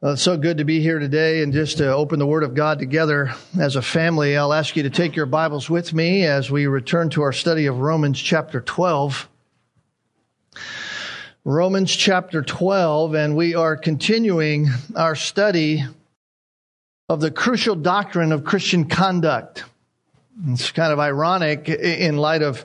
It's 0.00 0.22
so 0.22 0.36
good 0.36 0.58
to 0.58 0.64
be 0.64 0.80
here 0.80 1.00
today 1.00 1.42
and 1.42 1.52
just 1.52 1.78
to 1.78 1.92
open 1.92 2.20
the 2.20 2.26
Word 2.26 2.44
of 2.44 2.54
God 2.54 2.78
together 2.78 3.34
as 3.58 3.74
a 3.74 3.82
family. 3.82 4.36
I'll 4.36 4.52
ask 4.52 4.76
you 4.76 4.84
to 4.84 4.90
take 4.90 5.16
your 5.16 5.26
Bibles 5.26 5.68
with 5.68 5.92
me 5.92 6.24
as 6.24 6.52
we 6.52 6.68
return 6.68 7.10
to 7.10 7.22
our 7.22 7.32
study 7.32 7.66
of 7.66 7.80
Romans 7.80 8.20
chapter 8.20 8.60
12. 8.60 9.28
Romans 11.42 11.90
chapter 11.90 12.42
12, 12.42 13.14
and 13.14 13.34
we 13.34 13.56
are 13.56 13.76
continuing 13.76 14.68
our 14.94 15.16
study 15.16 15.82
of 17.08 17.20
the 17.20 17.32
crucial 17.32 17.74
doctrine 17.74 18.30
of 18.30 18.44
Christian 18.44 18.84
conduct. 18.84 19.64
It's 20.46 20.70
kind 20.70 20.92
of 20.92 21.00
ironic 21.00 21.68
in 21.68 22.18
light 22.18 22.42
of 22.42 22.64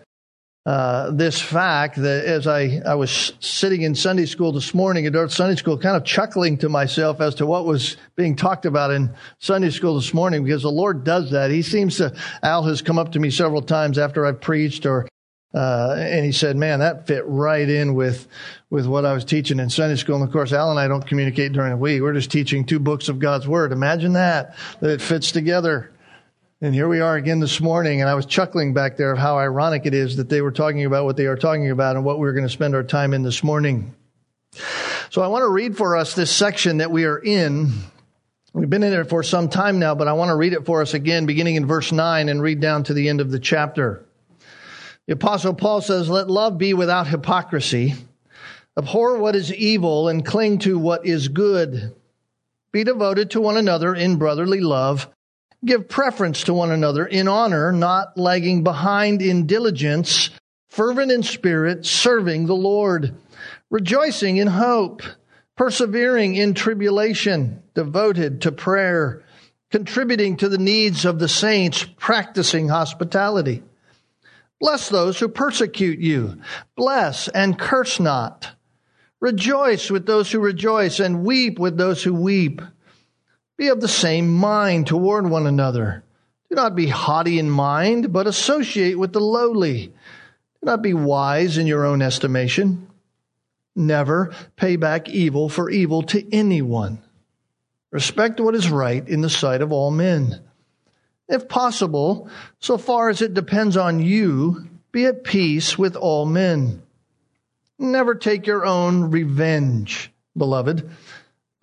uh, 0.66 1.12
this 1.12 1.42
fact 1.42 1.98
that 1.98 2.24
as 2.24 2.48
I, 2.48 2.82
I 2.86 2.96
was 2.96 3.34
sitting 3.42 3.82
in 3.82 3.96
Sunday 3.96 4.26
school 4.26 4.54
this 4.54 4.74
morning, 4.74 5.06
at 5.06 5.32
Sunday 5.32 5.58
school, 5.58 5.78
kind 5.78 5.98
of 5.98 6.06
chuckling 6.06 6.58
to 6.60 6.70
myself 6.70 7.20
as 7.20 7.36
to 7.36 7.46
what 7.46 7.66
was 7.66 7.98
being 8.16 8.38
talked 8.38 8.66
about 8.66 8.92
in 8.92 9.14
Sunday 9.40 9.72
school 9.72 9.96
this 9.96 10.14
morning, 10.14 10.44
because 10.44 10.62
the 10.62 10.72
Lord 10.72 11.04
does 11.04 11.32
that. 11.32 11.52
He 11.52 11.64
seems 11.64 11.98
to, 11.98 12.16
Al 12.42 12.64
has 12.64 12.82
come 12.82 12.98
up 12.98 13.12
to 13.12 13.20
me 13.20 13.30
several 13.30 13.62
times 13.62 13.98
after 13.98 14.26
I've 14.26 14.40
preached 14.40 14.86
or, 14.86 15.06
uh, 15.54 15.96
and 16.00 16.26
he 16.26 16.32
said, 16.32 16.56
man, 16.56 16.80
that 16.80 17.08
fit 17.08 17.26
right 17.28 17.70
in 17.70 17.94
with, 17.94 18.26
with 18.70 18.88
what 18.88 19.06
I 19.06 19.14
was 19.14 19.26
teaching 19.26 19.60
in 19.60 19.70
Sunday 19.70 19.98
school. 19.98 20.16
And 20.16 20.24
of 20.24 20.32
course, 20.32 20.54
Al 20.54 20.72
and 20.72 20.80
I 20.80 20.88
don't 20.88 21.06
communicate 21.06 21.52
during 21.52 21.72
the 21.72 21.78
week. 21.78 22.02
We're 22.02 22.14
just 22.14 22.32
teaching 22.32 22.66
two 22.66 22.80
books 22.80 23.10
of 23.10 23.20
God's 23.20 23.48
Word. 23.48 23.74
Imagine 23.74 24.14
that, 24.14 24.56
that 24.80 24.90
it 24.90 25.02
fits 25.02 25.34
together. 25.34 25.92
And 26.64 26.74
here 26.74 26.88
we 26.88 27.02
are 27.02 27.18
again 27.18 27.42
this 27.42 27.60
morning, 27.60 28.00
and 28.00 28.10
I 28.10 28.16
was 28.16 28.26
chuckling 28.26 28.74
back 28.74 28.96
there 28.96 29.12
of 29.12 29.18
how 29.18 29.38
ironic 29.38 29.86
it 29.86 29.94
is 29.94 30.16
that 30.16 30.30
they 30.30 30.40
were 30.40 30.50
talking 30.50 30.86
about 30.86 31.04
what 31.04 31.18
they 31.18 31.26
are 31.26 31.36
talking 31.36 31.70
about 31.70 31.98
and 31.98 32.06
what 32.06 32.20
we're 32.20 32.32
going 32.32 32.46
to 32.46 32.50
spend 32.50 32.74
our 32.74 32.84
time 32.84 33.14
in 33.14 33.22
this 33.22 33.44
morning. 33.44 33.94
So 35.10 35.22
I 35.22 35.28
want 35.28 35.42
to 35.42 35.50
read 35.50 35.76
for 35.76 35.98
us 35.98 36.16
this 36.16 36.32
section 36.32 36.78
that 36.78 36.90
we 36.90 37.04
are 37.04 37.18
in. 37.18 37.74
We've 38.54 38.70
been 38.70 38.82
in 38.82 38.94
it 38.94 39.10
for 39.10 39.24
some 39.24 39.50
time 39.50 39.78
now, 39.78 39.94
but 39.94 40.08
I 40.08 40.14
want 40.14 40.30
to 40.30 40.38
read 40.38 40.54
it 40.54 40.66
for 40.66 40.82
us 40.82 40.94
again, 40.94 41.26
beginning 41.26 41.56
in 41.56 41.66
verse 41.66 41.92
9 41.92 42.30
and 42.30 42.42
read 42.42 42.62
down 42.62 42.86
to 42.86 42.94
the 42.94 43.10
end 43.10 43.20
of 43.20 43.30
the 43.30 43.40
chapter. 43.40 44.06
The 45.06 45.16
apostle 45.16 45.54
Paul 45.54 45.82
says, 45.82 46.10
Let 46.10 46.30
love 46.30 46.58
be 46.58 46.74
without 46.74 47.08
hypocrisy. 47.08 47.96
Abhor 48.78 49.18
what 49.18 49.36
is 49.36 49.54
evil 49.54 50.08
and 50.08 50.26
cling 50.26 50.60
to 50.60 50.80
what 50.80 51.06
is 51.06 51.28
good. 51.28 51.94
Be 52.72 52.86
devoted 52.86 53.32
to 53.32 53.42
one 53.42 53.58
another 53.58 53.94
in 53.94 54.16
brotherly 54.16 54.62
love. 54.62 55.10
Give 55.66 55.88
preference 55.88 56.44
to 56.44 56.54
one 56.54 56.72
another 56.72 57.06
in 57.06 57.28
honor, 57.28 57.72
not 57.72 58.18
lagging 58.18 58.64
behind 58.64 59.22
in 59.22 59.46
diligence, 59.46 60.30
fervent 60.70 61.12
in 61.12 61.24
spirit, 61.24 61.86
serving 61.86 62.48
the 62.48 62.56
Lord, 62.56 63.16
rejoicing 63.70 64.38
in 64.38 64.48
hope, 64.48 65.04
persevering 65.56 66.36
in 66.36 66.54
tribulation, 66.54 67.64
devoted 67.76 68.42
to 68.42 68.52
prayer, 68.52 69.24
contributing 69.72 70.38
to 70.38 70.50
the 70.50 70.58
needs 70.58 71.06
of 71.06 71.20
the 71.20 71.30
saints, 71.30 71.86
practicing 71.98 72.68
hospitality. 72.68 73.64
Bless 74.60 74.90
those 74.90 75.20
who 75.20 75.28
persecute 75.28 76.00
you. 76.00 76.42
Bless 76.76 77.28
and 77.28 77.58
curse 77.58 78.00
not. 78.00 78.52
Rejoice 79.20 79.90
with 79.90 80.06
those 80.06 80.32
who 80.32 80.40
rejoice 80.40 81.00
and 81.00 81.26
weep 81.26 81.58
with 81.58 81.78
those 81.78 82.04
who 82.04 82.14
weep. 82.14 82.62
Be 83.58 83.68
of 83.68 83.82
the 83.82 83.88
same 83.88 84.34
mind 84.34 84.88
toward 84.88 85.30
one 85.30 85.46
another. 85.46 86.04
Do 86.50 86.56
not 86.56 86.76
be 86.76 86.88
haughty 86.88 87.38
in 87.38 87.50
mind, 87.50 88.12
but 88.12 88.28
associate 88.28 88.98
with 88.98 89.14
the 89.14 89.22
lowly. 89.22 89.88
Do 89.88 90.66
not 90.66 90.82
be 90.82 90.94
wise 90.94 91.58
in 91.58 91.68
your 91.68 91.86
own 91.86 92.02
estimation. 92.02 92.88
Never 93.76 94.34
pay 94.56 94.76
back 94.76 95.10
evil 95.10 95.50
for 95.50 95.70
evil 95.70 96.04
to 96.04 96.34
anyone. 96.34 97.02
Respect 97.92 98.40
what 98.40 98.56
is 98.56 98.70
right 98.70 99.08
in 99.08 99.22
the 99.22 99.30
sight 99.30 99.62
of 99.62 99.72
all 99.72 99.92
men. 99.92 100.42
If 101.30 101.48
possible, 101.48 102.30
so 102.60 102.78
far 102.78 103.10
as 103.10 103.22
it 103.22 103.34
depends 103.34 103.78
on 103.78 104.00
you, 104.00 104.68
be 104.92 105.06
at 105.06 105.24
peace 105.24 105.78
with 105.78 105.96
all 105.96 106.26
men. 106.26 106.82
Never 107.78 108.16
take 108.16 108.48
your 108.48 108.66
own 108.66 109.12
revenge, 109.12 110.12
beloved 110.36 110.90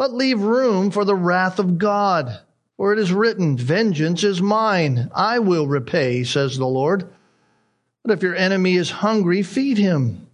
but 0.01 0.15
leave 0.15 0.41
room 0.41 0.91
for 0.91 1.05
the 1.05 1.15
wrath 1.15 1.59
of 1.59 1.77
God. 1.77 2.41
For 2.79 2.95
it 2.95 2.99
is 2.99 3.13
written, 3.13 3.59
Vengeance 3.59 4.25
is 4.25 4.41
mine, 4.41 5.11
I 5.15 5.41
will 5.41 5.67
repay, 5.67 6.25
says 6.25 6.57
the 6.57 6.67
Lord. 6.67 7.13
But 8.03 8.13
if 8.13 8.23
your 8.23 8.35
enemy 8.35 8.77
is 8.77 8.91
hungry, 8.91 9.43
feed 9.43 9.77
him. 9.77 10.27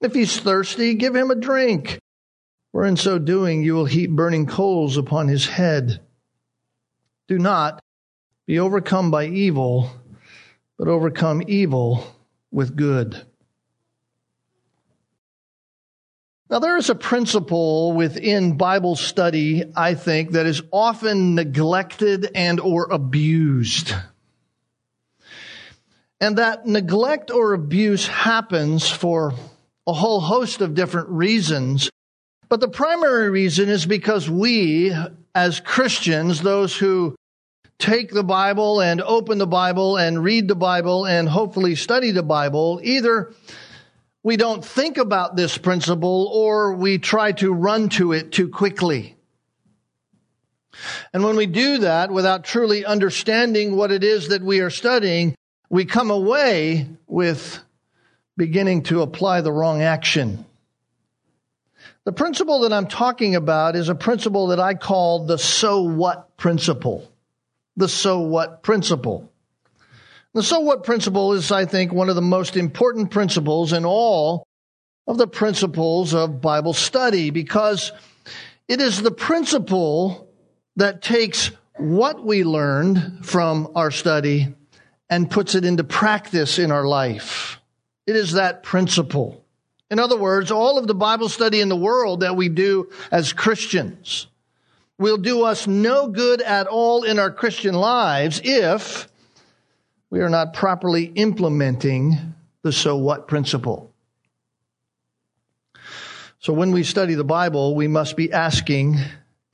If 0.00 0.14
he's 0.14 0.40
thirsty, 0.40 0.94
give 0.94 1.14
him 1.14 1.30
a 1.30 1.34
drink. 1.34 1.98
For 2.72 2.86
in 2.86 2.96
so 2.96 3.18
doing, 3.18 3.62
you 3.62 3.74
will 3.74 3.84
heap 3.84 4.08
burning 4.08 4.46
coals 4.46 4.96
upon 4.96 5.28
his 5.28 5.46
head. 5.46 6.00
Do 7.28 7.38
not 7.38 7.82
be 8.46 8.58
overcome 8.58 9.10
by 9.10 9.26
evil, 9.26 9.90
but 10.78 10.88
overcome 10.88 11.42
evil 11.46 12.02
with 12.50 12.76
good. 12.76 13.26
Now, 16.52 16.58
there 16.58 16.76
is 16.76 16.90
a 16.90 16.94
principle 16.94 17.94
within 17.94 18.58
Bible 18.58 18.94
study, 18.94 19.64
I 19.74 19.94
think, 19.94 20.32
that 20.32 20.44
is 20.44 20.60
often 20.70 21.34
neglected 21.34 22.30
and 22.34 22.60
or 22.60 22.92
abused. 22.92 23.94
And 26.20 26.36
that 26.36 26.66
neglect 26.66 27.30
or 27.30 27.54
abuse 27.54 28.06
happens 28.06 28.86
for 28.86 29.32
a 29.86 29.94
whole 29.94 30.20
host 30.20 30.60
of 30.60 30.74
different 30.74 31.08
reasons. 31.08 31.88
But 32.50 32.60
the 32.60 32.68
primary 32.68 33.30
reason 33.30 33.70
is 33.70 33.86
because 33.86 34.28
we, 34.28 34.94
as 35.34 35.58
Christians, 35.58 36.42
those 36.42 36.76
who 36.76 37.16
take 37.78 38.10
the 38.10 38.24
Bible 38.24 38.82
and 38.82 39.00
open 39.00 39.38
the 39.38 39.46
Bible 39.46 39.96
and 39.96 40.22
read 40.22 40.48
the 40.48 40.54
Bible 40.54 41.06
and 41.06 41.30
hopefully 41.30 41.76
study 41.76 42.10
the 42.10 42.22
Bible, 42.22 42.78
either 42.84 43.32
we 44.22 44.36
don't 44.36 44.64
think 44.64 44.98
about 44.98 45.36
this 45.36 45.58
principle 45.58 46.30
or 46.32 46.74
we 46.74 46.98
try 46.98 47.32
to 47.32 47.52
run 47.52 47.88
to 47.90 48.12
it 48.12 48.32
too 48.32 48.48
quickly. 48.48 49.16
And 51.12 51.24
when 51.24 51.36
we 51.36 51.46
do 51.46 51.78
that 51.78 52.10
without 52.10 52.44
truly 52.44 52.84
understanding 52.84 53.76
what 53.76 53.90
it 53.90 54.04
is 54.04 54.28
that 54.28 54.42
we 54.42 54.60
are 54.60 54.70
studying, 54.70 55.34
we 55.68 55.84
come 55.84 56.10
away 56.10 56.88
with 57.06 57.58
beginning 58.36 58.84
to 58.84 59.02
apply 59.02 59.40
the 59.40 59.52
wrong 59.52 59.82
action. 59.82 60.44
The 62.04 62.12
principle 62.12 62.60
that 62.60 62.72
I'm 62.72 62.88
talking 62.88 63.36
about 63.36 63.76
is 63.76 63.88
a 63.88 63.94
principle 63.94 64.48
that 64.48 64.60
I 64.60 64.74
call 64.74 65.26
the 65.26 65.38
so 65.38 65.82
what 65.82 66.36
principle. 66.36 67.08
The 67.76 67.88
so 67.88 68.20
what 68.20 68.62
principle. 68.62 69.31
The 70.34 70.42
so 70.42 70.60
what 70.60 70.84
principle 70.84 71.34
is, 71.34 71.52
I 71.52 71.66
think, 71.66 71.92
one 71.92 72.08
of 72.08 72.14
the 72.14 72.22
most 72.22 72.56
important 72.56 73.10
principles 73.10 73.74
in 73.74 73.84
all 73.84 74.46
of 75.06 75.18
the 75.18 75.26
principles 75.26 76.14
of 76.14 76.40
Bible 76.40 76.72
study 76.72 77.30
because 77.30 77.92
it 78.66 78.80
is 78.80 79.02
the 79.02 79.10
principle 79.10 80.28
that 80.76 81.02
takes 81.02 81.50
what 81.76 82.24
we 82.24 82.44
learned 82.44 83.26
from 83.26 83.72
our 83.74 83.90
study 83.90 84.54
and 85.10 85.30
puts 85.30 85.54
it 85.54 85.66
into 85.66 85.84
practice 85.84 86.58
in 86.58 86.70
our 86.70 86.86
life. 86.86 87.60
It 88.06 88.16
is 88.16 88.32
that 88.32 88.62
principle. 88.62 89.44
In 89.90 89.98
other 89.98 90.16
words, 90.16 90.50
all 90.50 90.78
of 90.78 90.86
the 90.86 90.94
Bible 90.94 91.28
study 91.28 91.60
in 91.60 91.68
the 91.68 91.76
world 91.76 92.20
that 92.20 92.36
we 92.36 92.48
do 92.48 92.88
as 93.10 93.34
Christians 93.34 94.28
will 94.98 95.18
do 95.18 95.44
us 95.44 95.66
no 95.66 96.08
good 96.08 96.40
at 96.40 96.66
all 96.66 97.02
in 97.02 97.18
our 97.18 97.30
Christian 97.30 97.74
lives 97.74 98.40
if 98.42 99.08
we 100.12 100.20
are 100.20 100.28
not 100.28 100.52
properly 100.52 101.04
implementing 101.04 102.34
the 102.60 102.70
so 102.70 102.98
what 102.98 103.26
principle. 103.26 103.90
So 106.38 106.52
when 106.52 106.70
we 106.72 106.82
study 106.82 107.14
the 107.14 107.24
Bible, 107.24 107.74
we 107.74 107.88
must 107.88 108.14
be 108.14 108.30
asking 108.30 108.98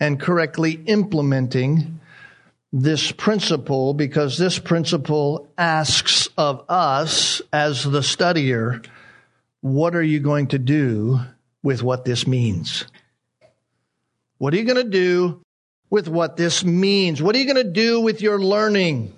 and 0.01 0.21
correctly 0.21 0.73
implementing 0.73 2.01
this 2.73 3.13
principle 3.13 3.95
because 3.95 4.37
this 4.37 4.59
principle 4.59 5.49
asks 5.57 6.29
of 6.37 6.65
us 6.69 7.41
as 7.53 7.85
the 7.85 8.01
studier, 8.01 8.85
what 9.61 9.95
are 9.95 10.03
you 10.03 10.19
going 10.19 10.49
to 10.49 10.59
do 10.59 11.21
with 11.63 11.85
what 11.85 12.05
this 12.05 12.27
means? 12.27 12.85
What 14.39 14.53
are 14.55 14.57
you 14.57 14.65
going 14.65 14.85
to 14.85 14.91
do 14.91 15.41
with 15.89 16.09
what 16.09 16.37
this 16.37 16.65
means? 16.65 17.23
What 17.23 17.37
are 17.37 17.39
you 17.39 17.45
going 17.45 17.65
to 17.65 17.73
do 17.73 18.01
with 18.01 18.21
your 18.23 18.41
learning? 18.41 19.15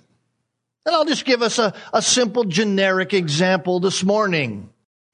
And 0.90 0.96
I'll 0.96 1.04
just 1.04 1.24
give 1.24 1.40
us 1.40 1.60
a, 1.60 1.72
a 1.92 2.02
simple 2.02 2.42
generic 2.42 3.14
example 3.14 3.78
this 3.78 4.02
morning. 4.02 4.70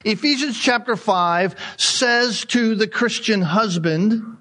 Ephesians 0.06 0.58
chapter 0.58 0.96
5 0.96 1.54
says 1.76 2.46
to 2.46 2.76
the 2.76 2.88
Christian 2.88 3.42
husband, 3.42 4.38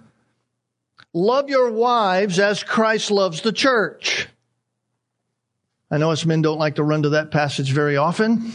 Love 1.14 1.50
your 1.50 1.72
wives 1.72 2.40
as 2.40 2.64
Christ 2.64 3.12
loves 3.12 3.42
the 3.42 3.52
church. 3.52 4.30
I 5.92 5.98
know 5.98 6.12
us 6.12 6.26
men 6.26 6.42
don't 6.42 6.58
like 6.58 6.76
to 6.76 6.84
run 6.84 7.04
to 7.04 7.10
that 7.10 7.32
passage 7.32 7.74
very 7.74 7.98
often, 7.98 8.54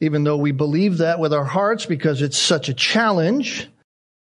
even 0.00 0.24
though 0.24 0.36
we 0.36 0.50
believe 0.50 0.98
that 0.98 1.20
with 1.20 1.32
our 1.32 1.44
hearts 1.44 1.86
because 1.86 2.22
it's 2.22 2.36
such 2.36 2.68
a 2.68 2.74
challenge. 2.74 3.68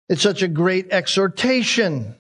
It's 0.08 0.23
such 0.23 0.43
a 0.43 0.49
great 0.49 0.93
exhortation. 0.93 2.14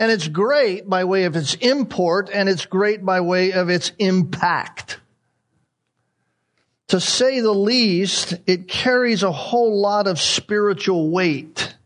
And 0.00 0.10
it's 0.10 0.28
great 0.28 0.88
by 0.88 1.04
way 1.04 1.24
of 1.24 1.36
its 1.36 1.54
import, 1.54 2.30
and 2.32 2.48
it's 2.48 2.64
great 2.64 3.04
by 3.04 3.20
way 3.20 3.52
of 3.52 3.68
its 3.68 3.92
impact. 3.98 4.98
To 6.88 6.98
say 6.98 7.40
the 7.40 7.52
least, 7.52 8.34
it 8.46 8.66
carries 8.66 9.22
a 9.22 9.30
whole 9.30 9.78
lot 9.78 10.06
of 10.06 10.18
spiritual 10.18 11.10
weight, 11.10 11.76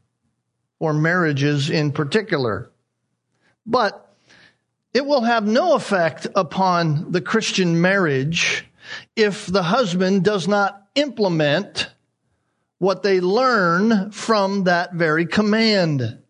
or 0.78 0.92
marriages 0.94 1.70
in 1.70 1.90
particular. 1.90 2.70
But 3.66 4.14
it 4.94 5.04
will 5.04 5.22
have 5.22 5.44
no 5.44 5.74
effect 5.74 6.28
upon 6.36 7.10
the 7.10 7.20
Christian 7.20 7.80
marriage 7.80 8.64
if 9.16 9.46
the 9.46 9.64
husband 9.64 10.24
does 10.24 10.46
not 10.46 10.86
implement 10.94 11.90
what 12.78 13.02
they 13.02 13.20
learn 13.20 14.12
from 14.12 14.64
that 14.64 14.92
very 14.92 15.26
command. 15.26 16.20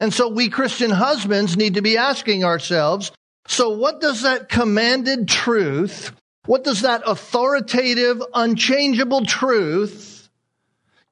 And 0.00 0.12
so 0.12 0.28
we 0.28 0.48
Christian 0.48 0.90
husbands 0.90 1.56
need 1.56 1.74
to 1.74 1.82
be 1.82 1.96
asking 1.96 2.44
ourselves, 2.44 3.12
so 3.46 3.70
what 3.70 4.00
does 4.00 4.22
that 4.22 4.48
commanded 4.48 5.28
truth, 5.28 6.12
what 6.46 6.64
does 6.64 6.82
that 6.82 7.02
authoritative, 7.06 8.22
unchangeable 8.34 9.24
truth 9.24 10.28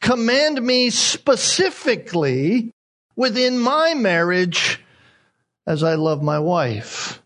command 0.01 0.61
me 0.61 0.91
specifically 0.91 2.73
within 3.15 3.59
my 3.59 3.95
marriage 3.95 4.83
as 5.67 5.83
I 5.83 5.95
love 5.95 6.23
my 6.23 6.39
wife? 6.39 7.23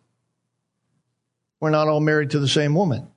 We're 1.60 1.70
not 1.70 1.88
all 1.88 2.00
married 2.00 2.30
to 2.30 2.38
the 2.38 2.48
same 2.48 2.74
woman. 2.74 3.08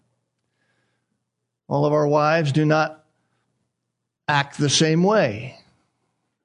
All 1.67 1.85
of 1.85 1.93
our 1.93 2.07
wives 2.07 2.51
do 2.51 2.65
not 2.65 3.03
act 4.27 4.57
the 4.57 4.69
same 4.69 5.03
way. 5.03 5.58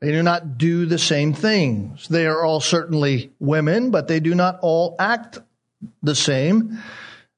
They 0.05 0.13
do 0.13 0.23
not 0.23 0.59
do 0.59 0.85
the 0.85 0.99
same 0.99 1.33
things. 1.33 2.09
They 2.09 2.27
are 2.27 2.45
all 2.45 2.61
certainly 2.61 3.33
women, 3.41 3.91
but 3.91 4.07
they 4.07 4.21
do 4.21 4.35
not 4.35 4.59
all 4.61 4.97
act 4.99 5.39
the 6.03 6.15
same. 6.15 6.79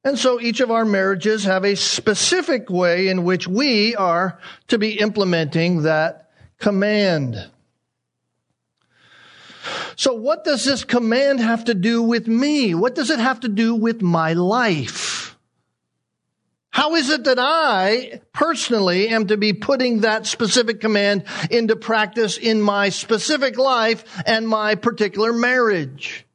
And 0.03 0.19
so 0.19 0.41
each 0.41 0.59
of 0.59 0.73
our 0.73 0.85
marriages 0.85 1.45
have 1.45 1.65
a 1.65 1.77
specific 1.77 2.69
way 2.69 3.07
in 3.07 3.23
which 3.23 3.47
we 3.47 3.95
are 3.95 4.41
to 4.67 4.79
be 4.79 4.99
implementing 4.99 5.83
that 5.83 6.33
command. 6.59 7.37
So 9.95 10.15
what 10.15 10.43
does 10.43 10.65
this 10.65 10.83
command 10.83 11.39
have 11.39 11.67
to 11.67 11.75
do 11.75 12.03
with 12.03 12.27
me? 12.27 12.75
What 12.75 12.97
does 12.97 13.11
it 13.11 13.21
have 13.21 13.39
to 13.41 13.49
do 13.49 13.77
with 13.77 14.03
my 14.03 14.33
life? 14.33 15.26
How 16.77 16.95
is 16.97 17.09
it 17.09 17.25
that 17.25 17.39
I 17.41 18.21
personally 18.35 19.09
am 19.09 19.29
to 19.29 19.39
be 19.39 19.55
putting 19.55 20.01
that 20.01 20.27
specific 20.27 20.83
command 20.83 21.25
into 21.51 21.75
practice 21.75 22.37
in 22.37 22.61
my 22.61 22.91
specific 22.91 23.57
life 23.57 24.05
and 24.27 24.47
my 24.47 24.75
particular 24.75 25.33
marriage? 25.33 26.27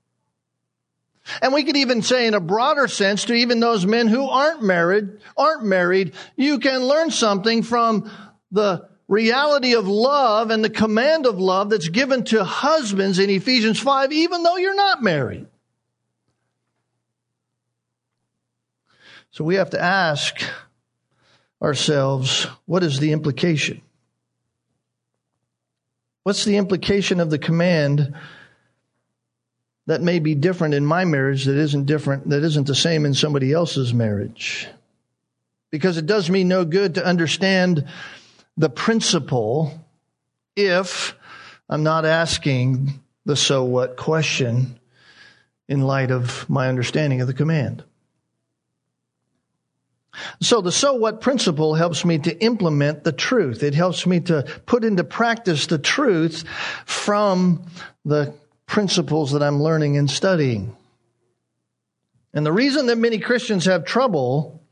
And 1.44 1.54
we 1.54 1.64
could 1.64 1.78
even 1.78 2.02
say 2.02 2.26
in 2.26 2.34
a 2.34 2.40
broader 2.40 2.88
sense 2.88 3.26
to 3.26 3.36
even 3.36 3.60
those 3.60 3.86
men 3.86 4.08
who 4.08 4.28
aren't 4.28 4.64
married, 4.64 5.20
aren't 5.38 5.64
married, 5.64 6.14
you 6.36 6.58
can 6.58 6.86
learn 6.86 7.12
something 7.12 7.62
from 7.62 8.10
the 8.52 8.90
reality 9.08 9.76
of 9.76 9.88
love 9.88 10.50
and 10.50 10.66
the 10.66 10.72
command 10.72 11.28
of 11.28 11.40
love 11.40 11.70
that's 11.70 11.90
given 11.90 12.24
to 12.24 12.44
husbands 12.44 13.20
in 13.20 13.30
Ephesians 13.30 13.80
5, 13.80 14.12
even 14.12 14.42
though 14.42 14.58
you're 14.58 14.74
not 14.74 15.04
married. 15.04 15.46
So 19.32 19.46
we 19.46 19.56
have 19.56 19.70
to 19.72 19.82
ask 19.82 20.42
ourselves 21.62 22.48
what 22.66 22.84
is 22.84 23.00
the 23.00 23.14
implication? 23.14 23.82
What's 26.24 26.46
the 26.46 26.58
implication 26.58 27.20
of 27.20 27.30
the 27.30 27.40
command 27.40 28.14
that 29.88 30.02
may 30.02 30.20
be 30.20 30.36
different 30.36 30.74
in 30.74 30.86
my 30.86 31.06
marriage 31.06 31.46
that 31.46 31.58
isn't 31.58 31.86
different, 31.86 32.30
that 32.30 32.44
isn't 32.44 32.68
the 32.68 32.76
same 32.76 33.06
in 33.06 33.14
somebody 33.14 33.52
else's 33.52 33.94
marriage? 33.94 34.68
Because 35.72 35.98
it 35.98 36.06
does 36.06 36.30
me 36.30 36.44
no 36.44 36.66
good 36.66 36.96
to 36.96 37.06
understand 37.06 37.88
the 38.58 38.70
principle 38.70 39.86
if 40.56 41.16
I'm 41.70 41.84
not 41.84 42.06
asking 42.06 43.00
the 43.26 43.38
so 43.38 43.64
what 43.64 43.96
question 43.96 44.80
in 45.70 45.82
light 45.82 46.12
of 46.12 46.50
my 46.50 46.68
understanding 46.68 47.22
of 47.22 47.28
the 47.28 47.34
command. 47.34 47.84
So 50.42 50.62
the 50.62 50.72
so 50.72 50.94
what 50.94 51.22
principle 51.22 51.76
helps 51.76 52.04
me 52.04 52.20
to 52.20 52.44
implement 52.44 53.04
the 53.04 53.12
truth. 53.12 53.64
It 53.64 53.74
helps 53.74 54.06
me 54.06 54.20
to 54.22 54.44
put 54.66 54.84
into 54.84 55.04
practice 55.04 55.68
the 55.68 55.78
truth 55.78 56.44
from 56.86 57.66
the 58.04 58.34
principles 58.66 59.32
that 59.32 59.44
I'm 59.44 59.62
learning 59.62 59.98
and 59.98 60.10
studying. 60.10 60.76
And 62.34 62.46
the 62.46 62.52
reason 62.52 62.88
that 62.88 62.98
many 62.98 63.20
Christians 63.20 63.66
have 63.66 63.86
trouble 63.86 64.64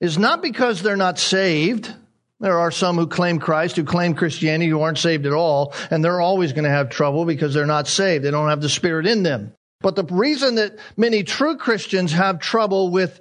is 0.00 0.18
not 0.18 0.42
because 0.42 0.82
they're 0.82 0.96
not 0.96 1.18
saved. 1.18 1.92
There 2.40 2.58
are 2.58 2.70
some 2.70 2.96
who 2.96 3.06
claim 3.06 3.38
Christ, 3.38 3.76
who 3.76 3.84
claim 3.84 4.14
Christianity, 4.14 4.68
who 4.68 4.80
aren't 4.80 4.98
saved 4.98 5.24
at 5.26 5.32
all, 5.32 5.72
and 5.90 6.04
they're 6.04 6.20
always 6.20 6.52
going 6.52 6.64
to 6.64 6.70
have 6.70 6.90
trouble 6.90 7.24
because 7.24 7.54
they're 7.54 7.66
not 7.66 7.88
saved. 7.88 8.24
They 8.24 8.30
don't 8.30 8.48
have 8.48 8.60
the 8.60 8.68
Spirit 8.68 9.06
in 9.06 9.22
them. 9.22 9.54
But 9.80 9.96
the 9.96 10.04
reason 10.04 10.56
that 10.56 10.78
many 10.96 11.24
true 11.24 11.56
Christians 11.56 12.12
have 12.12 12.38
trouble 12.38 12.90
with 12.90 13.20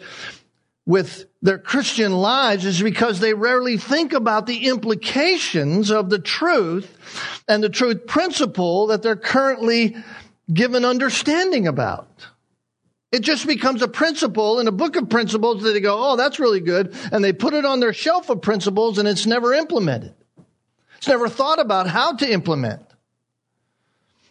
with 0.85 1.25
their 1.41 1.57
Christian 1.57 2.13
lives 2.13 2.65
is 2.65 2.81
because 2.81 3.19
they 3.19 3.33
rarely 3.33 3.77
think 3.77 4.13
about 4.13 4.47
the 4.47 4.67
implications 4.67 5.91
of 5.91 6.09
the 6.09 6.19
truth 6.19 6.97
and 7.47 7.63
the 7.63 7.69
truth 7.69 8.05
principle 8.05 8.87
that 8.87 9.01
they're 9.01 9.15
currently 9.15 9.95
given 10.51 10.83
understanding 10.83 11.67
about. 11.67 12.27
It 13.13 13.21
just 13.21 13.45
becomes 13.45 13.81
a 13.81 13.87
principle 13.87 14.59
in 14.59 14.67
a 14.67 14.71
book 14.71 14.95
of 14.95 15.09
principles 15.09 15.61
that 15.63 15.71
they 15.71 15.79
go, 15.79 16.11
oh, 16.11 16.15
that's 16.15 16.39
really 16.39 16.59
good. 16.59 16.95
And 17.11 17.23
they 17.23 17.31
put 17.31 17.53
it 17.53 17.63
on 17.63 17.79
their 17.79 17.93
shelf 17.93 18.29
of 18.29 18.41
principles 18.41 18.97
and 18.97 19.07
it's 19.07 19.25
never 19.25 19.53
implemented. 19.53 20.15
It's 20.97 21.07
never 21.07 21.29
thought 21.29 21.59
about 21.59 21.87
how 21.87 22.13
to 22.15 22.29
implement. 22.29 22.81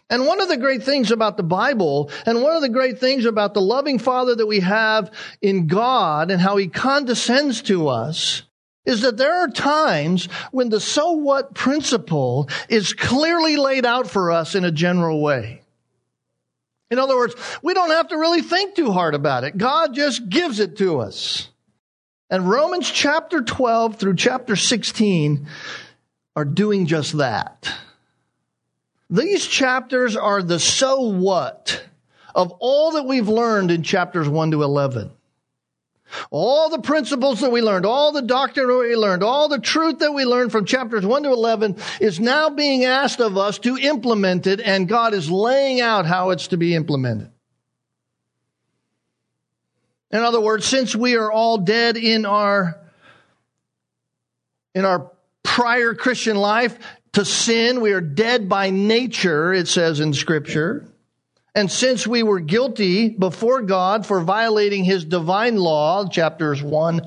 And 0.09 0.27
one 0.27 0.41
of 0.41 0.49
the 0.49 0.57
great 0.57 0.83
things 0.83 1.11
about 1.11 1.37
the 1.37 1.43
Bible, 1.43 2.11
and 2.25 2.43
one 2.43 2.55
of 2.55 2.61
the 2.61 2.69
great 2.69 2.99
things 2.99 3.25
about 3.25 3.53
the 3.53 3.61
loving 3.61 3.99
Father 3.99 4.35
that 4.35 4.45
we 4.45 4.59
have 4.59 5.11
in 5.41 5.67
God 5.67 6.29
and 6.29 6.41
how 6.41 6.57
He 6.57 6.67
condescends 6.67 7.61
to 7.63 7.87
us, 7.87 8.43
is 8.85 9.01
that 9.01 9.17
there 9.17 9.33
are 9.33 9.47
times 9.47 10.25
when 10.51 10.69
the 10.69 10.79
so 10.79 11.11
what 11.11 11.55
principle 11.55 12.49
is 12.67 12.93
clearly 12.93 13.55
laid 13.55 13.85
out 13.85 14.07
for 14.07 14.31
us 14.31 14.55
in 14.55 14.65
a 14.65 14.71
general 14.71 15.21
way. 15.21 15.61
In 16.91 16.99
other 16.99 17.15
words, 17.15 17.33
we 17.63 17.73
don't 17.73 17.89
have 17.89 18.09
to 18.09 18.17
really 18.17 18.41
think 18.41 18.75
too 18.75 18.91
hard 18.91 19.15
about 19.15 19.45
it. 19.45 19.57
God 19.57 19.95
just 19.95 20.29
gives 20.29 20.59
it 20.59 20.77
to 20.77 20.99
us. 20.99 21.49
And 22.29 22.47
Romans 22.47 22.89
chapter 22.89 23.41
12 23.41 23.95
through 23.95 24.15
chapter 24.15 24.55
16 24.55 25.47
are 26.35 26.45
doing 26.45 26.85
just 26.85 27.17
that. 27.17 27.73
These 29.13 29.45
chapters 29.45 30.15
are 30.15 30.41
the 30.41 30.57
so 30.57 31.01
what 31.01 31.83
of 32.33 32.51
all 32.59 32.93
that 32.93 33.05
we've 33.05 33.27
learned 33.27 33.69
in 33.69 33.83
chapters 33.83 34.27
1 34.27 34.49
to 34.49 34.63
11. 34.63 35.11
All 36.31 36.71
the 36.71 36.79
principles 36.79 37.41
that 37.41 37.51
we 37.51 37.61
learned, 37.61 37.85
all 37.85 38.11
the 38.11 38.23
doctrine 38.23 38.67
that 38.67 38.75
we 38.75 38.95
learned, 38.95 39.21
all 39.21 39.49
the 39.49 39.59
truth 39.59 39.99
that 39.99 40.13
we 40.13 40.25
learned 40.25 40.51
from 40.51 40.65
chapters 40.65 41.05
1 41.05 41.23
to 41.23 41.29
11 41.29 41.77
is 42.01 42.19
now 42.19 42.49
being 42.49 42.85
asked 42.85 43.19
of 43.19 43.37
us 43.37 43.59
to 43.59 43.77
implement 43.77 44.47
it, 44.47 44.59
and 44.59 44.87
God 44.87 45.13
is 45.13 45.29
laying 45.29 45.79
out 45.79 46.07
how 46.07 46.31
it's 46.31 46.47
to 46.47 46.57
be 46.57 46.73
implemented. 46.73 47.29
In 50.09 50.23
other 50.23 50.41
words, 50.41 50.65
since 50.65 50.95
we 50.95 51.17
are 51.17 51.31
all 51.31 51.59
dead 51.59 51.97
in 51.97 52.25
our, 52.25 52.79
in 54.73 54.85
our 54.85 55.11
prior 55.43 55.93
Christian 55.93 56.35
life, 56.35 56.79
to 57.13 57.25
sin. 57.25 57.81
We 57.81 57.93
are 57.93 58.01
dead 58.01 58.49
by 58.49 58.69
nature, 58.69 59.53
it 59.53 59.67
says 59.67 59.99
in 59.99 60.13
scripture. 60.13 60.85
And 61.55 61.71
since 61.71 62.07
we 62.07 62.23
were 62.23 62.39
guilty 62.39 63.09
before 63.09 63.61
God 63.61 64.05
for 64.05 64.21
violating 64.21 64.83
his 64.83 65.05
divine 65.05 65.55
law, 65.55 66.07
chapters 66.07 66.63
1 66.63 67.01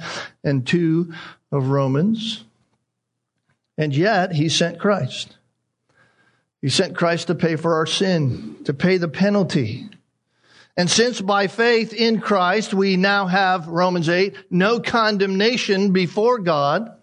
and 0.45 0.67
2 0.67 1.13
of 1.51 1.69
Romans, 1.69 2.45
and 3.77 3.95
yet 3.95 4.33
he 4.33 4.49
sent 4.49 4.79
Christ. 4.79 5.37
He 6.63 6.69
sent 6.69 6.97
Christ 6.97 7.27
to 7.27 7.35
pay 7.35 7.57
for 7.57 7.75
our 7.75 7.87
sin, 7.87 8.57
to 8.65 8.73
pay 8.73 8.99
the 8.99 9.09
penalty. 9.09 9.89
And 10.77 10.91
since 10.91 11.21
by 11.21 11.49
faith 11.49 11.93
in 11.93 12.21
Christ 12.21 12.73
we 12.73 12.97
now 12.97 13.27
have, 13.27 13.67
Romans 13.67 14.09
8, 14.09 14.37
no 14.51 14.79
condemnation 14.79 15.93
before 15.93 16.39
God, 16.39 16.96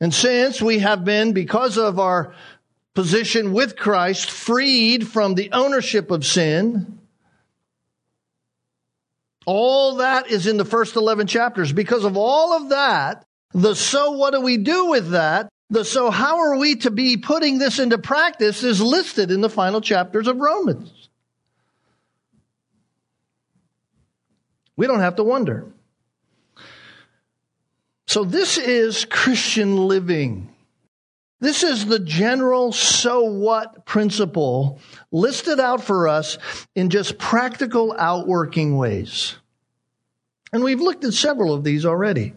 and 0.00 0.12
since 0.12 0.60
we 0.60 0.80
have 0.80 1.04
been, 1.04 1.32
because 1.32 1.78
of 1.78 1.98
our 1.98 2.34
position 2.94 3.52
with 3.52 3.76
Christ, 3.76 4.30
freed 4.30 5.08
from 5.08 5.34
the 5.34 5.50
ownership 5.52 6.10
of 6.10 6.24
sin, 6.24 6.98
all 9.46 9.96
that 9.96 10.28
is 10.28 10.46
in 10.46 10.56
the 10.56 10.64
first 10.64 10.96
11 10.96 11.26
chapters. 11.26 11.72
Because 11.72 12.04
of 12.04 12.16
all 12.16 12.54
of 12.54 12.70
that, 12.70 13.24
the 13.52 13.74
so 13.74 14.12
what 14.12 14.32
do 14.32 14.40
we 14.40 14.56
do 14.56 14.86
with 14.86 15.10
that? 15.10 15.48
The, 15.70 15.84
so 15.84 16.10
how 16.10 16.38
are 16.38 16.56
we 16.56 16.76
to 16.76 16.90
be 16.90 17.16
putting 17.16 17.58
this 17.58 17.78
into 17.78 17.98
practice 17.98 18.62
is 18.62 18.80
listed 18.80 19.30
in 19.30 19.40
the 19.40 19.50
final 19.50 19.80
chapters 19.80 20.28
of 20.28 20.38
Romans. 20.38 21.08
We 24.76 24.86
don't 24.86 25.00
have 25.00 25.16
to 25.16 25.24
wonder. 25.24 25.66
So 28.14 28.22
this 28.22 28.58
is 28.58 29.04
Christian 29.06 29.76
living. 29.76 30.54
This 31.40 31.64
is 31.64 31.84
the 31.84 31.98
general 31.98 32.70
so 32.70 33.24
what 33.24 33.86
principle 33.86 34.78
listed 35.10 35.58
out 35.58 35.82
for 35.82 36.06
us 36.06 36.38
in 36.76 36.90
just 36.90 37.18
practical 37.18 37.92
outworking 37.98 38.76
ways. 38.76 39.34
And 40.52 40.62
we've 40.62 40.80
looked 40.80 41.02
at 41.02 41.12
several 41.12 41.52
of 41.52 41.64
these 41.64 41.84
already. 41.84 42.34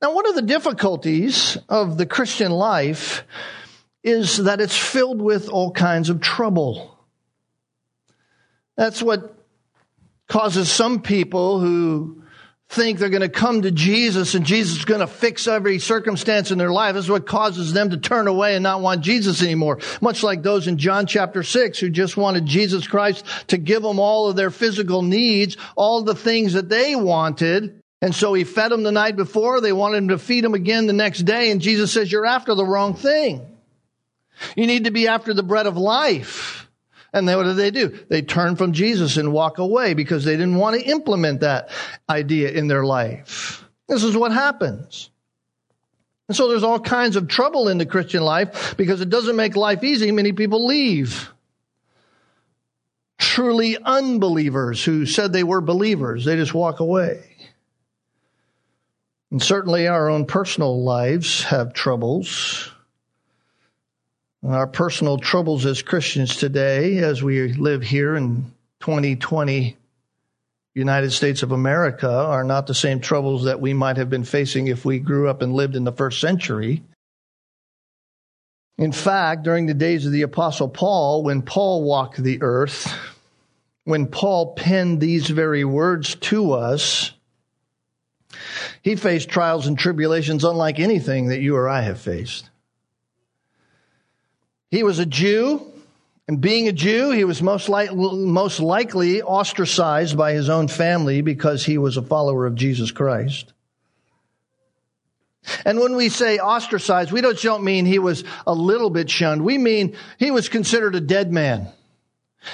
Now, 0.00 0.14
one 0.14 0.26
of 0.26 0.34
the 0.34 0.40
difficulties 0.40 1.58
of 1.68 1.98
the 1.98 2.06
Christian 2.06 2.52
life 2.52 3.24
is 4.02 4.38
that 4.44 4.62
it's 4.62 4.78
filled 4.78 5.20
with 5.20 5.50
all 5.50 5.72
kinds 5.72 6.08
of 6.08 6.22
trouble. 6.22 6.98
That's 8.78 9.02
what 9.02 9.36
causes 10.26 10.70
some 10.70 11.02
people 11.02 11.60
who 11.60 12.19
think 12.70 13.00
they're 13.00 13.08
going 13.08 13.20
to 13.20 13.28
come 13.28 13.62
to 13.62 13.72
Jesus 13.72 14.36
and 14.36 14.46
Jesus 14.46 14.78
is 14.78 14.84
going 14.84 15.00
to 15.00 15.08
fix 15.08 15.48
every 15.48 15.80
circumstance 15.80 16.52
in 16.52 16.58
their 16.58 16.70
life. 16.70 16.94
This 16.94 17.06
is 17.06 17.10
what 17.10 17.26
causes 17.26 17.72
them 17.72 17.90
to 17.90 17.96
turn 17.96 18.28
away 18.28 18.54
and 18.54 18.62
not 18.62 18.80
want 18.80 19.00
Jesus 19.00 19.42
anymore. 19.42 19.80
Much 20.00 20.22
like 20.22 20.42
those 20.42 20.68
in 20.68 20.78
John 20.78 21.06
chapter 21.06 21.42
6 21.42 21.80
who 21.80 21.90
just 21.90 22.16
wanted 22.16 22.46
Jesus 22.46 22.86
Christ 22.86 23.26
to 23.48 23.58
give 23.58 23.82
them 23.82 23.98
all 23.98 24.28
of 24.28 24.36
their 24.36 24.52
physical 24.52 25.02
needs, 25.02 25.56
all 25.74 26.04
the 26.04 26.14
things 26.14 26.52
that 26.52 26.68
they 26.68 26.94
wanted. 26.94 27.82
And 28.00 28.14
so 28.14 28.34
he 28.34 28.44
fed 28.44 28.70
them 28.70 28.84
the 28.84 28.92
night 28.92 29.16
before. 29.16 29.60
They 29.60 29.72
wanted 29.72 29.96
him 29.96 30.08
to 30.08 30.18
feed 30.18 30.44
them 30.44 30.54
again 30.54 30.86
the 30.86 30.92
next 30.92 31.22
day. 31.22 31.50
And 31.50 31.60
Jesus 31.60 31.92
says, 31.92 32.10
you're 32.12 32.24
after 32.24 32.54
the 32.54 32.64
wrong 32.64 32.94
thing. 32.94 33.44
You 34.56 34.68
need 34.68 34.84
to 34.84 34.92
be 34.92 35.08
after 35.08 35.34
the 35.34 35.42
bread 35.42 35.66
of 35.66 35.76
life. 35.76 36.59
And 37.12 37.28
then 37.28 37.36
what 37.36 37.44
do 37.44 37.54
they 37.54 37.70
do? 37.70 37.98
They 38.08 38.22
turn 38.22 38.56
from 38.56 38.72
Jesus 38.72 39.16
and 39.16 39.32
walk 39.32 39.58
away 39.58 39.94
because 39.94 40.24
they 40.24 40.32
didn't 40.36 40.56
want 40.56 40.80
to 40.80 40.86
implement 40.86 41.40
that 41.40 41.70
idea 42.08 42.50
in 42.50 42.68
their 42.68 42.84
life. 42.84 43.64
This 43.88 44.04
is 44.04 44.16
what 44.16 44.32
happens. 44.32 45.10
And 46.28 46.36
so 46.36 46.48
there's 46.48 46.62
all 46.62 46.78
kinds 46.78 47.16
of 47.16 47.26
trouble 47.26 47.66
in 47.66 47.78
the 47.78 47.86
Christian 47.86 48.22
life 48.22 48.76
because 48.76 49.00
it 49.00 49.10
doesn't 49.10 49.34
make 49.34 49.56
life 49.56 49.82
easy. 49.82 50.12
Many 50.12 50.32
people 50.32 50.64
leave. 50.64 51.28
Truly 53.18 53.76
unbelievers 53.76 54.84
who 54.84 55.06
said 55.06 55.32
they 55.32 55.42
were 55.42 55.60
believers, 55.60 56.24
they 56.24 56.36
just 56.36 56.54
walk 56.54 56.78
away. 56.78 57.24
And 59.32 59.42
certainly 59.42 59.88
our 59.88 60.08
own 60.08 60.24
personal 60.24 60.84
lives 60.84 61.42
have 61.44 61.72
troubles. 61.72 62.70
Our 64.42 64.66
personal 64.66 65.18
troubles 65.18 65.66
as 65.66 65.82
Christians 65.82 66.36
today, 66.36 66.98
as 66.98 67.22
we 67.22 67.52
live 67.52 67.82
here 67.82 68.16
in 68.16 68.50
2020 68.80 69.76
United 70.74 71.10
States 71.10 71.42
of 71.42 71.52
America, 71.52 72.10
are 72.10 72.44
not 72.44 72.66
the 72.66 72.74
same 72.74 73.00
troubles 73.00 73.44
that 73.44 73.60
we 73.60 73.74
might 73.74 73.98
have 73.98 74.08
been 74.08 74.24
facing 74.24 74.68
if 74.68 74.86
we 74.86 74.98
grew 74.98 75.28
up 75.28 75.42
and 75.42 75.52
lived 75.52 75.76
in 75.76 75.84
the 75.84 75.92
first 75.92 76.22
century. 76.22 76.82
In 78.78 78.92
fact, 78.92 79.42
during 79.42 79.66
the 79.66 79.74
days 79.74 80.06
of 80.06 80.12
the 80.12 80.22
Apostle 80.22 80.70
Paul, 80.70 81.22
when 81.22 81.42
Paul 81.42 81.84
walked 81.84 82.16
the 82.16 82.40
earth, 82.40 82.90
when 83.84 84.06
Paul 84.06 84.54
penned 84.54 85.00
these 85.00 85.28
very 85.28 85.66
words 85.66 86.14
to 86.14 86.52
us, 86.52 87.12
he 88.80 88.96
faced 88.96 89.28
trials 89.28 89.66
and 89.66 89.78
tribulations 89.78 90.44
unlike 90.44 90.78
anything 90.78 91.28
that 91.28 91.40
you 91.40 91.56
or 91.56 91.68
I 91.68 91.82
have 91.82 92.00
faced. 92.00 92.49
He 94.70 94.82
was 94.82 94.98
a 94.98 95.06
Jew, 95.06 95.66
and 96.28 96.40
being 96.40 96.68
a 96.68 96.72
Jew, 96.72 97.10
he 97.10 97.24
was 97.24 97.42
most, 97.42 97.68
like, 97.68 97.92
most 97.92 98.60
likely 98.60 99.20
ostracized 99.20 100.16
by 100.16 100.32
his 100.32 100.48
own 100.48 100.68
family 100.68 101.22
because 101.22 101.64
he 101.64 101.76
was 101.76 101.96
a 101.96 102.02
follower 102.02 102.46
of 102.46 102.54
Jesus 102.54 102.92
Christ. 102.92 103.52
And 105.64 105.80
when 105.80 105.96
we 105.96 106.08
say 106.08 106.38
ostracized, 106.38 107.10
we 107.10 107.20
don't, 107.20 107.40
don't 107.40 107.64
mean 107.64 107.84
he 107.84 107.98
was 107.98 108.24
a 108.46 108.54
little 108.54 108.90
bit 108.90 109.10
shunned. 109.10 109.42
We 109.42 109.58
mean 109.58 109.96
he 110.18 110.30
was 110.30 110.48
considered 110.48 110.94
a 110.94 111.00
dead 111.00 111.32
man. 111.32 111.68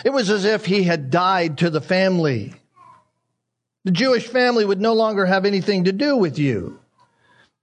It 0.04 0.10
was 0.10 0.30
as 0.30 0.44
if 0.44 0.64
he 0.64 0.84
had 0.84 1.10
died 1.10 1.58
to 1.58 1.70
the 1.70 1.80
family. 1.80 2.54
The 3.84 3.90
Jewish 3.90 4.26
family 4.26 4.64
would 4.64 4.80
no 4.80 4.94
longer 4.94 5.26
have 5.26 5.44
anything 5.44 5.84
to 5.84 5.92
do 5.92 6.16
with 6.16 6.38
you. 6.38 6.80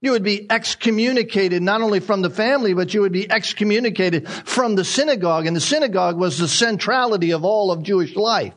You 0.04 0.10
would 0.10 0.22
be 0.22 0.46
excommunicated 0.50 1.62
not 1.62 1.80
only 1.80 1.98
from 1.98 2.20
the 2.20 2.28
family, 2.28 2.74
but 2.74 2.92
you 2.92 3.00
would 3.00 3.12
be 3.12 3.30
excommunicated 3.30 4.28
from 4.28 4.74
the 4.74 4.84
synagogue. 4.84 5.46
And 5.46 5.56
the 5.56 5.62
synagogue 5.62 6.18
was 6.18 6.36
the 6.36 6.46
centrality 6.46 7.30
of 7.30 7.42
all 7.42 7.72
of 7.72 7.82
Jewish 7.82 8.14
life. 8.14 8.52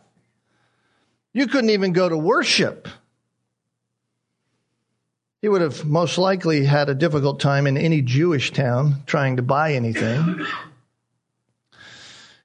You 1.31 1.47
couldn't 1.47 1.69
even 1.69 1.93
go 1.93 2.09
to 2.09 2.17
worship. 2.17 2.89
He 5.41 5.47
would 5.47 5.61
have 5.61 5.85
most 5.85 6.17
likely 6.17 6.65
had 6.65 6.89
a 6.89 6.93
difficult 6.93 7.39
time 7.39 7.65
in 7.65 7.77
any 7.77 8.01
Jewish 8.01 8.51
town 8.51 9.03
trying 9.05 9.37
to 9.37 9.41
buy 9.41 9.75
anything. 9.75 10.45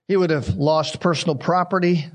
He 0.06 0.16
would 0.16 0.30
have 0.30 0.50
lost 0.50 1.00
personal 1.00 1.35
property. 1.35 2.06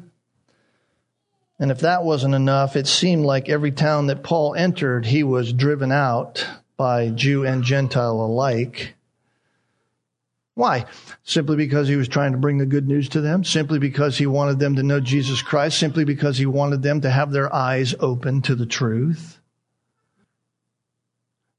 And 1.60 1.70
if 1.70 1.82
that 1.82 2.06
wasn't 2.06 2.34
enough, 2.34 2.77
it 2.77 2.88
seemed 2.88 3.25
like 3.25 3.50
every 3.50 3.74
town 3.74 4.08
that 4.08 4.24
Paul 4.24 4.56
entered, 4.56 5.06
he 5.06 5.24
was 5.24 5.51
driven 5.51 5.91
out 5.91 6.48
by 6.77 7.10
Jew 7.10 7.46
and 7.46 7.63
Gentile 7.63 8.22
alike. 8.22 8.93
Why? 10.53 10.86
Simply 11.24 11.55
because 11.55 11.88
he 11.88 11.96
was 11.96 12.07
trying 12.07 12.31
to 12.31 12.38
bring 12.38 12.57
the 12.57 12.65
good 12.65 12.88
news 12.88 13.10
to 13.10 13.22
them? 13.22 13.43
Simply 13.43 13.77
because 13.77 14.17
he 14.17 14.25
wanted 14.25 14.57
them 14.57 14.75
to 14.77 14.84
know 14.84 15.00
Jesus 15.00 15.41
Christ? 15.41 15.77
Simply 15.77 16.03
because 16.03 16.38
he 16.38 16.48
wanted 16.48 16.81
them 16.81 17.01
to 17.01 17.10
have 17.10 17.31
their 17.31 17.53
eyes 17.53 17.93
open 18.00 18.41
to 18.43 18.55
the 18.55 18.65
truth? 18.65 19.39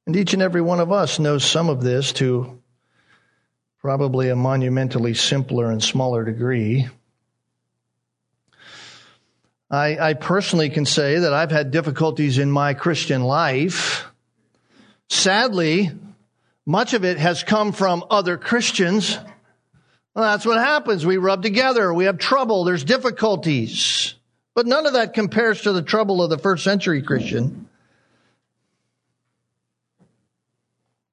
And 0.07 0.17
each 0.17 0.33
and 0.33 0.43
every 0.43 0.63
one 0.63 0.81
of 0.81 0.91
us 0.91 1.19
knows 1.19 1.45
some 1.45 1.69
of 1.69 1.83
this 1.83 2.13
to 2.15 2.61
probably 3.81 4.31
a 4.31 4.37
monumentally 4.37 5.15
simpler 5.15 5.71
and 5.71 5.83
smaller 5.83 6.25
degree. 6.25 6.89
I, 9.71 9.99
I 9.99 10.15
personally 10.15 10.71
can 10.71 10.87
say 10.87 11.19
that 11.19 11.35
I've 11.35 11.51
had 11.51 11.71
difficulties 11.71 12.39
in 12.39 12.51
my 12.51 12.75
Christian 12.75 13.23
life. 13.23 14.07
Sadly, 15.09 15.91
much 16.67 16.95
of 16.95 17.05
it 17.05 17.19
has 17.19 17.43
come 17.43 17.73
from 17.73 18.05
other 18.11 18.37
Christians. 18.37 19.17
Well, 20.15 20.25
that's 20.25 20.45
what 20.45 20.59
happens. 20.59 21.07
We 21.07 21.17
rub 21.17 21.43
together. 21.43 21.93
We 21.95 22.05
have 22.05 22.19
trouble. 22.19 22.65
There's 22.65 22.85
difficulties. 22.85 24.15
But 24.55 24.67
none 24.67 24.87
of 24.87 24.95
that 24.95 25.15
compares 25.15 25.63
to 25.63 25.73
the 25.73 25.83
trouble 25.83 26.23
of 26.23 26.31
the 26.31 26.39
first 26.39 26.65
century 26.65 27.03
Christian. 27.03 27.69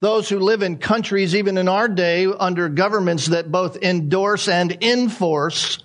Those 0.01 0.27
who 0.27 0.39
live 0.39 0.61
in 0.61 0.77
countries, 0.77 1.35
even 1.35 1.57
in 1.57 1.67
our 1.67 1.87
day, 1.87 2.25
under 2.25 2.69
governments 2.69 3.27
that 3.27 3.51
both 3.51 3.77
endorse 3.77 4.47
and 4.47 4.83
enforce 4.83 5.83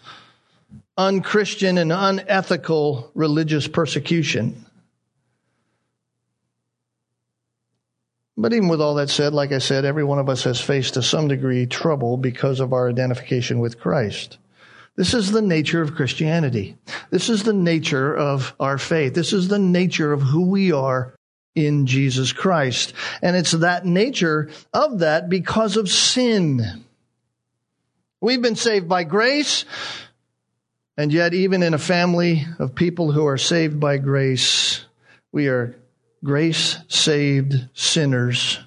unchristian 0.97 1.79
and 1.79 1.93
unethical 1.93 3.11
religious 3.15 3.69
persecution. 3.69 4.67
But 8.41 8.55
even 8.55 8.69
with 8.69 8.81
all 8.81 8.95
that 8.95 9.11
said, 9.11 9.35
like 9.35 9.53
I 9.53 9.59
said, 9.59 9.85
every 9.85 10.03
one 10.03 10.19
of 10.19 10.31
us 10.31 10.45
has 10.45 10.59
faced 10.59 10.95
to 10.95 11.03
some 11.03 11.29
degree 11.29 11.67
trouble 11.67 12.17
because 12.17 12.61
of 12.61 12.73
our 12.73 12.89
identification 12.89 13.61
with 13.61 13.79
Christ. 13.79 14.39
This 14.97 15.13
is 15.13 15.31
the 15.31 15.43
nature 15.43 15.83
of 15.83 15.95
Christianity. 15.95 16.79
This 17.11 17.29
is 17.29 17.43
the 17.43 17.53
nature 17.53 18.17
of 18.17 18.55
our 18.59 18.79
faith. 18.79 19.13
This 19.13 19.35
is 19.35 19.49
the 19.49 19.59
nature 19.59 20.11
of 20.11 20.23
who 20.23 20.47
we 20.47 20.73
are 20.73 21.15
in 21.55 21.85
Jesus 21.85 22.33
Christ. 22.33 22.95
And 23.21 23.37
it's 23.37 23.53
that 23.53 23.85
nature 23.85 24.49
of 24.73 25.01
that 25.01 25.29
because 25.29 25.77
of 25.77 25.91
sin. 25.91 26.63
We've 28.23 28.41
been 28.41 28.57
saved 28.57 28.89
by 28.89 29.05
grace. 29.05 29.67
And 30.97 31.13
yet, 31.13 31.35
even 31.35 31.63
in 31.63 31.75
a 31.75 31.79
family 31.79 32.47
of 32.59 32.75
people 32.75 33.13
who 33.13 33.27
are 33.27 33.39
saved 33.39 33.79
by 33.79 33.99
grace, 33.99 34.83
we 35.31 35.49
are 35.49 35.77
grace 36.23 36.79
saved 36.89 37.69
sinners, 37.75 38.59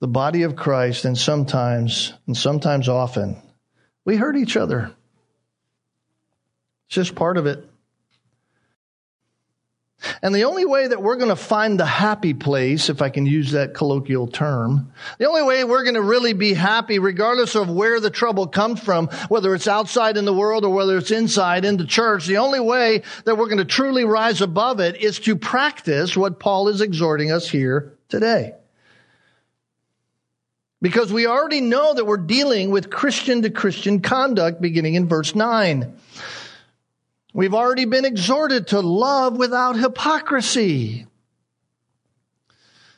the 0.00 0.08
body 0.08 0.42
of 0.42 0.56
Christ, 0.56 1.04
and 1.04 1.16
sometimes, 1.16 2.12
and 2.26 2.36
sometimes 2.36 2.88
often, 2.88 3.40
we 4.04 4.16
hurt 4.16 4.36
each 4.36 4.56
other. 4.56 4.90
It's 6.86 6.94
just 6.94 7.14
part 7.14 7.36
of 7.36 7.46
it. 7.46 7.64
And 10.22 10.32
the 10.32 10.44
only 10.44 10.64
way 10.64 10.86
that 10.86 11.02
we're 11.02 11.16
going 11.16 11.30
to 11.30 11.36
find 11.36 11.78
the 11.78 11.86
happy 11.86 12.32
place, 12.32 12.88
if 12.88 13.02
I 13.02 13.08
can 13.08 13.26
use 13.26 13.52
that 13.52 13.74
colloquial 13.74 14.28
term, 14.28 14.92
the 15.18 15.28
only 15.28 15.42
way 15.42 15.64
we're 15.64 15.82
going 15.82 15.94
to 15.94 16.02
really 16.02 16.34
be 16.34 16.54
happy, 16.54 17.00
regardless 17.00 17.56
of 17.56 17.68
where 17.68 17.98
the 17.98 18.10
trouble 18.10 18.46
comes 18.46 18.80
from, 18.80 19.08
whether 19.28 19.54
it's 19.54 19.66
outside 19.66 20.16
in 20.16 20.24
the 20.24 20.32
world 20.32 20.64
or 20.64 20.70
whether 20.70 20.96
it's 20.98 21.10
inside 21.10 21.64
in 21.64 21.78
the 21.78 21.86
church, 21.86 22.26
the 22.26 22.38
only 22.38 22.60
way 22.60 23.02
that 23.24 23.36
we're 23.36 23.46
going 23.46 23.58
to 23.58 23.64
truly 23.64 24.04
rise 24.04 24.40
above 24.40 24.78
it 24.78 25.00
is 25.02 25.18
to 25.20 25.34
practice 25.34 26.16
what 26.16 26.38
Paul 26.38 26.68
is 26.68 26.80
exhorting 26.80 27.32
us 27.32 27.48
here 27.48 27.92
today. 28.08 28.54
Because 30.80 31.12
we 31.12 31.26
already 31.26 31.60
know 31.60 31.92
that 31.92 32.04
we're 32.04 32.18
dealing 32.18 32.70
with 32.70 32.88
Christian 32.88 33.42
to 33.42 33.50
Christian 33.50 34.00
conduct 34.00 34.60
beginning 34.60 34.94
in 34.94 35.08
verse 35.08 35.34
9. 35.34 35.92
We've 37.34 37.54
already 37.54 37.84
been 37.84 38.04
exhorted 38.04 38.68
to 38.68 38.80
love 38.80 39.36
without 39.36 39.76
hypocrisy. 39.76 41.06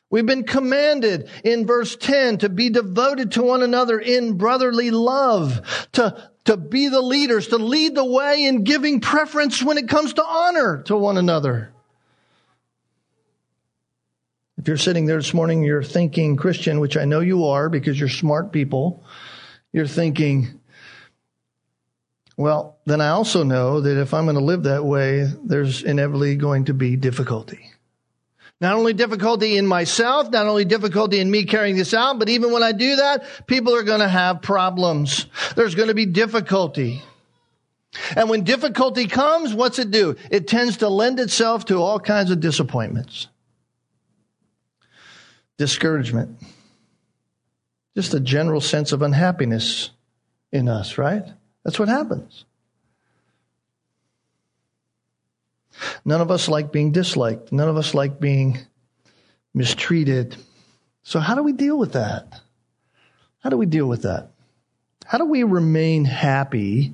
We've 0.08 0.26
been 0.26 0.44
commanded 0.44 1.28
in 1.44 1.66
verse 1.66 1.94
10 1.96 2.38
to 2.38 2.48
be 2.48 2.70
devoted 2.70 3.32
to 3.32 3.42
one 3.42 3.62
another 3.62 3.98
in 3.98 4.36
brotherly 4.38 4.90
love, 4.90 5.88
to, 5.92 6.30
to 6.46 6.56
be 6.56 6.88
the 6.88 7.00
leaders, 7.00 7.48
to 7.48 7.58
lead 7.58 7.94
the 7.94 8.04
way 8.04 8.44
in 8.44 8.64
giving 8.64 9.00
preference 9.00 9.62
when 9.62 9.78
it 9.78 9.88
comes 9.88 10.14
to 10.14 10.24
honor 10.24 10.82
to 10.84 10.96
one 10.96 11.16
another. 11.16 11.72
If 14.58 14.68
you're 14.68 14.76
sitting 14.76 15.06
there 15.06 15.16
this 15.16 15.32
morning, 15.32 15.62
you're 15.62 15.82
thinking 15.82 16.36
Christian, 16.36 16.80
which 16.80 16.96
I 16.96 17.04
know 17.04 17.20
you 17.20 17.46
are 17.46 17.68
because 17.68 17.98
you're 17.98 18.08
smart 18.08 18.52
people, 18.52 19.04
you're 19.72 19.86
thinking, 19.86 20.59
well, 22.40 22.78
then 22.86 23.02
I 23.02 23.08
also 23.08 23.42
know 23.42 23.82
that 23.82 24.00
if 24.00 24.14
I'm 24.14 24.24
going 24.24 24.36
to 24.36 24.42
live 24.42 24.62
that 24.62 24.82
way, 24.82 25.26
there's 25.44 25.82
inevitably 25.82 26.36
going 26.36 26.64
to 26.64 26.74
be 26.74 26.96
difficulty. 26.96 27.70
Not 28.62 28.76
only 28.76 28.94
difficulty 28.94 29.58
in 29.58 29.66
myself, 29.66 30.30
not 30.30 30.46
only 30.46 30.64
difficulty 30.64 31.20
in 31.20 31.30
me 31.30 31.44
carrying 31.44 31.76
this 31.76 31.92
out, 31.92 32.18
but 32.18 32.30
even 32.30 32.50
when 32.50 32.62
I 32.62 32.72
do 32.72 32.96
that, 32.96 33.24
people 33.46 33.74
are 33.74 33.82
going 33.82 34.00
to 34.00 34.08
have 34.08 34.40
problems. 34.40 35.26
There's 35.54 35.74
going 35.74 35.88
to 35.88 35.94
be 35.94 36.06
difficulty. 36.06 37.02
And 38.16 38.30
when 38.30 38.44
difficulty 38.44 39.06
comes, 39.06 39.52
what's 39.52 39.78
it 39.78 39.90
do? 39.90 40.16
It 40.30 40.48
tends 40.48 40.78
to 40.78 40.88
lend 40.88 41.20
itself 41.20 41.66
to 41.66 41.76
all 41.76 42.00
kinds 42.00 42.30
of 42.30 42.40
disappointments. 42.40 43.26
Discouragement. 45.58 46.38
Just 47.94 48.14
a 48.14 48.20
general 48.20 48.62
sense 48.62 48.92
of 48.92 49.02
unhappiness 49.02 49.90
in 50.50 50.70
us, 50.70 50.96
right? 50.96 51.24
That's 51.64 51.78
what 51.78 51.88
happens. 51.88 52.44
None 56.04 56.20
of 56.20 56.30
us 56.30 56.48
like 56.48 56.72
being 56.72 56.92
disliked. 56.92 57.52
None 57.52 57.68
of 57.68 57.76
us 57.76 57.94
like 57.94 58.20
being 58.20 58.58
mistreated. 59.54 60.36
So, 61.02 61.20
how 61.20 61.34
do 61.34 61.42
we 61.42 61.52
deal 61.52 61.78
with 61.78 61.92
that? 61.92 62.40
How 63.40 63.50
do 63.50 63.56
we 63.56 63.66
deal 63.66 63.86
with 63.86 64.02
that? 64.02 64.30
How 65.06 65.18
do 65.18 65.24
we 65.24 65.42
remain 65.42 66.04
happy 66.04 66.92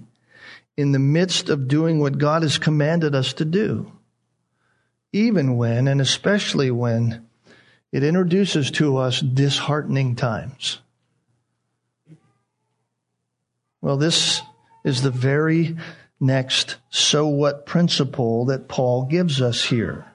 in 0.76 0.92
the 0.92 0.98
midst 0.98 1.48
of 1.48 1.68
doing 1.68 1.98
what 1.98 2.18
God 2.18 2.42
has 2.42 2.58
commanded 2.58 3.14
us 3.14 3.32
to 3.34 3.44
do? 3.44 3.92
Even 5.12 5.56
when, 5.56 5.88
and 5.88 6.00
especially 6.00 6.70
when, 6.70 7.26
it 7.92 8.04
introduces 8.04 8.70
to 8.72 8.96
us 8.98 9.20
disheartening 9.20 10.16
times. 10.16 10.80
Well, 13.80 13.96
this 13.96 14.42
is 14.86 15.02
the 15.02 15.10
very 15.10 15.76
next 16.20 16.76
so 16.88 17.26
what 17.26 17.66
principle 17.66 18.46
that 18.46 18.68
Paul 18.68 19.06
gives 19.06 19.42
us 19.42 19.64
here. 19.64 20.06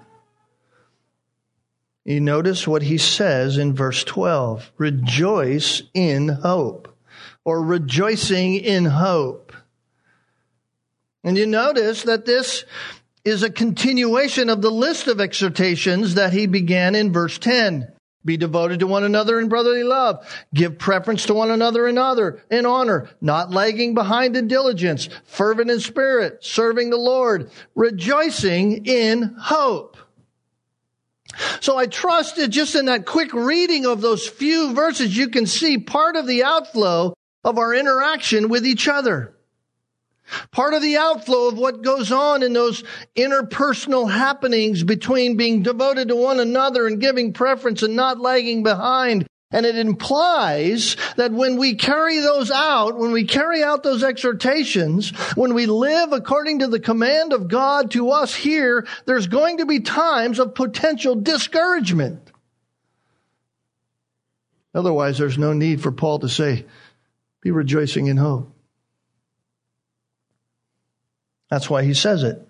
You 2.05 2.21
notice 2.21 2.65
what 2.67 2.81
he 2.81 2.97
says 2.97 3.57
in 3.57 3.75
verse 3.75 4.03
12 4.05 4.71
rejoice 4.77 5.83
in 5.93 6.29
hope, 6.29 6.97
or 7.43 7.61
rejoicing 7.61 8.55
in 8.55 8.85
hope. 8.85 9.53
And 11.23 11.37
you 11.37 11.45
notice 11.45 12.03
that 12.03 12.25
this 12.25 12.63
is 13.23 13.43
a 13.43 13.51
continuation 13.51 14.49
of 14.49 14.61
the 14.61 14.71
list 14.71 15.07
of 15.07 15.19
exhortations 15.19 16.15
that 16.15 16.33
he 16.33 16.47
began 16.47 16.95
in 16.95 17.13
verse 17.13 17.37
10. 17.37 17.91
Be 18.23 18.37
devoted 18.37 18.79
to 18.79 18.87
one 18.87 19.03
another 19.03 19.39
in 19.39 19.49
brotherly 19.49 19.83
love. 19.83 20.25
Give 20.53 20.77
preference 20.77 21.25
to 21.25 21.33
one 21.33 21.49
another 21.49 21.87
in 21.87 21.97
other, 21.97 22.43
in 22.51 22.65
honor, 22.65 23.09
not 23.19 23.51
lagging 23.51 23.95
behind 23.95 24.37
in 24.37 24.47
diligence, 24.47 25.09
fervent 25.25 25.71
in 25.71 25.79
spirit, 25.79 26.43
serving 26.43 26.91
the 26.91 26.97
Lord, 26.97 27.49
rejoicing 27.73 28.85
in 28.85 29.35
hope. 29.39 29.97
So 31.61 31.77
I 31.77 31.87
trust 31.87 32.35
that 32.35 32.49
just 32.49 32.75
in 32.75 32.85
that 32.85 33.05
quick 33.05 33.33
reading 33.33 33.85
of 33.85 34.01
those 34.01 34.27
few 34.27 34.73
verses, 34.73 35.17
you 35.17 35.29
can 35.29 35.47
see 35.47 35.77
part 35.77 36.15
of 36.15 36.27
the 36.27 36.43
outflow 36.43 37.13
of 37.43 37.57
our 37.57 37.73
interaction 37.73 38.49
with 38.49 38.65
each 38.65 38.87
other. 38.87 39.35
Part 40.51 40.73
of 40.73 40.81
the 40.81 40.97
outflow 40.97 41.47
of 41.47 41.57
what 41.57 41.81
goes 41.81 42.11
on 42.11 42.43
in 42.43 42.53
those 42.53 42.83
interpersonal 43.15 44.11
happenings 44.11 44.83
between 44.83 45.37
being 45.37 45.63
devoted 45.63 46.07
to 46.07 46.15
one 46.15 46.39
another 46.39 46.87
and 46.87 47.01
giving 47.01 47.33
preference 47.33 47.83
and 47.83 47.95
not 47.95 48.19
lagging 48.19 48.63
behind. 48.63 49.27
And 49.51 49.65
it 49.65 49.77
implies 49.77 50.95
that 51.17 51.33
when 51.33 51.57
we 51.57 51.75
carry 51.75 52.19
those 52.19 52.49
out, 52.49 52.97
when 52.97 53.11
we 53.11 53.25
carry 53.25 53.61
out 53.61 53.83
those 53.83 54.01
exhortations, 54.01 55.09
when 55.35 55.53
we 55.53 55.65
live 55.65 56.13
according 56.13 56.59
to 56.59 56.67
the 56.67 56.79
command 56.79 57.33
of 57.33 57.49
God 57.49 57.91
to 57.91 58.11
us 58.11 58.33
here, 58.33 58.87
there's 59.05 59.27
going 59.27 59.57
to 59.57 59.65
be 59.65 59.81
times 59.81 60.39
of 60.39 60.55
potential 60.55 61.15
discouragement. 61.15 62.31
Otherwise, 64.73 65.17
there's 65.17 65.37
no 65.37 65.51
need 65.51 65.81
for 65.81 65.91
Paul 65.91 66.19
to 66.19 66.29
say, 66.29 66.65
be 67.41 67.51
rejoicing 67.51 68.07
in 68.07 68.15
hope. 68.15 68.55
That's 71.51 71.69
why 71.69 71.83
he 71.83 71.93
says 71.93 72.23
it. 72.23 72.47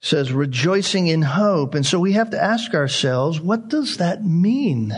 He 0.00 0.06
says 0.06 0.32
rejoicing 0.32 1.08
in 1.08 1.20
hope. 1.20 1.74
And 1.74 1.84
so 1.84 1.98
we 1.98 2.12
have 2.12 2.30
to 2.30 2.42
ask 2.42 2.72
ourselves, 2.72 3.40
what 3.40 3.68
does 3.68 3.96
that 3.96 4.24
mean? 4.24 4.94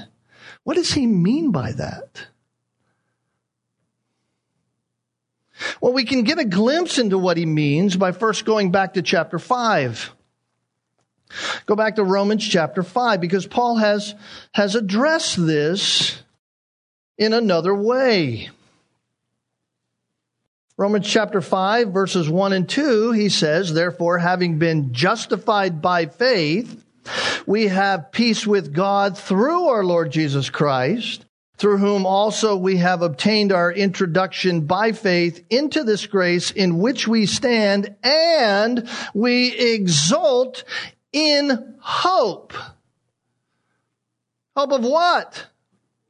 What 0.65 0.77
does 0.77 0.93
he 0.93 1.07
mean 1.07 1.51
by 1.51 1.73
that? 1.73 2.27
Well, 5.81 5.95
we 5.95 6.05
can 6.05 6.25
get 6.25 6.39
a 6.39 6.45
glimpse 6.45 6.99
into 6.99 7.17
what 7.17 7.39
he 7.39 7.47
means 7.47 7.97
by 7.97 8.13
first 8.13 8.45
going 8.45 8.71
back 8.71 8.95
to 8.95 9.03
chapter 9.03 9.39
5. 9.39 10.13
Go 11.65 11.75
back 11.75 11.97
to 11.97 12.05
Romans 12.05 12.47
chapter 12.47 12.83
5 12.83 13.19
because 13.21 13.47
Paul 13.47 13.77
has, 13.77 14.15
has 14.53 14.75
addressed 14.75 15.45
this 15.45 16.23
in 17.17 17.33
another 17.33 17.75
way. 17.75 18.51
Romans 20.79 21.09
chapter 21.09 21.41
5, 21.41 21.89
verses 21.89 22.29
1 22.29 22.53
and 22.53 22.69
2, 22.69 23.13
he 23.13 23.31
says, 23.31 23.73
Therefore, 23.73 24.19
having 24.19 24.59
been 24.59 24.93
justified 24.93 25.81
by 25.81 26.05
faith, 26.05 26.85
we 27.47 27.69
have 27.69 28.13
peace 28.13 28.47
with 28.47 28.75
God 28.75 29.17
through 29.17 29.69
our 29.69 29.83
Lord 29.83 30.11
Jesus 30.11 30.51
Christ, 30.51 31.25
through 31.57 31.79
whom 31.79 32.05
also 32.05 32.59
we 32.59 32.77
have 32.77 33.01
obtained 33.01 33.53
our 33.53 33.73
introduction 33.73 34.67
by 34.67 34.93
faith 34.93 35.43
into 35.49 35.83
this 35.83 36.07
grace 36.07 36.51
in 36.51 36.79
which 36.79 37.09
we 37.09 37.25
stand, 37.25 37.97
and 38.03 38.87
we 39.15 39.53
exult 39.57 40.65
in 41.11 41.77
hope. 41.81 42.53
Hope 44.55 44.73
of 44.73 44.85
what? 44.85 45.47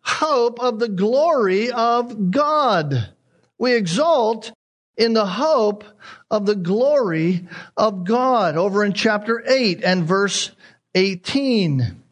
Hope 0.01 0.59
of 0.59 0.81
the 0.81 0.89
glory 0.89 1.71
of 1.71 2.33
God. 2.33 3.13
We 3.59 3.75
exult 3.75 4.53
in 4.97 5.13
the 5.13 5.27
hope 5.27 5.85
of 6.31 6.47
the 6.47 6.55
glory 6.55 7.49
of 7.77 8.05
God 8.05 8.57
over 8.57 8.85
in 8.85 8.93
chapter 8.93 9.43
8 9.47 9.83
and 9.85 10.05
verse 10.05 10.51
18. 10.95 12.03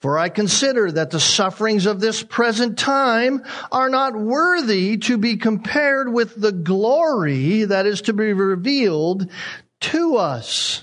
For 0.00 0.18
I 0.18 0.28
consider 0.28 0.90
that 0.92 1.10
the 1.10 1.20
sufferings 1.20 1.86
of 1.86 2.00
this 2.00 2.22
present 2.22 2.78
time 2.78 3.44
are 3.70 3.88
not 3.88 4.16
worthy 4.16 4.96
to 4.98 5.18
be 5.18 5.36
compared 5.36 6.12
with 6.12 6.40
the 6.40 6.52
glory 6.52 7.64
that 7.64 7.86
is 7.86 8.02
to 8.02 8.12
be 8.12 8.32
revealed 8.32 9.30
to 9.80 10.16
us. 10.16 10.82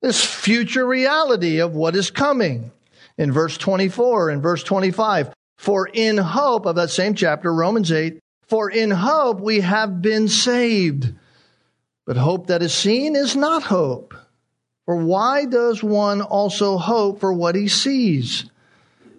This 0.00 0.24
future 0.24 0.86
reality 0.86 1.60
of 1.60 1.74
what 1.74 1.94
is 1.94 2.10
coming. 2.10 2.72
In 3.18 3.30
verse 3.30 3.58
24 3.58 4.30
and 4.30 4.42
verse 4.42 4.62
25, 4.62 5.32
for 5.62 5.86
in 5.86 6.18
hope 6.18 6.66
of 6.66 6.74
that 6.74 6.90
same 6.90 7.14
chapter, 7.14 7.54
Romans 7.54 7.92
8, 7.92 8.18
for 8.48 8.68
in 8.68 8.90
hope 8.90 9.40
we 9.40 9.60
have 9.60 10.02
been 10.02 10.26
saved. 10.26 11.14
But 12.04 12.16
hope 12.16 12.48
that 12.48 12.62
is 12.62 12.74
seen 12.74 13.14
is 13.14 13.36
not 13.36 13.62
hope. 13.62 14.12
For 14.86 14.96
why 14.96 15.44
does 15.44 15.80
one 15.80 16.20
also 16.20 16.78
hope 16.78 17.20
for 17.20 17.32
what 17.32 17.54
he 17.54 17.68
sees? 17.68 18.44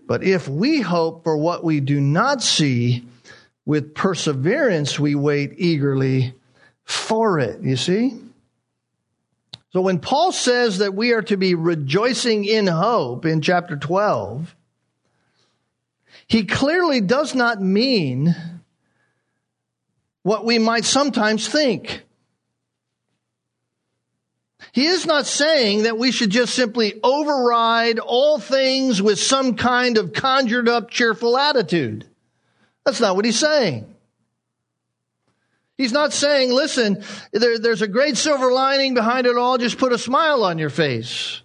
But 0.06 0.22
if 0.26 0.50
we 0.50 0.82
hope 0.82 1.24
for 1.24 1.38
what 1.38 1.64
we 1.64 1.80
do 1.80 2.02
not 2.02 2.44
see, 2.44 3.06
with 3.64 3.96
perseverance 3.96 5.00
we 5.00 5.16
wait 5.16 5.54
eagerly 5.56 6.34
for 6.84 7.40
it. 7.40 7.62
You 7.62 7.78
see? 7.78 8.20
So 9.70 9.80
when 9.80 10.00
Paul 10.00 10.34
says 10.34 10.80
that 10.80 10.94
we 10.94 11.14
are 11.14 11.22
to 11.22 11.38
be 11.38 11.56
rejoicing 11.56 12.44
in 12.44 12.68
hope 12.68 13.26
in 13.26 13.42
chapter 13.42 13.78
12, 13.78 14.54
he 16.28 16.46
clearly 16.46 17.02
does 17.02 17.36
not 17.36 17.62
mean 17.62 18.36
what 20.24 20.46
we 20.46 20.58
might 20.58 20.86
sometimes 20.86 21.48
think. 21.48 22.04
He 24.72 24.88
is 24.88 25.06
not 25.06 25.28
saying 25.28 25.84
that 25.84 26.00
we 26.00 26.12
should 26.12 26.32
just 26.32 26.56
simply 26.56 27.00
override 27.04 28.00
all 28.00 28.40
things 28.40 29.04
with 29.04 29.20
some 29.20 29.56
kind 29.56 30.00
of 30.00 30.14
conjured 30.14 30.68
up 30.68 30.90
cheerful 30.90 31.38
attitude. 31.38 32.08
That's 32.84 33.00
not 33.00 33.16
what 33.16 33.24
he's 33.24 33.38
saying. 33.38 33.86
He's 35.78 35.92
not 35.92 36.12
saying, 36.12 36.52
listen, 36.52 37.04
there, 37.32 37.60
there's 37.60 37.84
a 37.84 37.88
great 37.88 38.18
silver 38.18 38.52
lining 38.52 38.96
behind 38.96 39.28
it 39.28 39.38
all, 39.38 39.60
just 39.60 39.78
put 39.78 39.94
a 39.94 39.98
smile 40.00 40.44
on 40.44 40.58
your 40.58 40.72
face. 40.72 41.43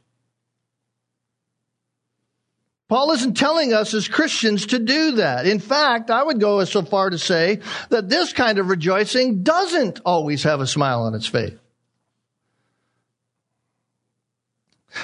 Paul 2.88 3.12
isn't 3.12 3.36
telling 3.36 3.74
us 3.74 3.92
as 3.92 4.08
Christians 4.08 4.66
to 4.66 4.78
do 4.78 5.12
that. 5.12 5.46
In 5.46 5.58
fact, 5.58 6.10
I 6.10 6.22
would 6.22 6.40
go 6.40 6.64
so 6.64 6.82
far 6.82 7.10
to 7.10 7.18
say 7.18 7.60
that 7.90 8.08
this 8.08 8.32
kind 8.32 8.58
of 8.58 8.68
rejoicing 8.68 9.42
doesn't 9.42 10.00
always 10.06 10.42
have 10.44 10.60
a 10.60 10.66
smile 10.66 11.02
on 11.02 11.14
its 11.14 11.26
face. 11.26 11.52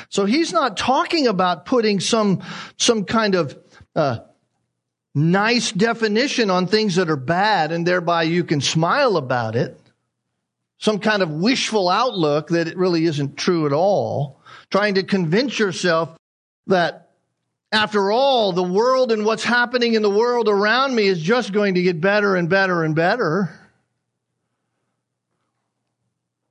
So 0.09 0.25
he's 0.25 0.53
not 0.53 0.79
talking 0.79 1.27
about 1.27 1.67
putting 1.67 2.01
some, 2.01 2.43
some 2.79 3.05
kind 3.05 3.35
of, 3.35 3.57
uh, 3.95 4.21
nice 5.15 5.71
definition 5.71 6.51
on 6.51 6.67
things 6.67 6.97
that 6.97 7.11
are 7.11 7.17
bad 7.17 7.71
and 7.71 7.87
thereby 7.87 8.25
you 8.25 8.45
can 8.45 8.61
smile 8.61 9.17
about 9.17 9.55
it. 9.57 9.79
Some 10.79 10.99
kind 10.99 11.23
of 11.23 11.31
wishful 11.31 11.89
outlook 11.89 12.49
that 12.49 12.67
it 12.67 12.77
really 12.77 13.05
isn't 13.05 13.37
true 13.37 13.67
at 13.67 13.73
all. 13.73 14.41
Trying 14.71 14.95
to 14.95 15.03
convince 15.03 15.59
yourself 15.59 16.17
that 16.67 17.04
after 17.75 18.13
all, 18.13 18.53
the 18.53 18.63
world 18.63 19.11
and 19.11 19.25
what's 19.25 19.45
happening 19.45 19.95
in 19.95 20.03
the 20.03 20.11
world 20.11 20.49
around 20.49 20.95
me 20.95 21.07
is 21.07 21.21
just 21.21 21.53
going 21.53 21.75
to 21.75 21.83
get 21.83 22.01
better 22.01 22.37
and 22.37 22.49
better 22.49 22.85
and 22.85 22.95
better. 22.95 23.59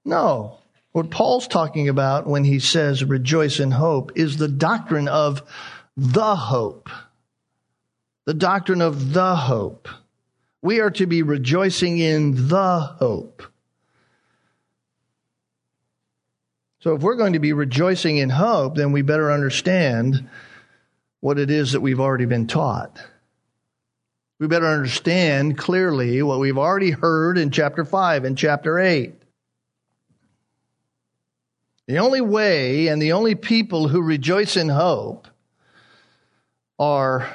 No. 0.05 0.57
What 0.91 1.09
Paul's 1.09 1.47
talking 1.47 1.89
about 1.89 2.27
when 2.27 2.43
he 2.43 2.59
says 2.59 3.03
rejoice 3.03 3.59
in 3.59 3.71
hope 3.71 4.11
is 4.15 4.37
the 4.37 4.47
doctrine 4.47 5.07
of 5.07 5.41
the 5.97 6.35
hope. 6.35 6.89
The 8.25 8.33
doctrine 8.33 8.81
of 8.81 9.13
the 9.13 9.35
hope. 9.35 9.87
We 10.61 10.79
are 10.79 10.91
to 10.91 11.05
be 11.05 11.23
rejoicing 11.23 11.97
in 11.97 12.47
the 12.47 12.79
hope. 12.79 13.43
So 16.79 16.95
if 16.95 17.01
we're 17.01 17.15
going 17.15 17.33
to 17.33 17.39
be 17.39 17.53
rejoicing 17.53 18.17
in 18.17 18.29
hope, 18.29 18.75
then 18.75 18.91
we 18.91 19.01
better 19.01 19.31
understand 19.31 20.29
what 21.23 21.39
it 21.39 21.49
is 21.49 21.71
that 21.71 21.79
we've 21.79 22.01
already 22.01 22.25
been 22.25 22.47
taught. 22.47 23.01
We 24.39 24.47
better 24.47 24.67
understand 24.67 25.57
clearly 25.57 26.21
what 26.21 26.41
we've 26.41 26.57
already 26.57 26.91
heard 26.91 27.37
in 27.37 27.49
chapter 27.49 27.85
5 27.85 28.25
and 28.25 28.37
chapter 28.37 28.77
8. 28.77 29.13
The 31.87 31.99
only 31.99 32.19
way 32.19 32.89
and 32.89 33.01
the 33.01 33.13
only 33.13 33.35
people 33.35 33.87
who 33.87 34.01
rejoice 34.01 34.57
in 34.57 34.67
hope 34.67 35.29
are 36.77 37.33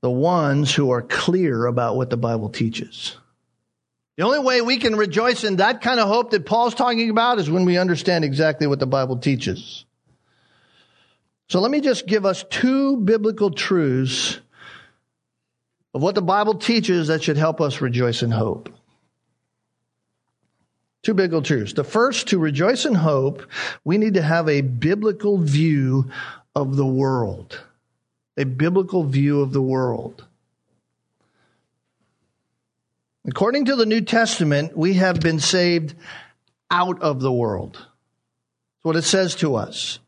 the 0.00 0.10
ones 0.10 0.74
who 0.74 0.92
are 0.92 1.02
clear 1.02 1.66
about 1.66 1.96
what 1.96 2.08
the 2.08 2.16
Bible 2.16 2.48
teaches. 2.48 3.14
The 4.16 4.24
only 4.24 4.38
way 4.38 4.62
we 4.62 4.78
can 4.78 4.96
rejoice 4.96 5.44
in 5.44 5.56
that 5.56 5.82
kind 5.82 6.00
of 6.00 6.08
hope 6.08 6.30
that 6.30 6.46
Paul's 6.46 6.74
talking 6.74 7.10
about 7.10 7.38
is 7.38 7.50
when 7.50 7.66
we 7.66 7.76
understand 7.76 8.24
exactly 8.24 8.66
what 8.66 8.78
the 8.78 8.86
Bible 8.86 9.18
teaches. 9.18 9.84
So 11.50 11.60
let 11.60 11.72
me 11.72 11.80
just 11.80 12.06
give 12.06 12.24
us 12.24 12.44
two 12.48 12.98
biblical 12.98 13.50
truths 13.50 14.38
of 15.92 16.00
what 16.00 16.14
the 16.14 16.22
Bible 16.22 16.54
teaches 16.54 17.08
that 17.08 17.24
should 17.24 17.36
help 17.36 17.60
us 17.60 17.80
rejoice 17.80 18.22
in 18.22 18.30
hope. 18.30 18.72
Two 21.02 21.12
biblical 21.12 21.42
truths. 21.42 21.72
The 21.72 21.82
first, 21.82 22.28
to 22.28 22.38
rejoice 22.38 22.86
in 22.86 22.94
hope, 22.94 23.50
we 23.82 23.98
need 23.98 24.14
to 24.14 24.22
have 24.22 24.48
a 24.48 24.60
biblical 24.60 25.38
view 25.38 26.12
of 26.54 26.76
the 26.76 26.86
world. 26.86 27.60
A 28.36 28.44
biblical 28.44 29.02
view 29.02 29.40
of 29.40 29.52
the 29.52 29.60
world. 29.60 30.24
According 33.26 33.64
to 33.64 33.74
the 33.74 33.86
New 33.86 34.02
Testament, 34.02 34.76
we 34.76 34.94
have 34.94 35.18
been 35.18 35.40
saved 35.40 35.96
out 36.70 37.02
of 37.02 37.20
the 37.20 37.32
world. 37.32 37.72
That's 37.72 38.84
what 38.84 38.94
it 38.94 39.02
says 39.02 39.34
to 39.36 39.56
us. 39.56 39.98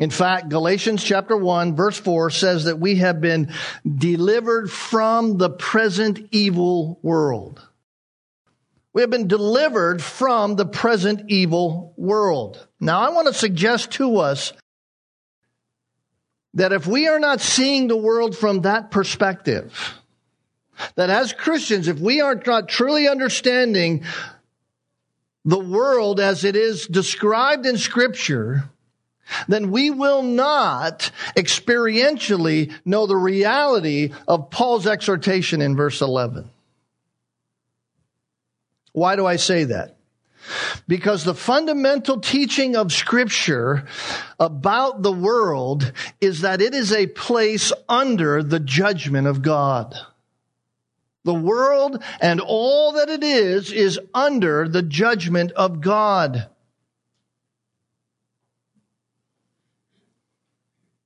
In 0.00 0.08
fact, 0.08 0.48
Galatians 0.48 1.04
chapter 1.04 1.36
1 1.36 1.76
verse 1.76 1.98
4 1.98 2.30
says 2.30 2.64
that 2.64 2.80
we 2.80 2.96
have 2.96 3.20
been 3.20 3.52
delivered 3.86 4.70
from 4.70 5.36
the 5.36 5.50
present 5.50 6.28
evil 6.30 6.98
world. 7.02 7.60
We 8.94 9.02
have 9.02 9.10
been 9.10 9.28
delivered 9.28 10.02
from 10.02 10.56
the 10.56 10.64
present 10.64 11.30
evil 11.30 11.92
world. 11.98 12.66
Now, 12.80 13.02
I 13.02 13.10
want 13.10 13.28
to 13.28 13.34
suggest 13.34 13.92
to 13.92 14.16
us 14.16 14.54
that 16.54 16.72
if 16.72 16.86
we 16.86 17.06
are 17.06 17.20
not 17.20 17.42
seeing 17.42 17.86
the 17.86 17.96
world 17.96 18.34
from 18.34 18.62
that 18.62 18.90
perspective, 18.90 19.94
that 20.96 21.10
as 21.10 21.34
Christians, 21.34 21.88
if 21.88 22.00
we 22.00 22.22
are 22.22 22.40
not 22.46 22.70
truly 22.70 23.06
understanding 23.06 24.04
the 25.44 25.58
world 25.58 26.20
as 26.20 26.42
it 26.42 26.56
is 26.56 26.86
described 26.86 27.66
in 27.66 27.76
Scripture, 27.76 28.70
then 29.48 29.70
we 29.70 29.90
will 29.90 30.22
not 30.22 31.10
experientially 31.36 32.72
know 32.84 33.06
the 33.06 33.16
reality 33.16 34.12
of 34.26 34.50
Paul's 34.50 34.86
exhortation 34.86 35.60
in 35.60 35.76
verse 35.76 36.00
11. 36.00 36.50
Why 38.92 39.16
do 39.16 39.26
I 39.26 39.36
say 39.36 39.64
that? 39.64 39.96
Because 40.88 41.24
the 41.24 41.34
fundamental 41.34 42.20
teaching 42.20 42.74
of 42.74 42.92
scripture 42.92 43.86
about 44.38 45.02
the 45.02 45.12
world 45.12 45.92
is 46.20 46.40
that 46.40 46.60
it 46.62 46.74
is 46.74 46.92
a 46.92 47.06
place 47.06 47.72
under 47.88 48.42
the 48.42 48.58
judgment 48.58 49.26
of 49.26 49.42
God. 49.42 49.94
The 51.24 51.34
world 51.34 52.02
and 52.20 52.40
all 52.40 52.92
that 52.92 53.10
it 53.10 53.22
is 53.22 53.72
is 53.72 54.00
under 54.14 54.66
the 54.66 54.82
judgment 54.82 55.52
of 55.52 55.80
God. 55.80 56.48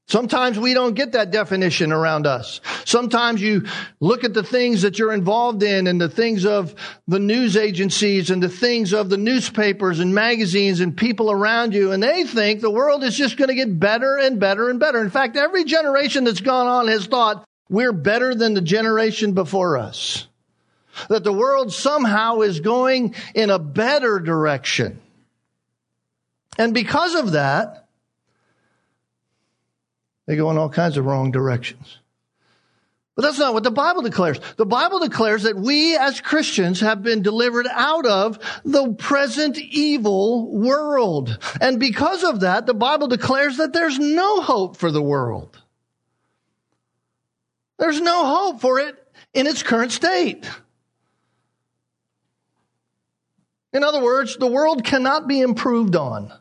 Sometimes 0.07 0.59
we 0.59 0.75
don't 0.75 0.95
get 0.95 1.13
that 1.13 1.31
definition 1.31 1.91
around 1.91 2.27
us. 2.27 2.61
Sometimes 2.85 3.41
you 3.41 3.67
look 4.01 4.23
at 4.23 4.35
the 4.35 4.43
things 4.43 4.83
that 4.83 4.99
you're 4.99 5.15
involved 5.15 5.63
in 5.63 5.87
and 5.87 5.99
the 5.99 6.11
things 6.11 6.45
of 6.45 6.75
the 7.09 7.19
news 7.19 7.57
agencies 7.57 8.31
and 8.31 8.43
the 8.43 8.51
things 8.51 8.93
of 8.93 9.09
the 9.09 9.17
newspapers 9.17 10.01
and 10.01 10.15
magazines 10.15 10.81
and 10.81 10.95
people 10.95 11.31
around 11.31 11.73
you 11.73 11.93
and 11.93 12.03
they 12.03 12.25
think 12.25 12.61
the 12.61 12.71
world 12.71 13.03
is 13.03 13.17
just 13.17 13.39
going 13.39 13.49
to 13.49 13.55
get 13.55 13.81
better 13.81 14.19
and 14.19 14.39
better 14.39 14.69
and 14.69 14.79
better. 14.79 15.01
In 15.01 15.11
fact, 15.11 15.37
every 15.37 15.65
generation 15.65 16.25
that's 16.25 16.43
gone 16.43 16.67
on 16.67 16.89
has 16.89 17.07
thought 17.07 17.47
we're 17.71 17.93
better 17.93 18.35
than 18.35 18.53
the 18.53 18.61
generation 18.61 19.33
before 19.33 19.79
us. 19.79 20.27
That 21.09 21.25
the 21.25 21.33
world 21.33 21.73
somehow 21.73 22.43
is 22.43 22.61
going 22.61 23.15
in 23.35 23.49
a 23.49 23.59
better 23.59 24.21
direction. 24.21 25.01
And 26.59 26.75
because 26.75 27.15
of 27.15 27.33
that, 27.33 27.84
they 30.27 30.37
go 30.37 30.51
in 30.51 30.59
all 30.59 30.69
kinds 30.69 30.97
of 30.97 31.07
wrong 31.07 31.31
directions. 31.31 31.99
But 33.15 33.23
that's 33.23 33.39
not 33.39 33.55
what 33.55 33.63
the 33.63 33.71
Bible 33.71 34.03
declares. 34.03 34.41
The 34.57 34.67
Bible 34.67 34.99
declares 34.99 35.45
that 35.45 35.57
we 35.57 35.97
as 35.97 36.21
Christians 36.21 36.81
have 36.81 37.03
been 37.03 37.23
delivered 37.23 37.69
out 37.71 38.07
of 38.07 38.41
the 38.65 38.93
present 38.95 39.57
evil 39.57 40.51
world. 40.53 41.39
And 41.61 41.79
because 41.79 42.25
of 42.25 42.41
that, 42.41 42.67
the 42.67 42.75
Bible 42.75 43.07
declares 43.07 43.59
that 43.59 43.73
there's 43.73 44.01
no 44.01 44.41
hope 44.41 44.77
for 44.77 44.91
the 44.91 45.03
world. 45.03 45.61
There's 47.79 48.01
no 48.01 48.27
hope 48.27 48.61
for 48.61 48.81
it 48.81 48.97
in 49.33 49.47
its 49.47 49.63
current 49.63 49.93
state. 49.93 50.49
In 53.73 53.85
other 53.85 54.03
words, 54.03 54.37
the 54.37 54.47
world 54.47 54.85
cannot 54.85 55.29
be 55.29 55.41
improved 55.41 55.95
on. 55.95 56.33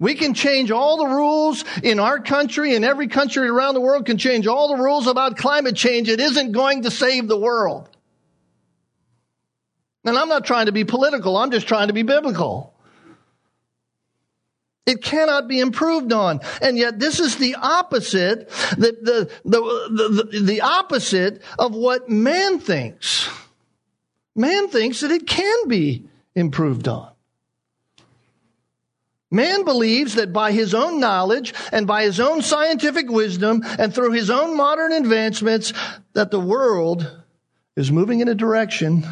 We 0.00 0.14
can 0.14 0.34
change 0.34 0.70
all 0.70 0.96
the 0.96 1.06
rules 1.06 1.64
in 1.82 1.98
our 1.98 2.20
country 2.20 2.76
and 2.76 2.84
every 2.84 3.08
country 3.08 3.48
around 3.48 3.74
the 3.74 3.80
world 3.80 4.06
can 4.06 4.16
change 4.16 4.46
all 4.46 4.76
the 4.76 4.82
rules 4.82 5.08
about 5.08 5.36
climate 5.36 5.74
change. 5.74 6.08
It 6.08 6.20
isn't 6.20 6.52
going 6.52 6.82
to 6.82 6.90
save 6.90 7.26
the 7.26 7.38
world. 7.38 7.88
And 10.04 10.16
I'm 10.16 10.28
not 10.28 10.44
trying 10.44 10.66
to 10.66 10.72
be 10.72 10.84
political. 10.84 11.36
I'm 11.36 11.50
just 11.50 11.66
trying 11.66 11.88
to 11.88 11.92
be 11.92 12.04
biblical. 12.04 12.74
It 14.86 15.02
cannot 15.02 15.48
be 15.48 15.60
improved 15.60 16.12
on. 16.12 16.40
And 16.62 16.78
yet 16.78 16.98
this 16.98 17.18
is 17.18 17.36
the 17.36 17.56
opposite, 17.56 18.48
the, 18.78 18.96
the, 19.02 19.30
the, 19.44 20.28
the, 20.32 20.40
the 20.40 20.60
opposite 20.62 21.42
of 21.58 21.74
what 21.74 22.08
man 22.08 22.60
thinks. 22.60 23.28
Man 24.34 24.68
thinks 24.68 25.00
that 25.00 25.10
it 25.10 25.26
can 25.26 25.68
be 25.68 26.08
improved 26.34 26.86
on. 26.86 27.10
Man 29.30 29.64
believes 29.64 30.14
that 30.14 30.32
by 30.32 30.52
his 30.52 30.74
own 30.74 31.00
knowledge 31.00 31.52
and 31.70 31.86
by 31.86 32.04
his 32.04 32.18
own 32.18 32.40
scientific 32.40 33.10
wisdom 33.10 33.62
and 33.78 33.94
through 33.94 34.12
his 34.12 34.30
own 34.30 34.56
modern 34.56 34.92
advancements 34.92 35.72
that 36.14 36.30
the 36.30 36.40
world 36.40 37.24
is 37.76 37.92
moving 37.92 38.20
in 38.20 38.28
a 38.28 38.34
direction 38.34 39.06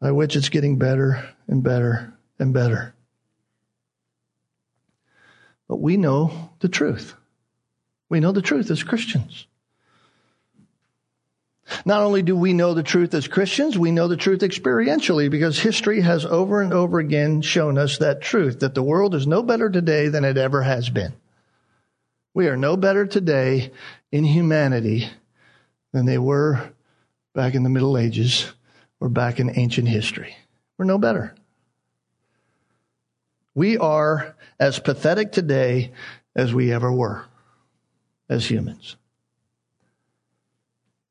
by 0.00 0.12
which 0.12 0.34
it's 0.34 0.48
getting 0.48 0.78
better 0.78 1.28
and 1.46 1.62
better 1.62 2.14
and 2.38 2.54
better. 2.54 2.94
But 5.68 5.80
we 5.80 5.96
know 5.96 6.50
the 6.60 6.68
truth. 6.68 7.14
We 8.08 8.20
know 8.20 8.32
the 8.32 8.42
truth 8.42 8.70
as 8.70 8.82
Christians. 8.82 9.46
Not 11.84 12.02
only 12.02 12.22
do 12.22 12.36
we 12.36 12.52
know 12.52 12.74
the 12.74 12.82
truth 12.82 13.14
as 13.14 13.26
Christians, 13.26 13.78
we 13.78 13.90
know 13.90 14.08
the 14.08 14.16
truth 14.16 14.40
experientially 14.40 15.30
because 15.30 15.58
history 15.58 16.00
has 16.00 16.24
over 16.24 16.60
and 16.60 16.72
over 16.72 16.98
again 16.98 17.42
shown 17.42 17.78
us 17.78 17.98
that 17.98 18.20
truth 18.20 18.60
that 18.60 18.74
the 18.74 18.82
world 18.82 19.14
is 19.14 19.26
no 19.26 19.42
better 19.42 19.70
today 19.70 20.08
than 20.08 20.24
it 20.24 20.36
ever 20.36 20.62
has 20.62 20.90
been. 20.90 21.14
We 22.34 22.48
are 22.48 22.56
no 22.56 22.76
better 22.76 23.06
today 23.06 23.72
in 24.12 24.24
humanity 24.24 25.08
than 25.92 26.04
they 26.06 26.18
were 26.18 26.72
back 27.34 27.54
in 27.54 27.62
the 27.62 27.70
Middle 27.70 27.96
Ages 27.96 28.52
or 29.00 29.08
back 29.08 29.40
in 29.40 29.58
ancient 29.58 29.88
history. 29.88 30.36
We're 30.76 30.84
no 30.84 30.98
better. 30.98 31.34
We 33.54 33.78
are 33.78 34.34
as 34.58 34.80
pathetic 34.80 35.32
today 35.32 35.92
as 36.34 36.52
we 36.52 36.72
ever 36.72 36.92
were 36.92 37.24
as 38.28 38.50
humans. 38.50 38.96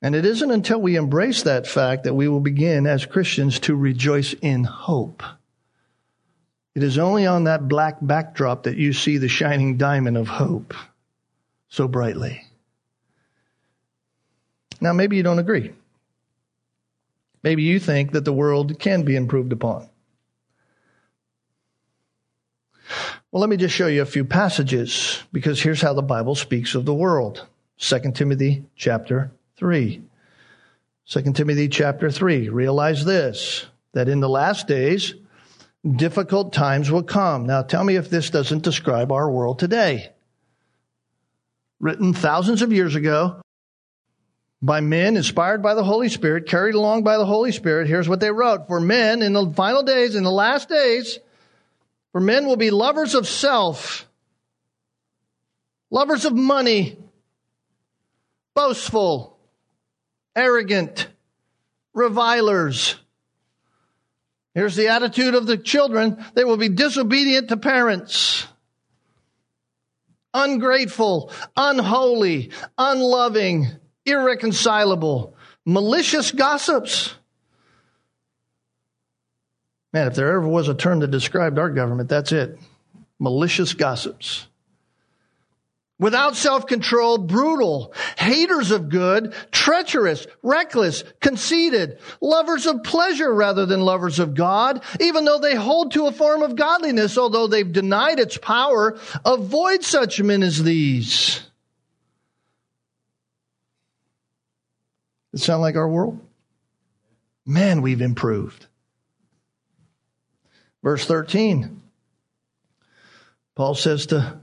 And 0.03 0.15
it 0.15 0.25
isn't 0.25 0.51
until 0.51 0.81
we 0.81 0.97
embrace 0.97 1.43
that 1.43 1.65
fact 1.65 2.03
that 2.03 2.13
we 2.13 2.27
will 2.27 2.41
begin 2.41 2.85
as 2.85 3.05
Christians 3.05 3.57
to 3.61 3.73
rejoice 3.73 4.33
in 4.33 4.65
hope. 4.65 5.23
It 6.75 6.83
is 6.83 6.97
only 6.97 7.25
on 7.25 7.45
that 7.45 7.69
black 7.69 7.99
backdrop 8.01 8.63
that 8.63 8.75
you 8.75 8.91
see 8.91 9.17
the 9.17 9.29
shining 9.29 9.77
diamond 9.77 10.17
of 10.17 10.27
hope 10.27 10.73
so 11.69 11.87
brightly. 11.87 12.43
Now, 14.81 14.91
maybe 14.91 15.15
you 15.15 15.23
don't 15.23 15.39
agree. 15.39 15.71
Maybe 17.41 17.63
you 17.63 17.79
think 17.79 18.11
that 18.11 18.25
the 18.25 18.33
world 18.33 18.77
can 18.79 19.03
be 19.03 19.15
improved 19.15 19.53
upon. 19.53 19.87
Well, 23.31 23.39
let 23.39 23.49
me 23.49 23.55
just 23.55 23.73
show 23.73 23.87
you 23.87 24.01
a 24.01 24.05
few 24.05 24.25
passages 24.25 25.23
because 25.31 25.61
here's 25.61 25.81
how 25.81 25.93
the 25.93 26.01
Bible 26.01 26.35
speaks 26.35 26.75
of 26.75 26.83
the 26.83 26.93
world. 26.93 27.47
2 27.79 28.11
Timothy 28.11 28.65
chapter 28.75 29.31
3. 29.63 30.03
2 31.07 31.21
Timothy 31.31 31.69
chapter 31.69 32.11
3. 32.11 32.49
Realize 32.49 33.05
this, 33.05 33.65
that 33.93 34.09
in 34.09 34.19
the 34.19 34.27
last 34.27 34.67
days, 34.67 35.13
difficult 35.89 36.51
times 36.51 36.91
will 36.91 37.01
come. 37.01 37.45
Now 37.45 37.61
tell 37.61 37.85
me 37.85 37.95
if 37.95 38.09
this 38.09 38.29
doesn't 38.29 38.63
describe 38.63 39.09
our 39.09 39.31
world 39.31 39.59
today. 39.59 40.11
Written 41.79 42.13
thousands 42.13 42.61
of 42.61 42.73
years 42.73 42.95
ago 42.95 43.39
by 44.61 44.81
men 44.81 45.15
inspired 45.15 45.63
by 45.63 45.75
the 45.75 45.83
Holy 45.85 46.09
Spirit, 46.09 46.45
carried 46.45 46.75
along 46.75 47.03
by 47.03 47.17
the 47.17 47.25
Holy 47.25 47.53
Spirit. 47.53 47.87
Here's 47.87 48.09
what 48.09 48.19
they 48.19 48.31
wrote. 48.31 48.67
For 48.67 48.81
men 48.81 49.21
in 49.21 49.31
the 49.31 49.49
final 49.51 49.83
days, 49.83 50.15
in 50.15 50.25
the 50.25 50.29
last 50.29 50.67
days, 50.67 51.19
for 52.11 52.19
men 52.19 52.47
will 52.47 52.57
be 52.57 52.69
lovers 52.69 53.15
of 53.15 53.29
self, 53.29 54.09
lovers 55.89 56.25
of 56.25 56.33
money, 56.33 56.97
boastful, 58.53 59.32
arrogant, 60.35 61.07
revilers. 61.93 62.95
Here's 64.53 64.75
the 64.75 64.89
attitude 64.89 65.35
of 65.35 65.47
the 65.47 65.57
children. 65.57 66.23
They 66.35 66.43
will 66.43 66.57
be 66.57 66.69
disobedient 66.69 67.49
to 67.49 67.57
parents, 67.57 68.45
ungrateful, 70.33 71.31
unholy, 71.57 72.51
unloving, 72.77 73.67
irreconcilable, 74.05 75.35
malicious 75.65 76.31
gossips. 76.31 77.15
Man, 79.91 80.07
if 80.07 80.15
there 80.15 80.29
ever 80.29 80.47
was 80.47 80.67
a 80.69 80.73
term 80.73 80.99
that 80.99 81.11
described 81.11 81.59
our 81.59 81.69
government, 81.69 82.09
that's 82.09 82.31
it. 82.31 82.59
Malicious 83.19 83.73
gossips 83.73 84.47
without 85.99 86.35
self 86.35 86.67
control, 86.67 87.17
brutal, 87.17 87.93
haters 88.17 88.71
of 88.71 88.89
good, 88.89 89.33
treacherous, 89.51 90.27
reckless, 90.41 91.03
conceited, 91.21 91.99
lovers 92.21 92.65
of 92.65 92.83
pleasure 92.83 93.33
rather 93.33 93.65
than 93.65 93.81
lovers 93.81 94.19
of 94.19 94.33
God, 94.33 94.83
even 94.99 95.25
though 95.25 95.39
they 95.39 95.55
hold 95.55 95.93
to 95.93 96.07
a 96.07 96.11
form 96.11 96.41
of 96.43 96.55
godliness, 96.55 97.17
although 97.17 97.47
they've 97.47 97.71
denied 97.71 98.19
its 98.19 98.37
power, 98.37 98.97
avoid 99.25 99.83
such 99.83 100.21
men 100.21 100.43
as 100.43 100.61
these. 100.61 101.41
It 105.33 105.39
sound 105.39 105.61
like 105.61 105.75
our 105.75 105.87
world? 105.89 106.19
Man, 107.45 107.81
we've 107.81 108.01
improved. 108.01 108.67
Verse 110.83 111.05
13. 111.05 111.81
Paul 113.55 113.75
says 113.75 114.07
to 114.07 114.39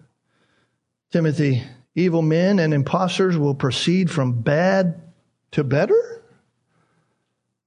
Timothy, 1.10 1.62
evil 1.94 2.22
men 2.22 2.58
and 2.58 2.72
impostors 2.72 3.36
will 3.36 3.54
proceed 3.54 4.10
from 4.10 4.42
bad 4.42 5.02
to 5.52 5.64
better? 5.64 6.22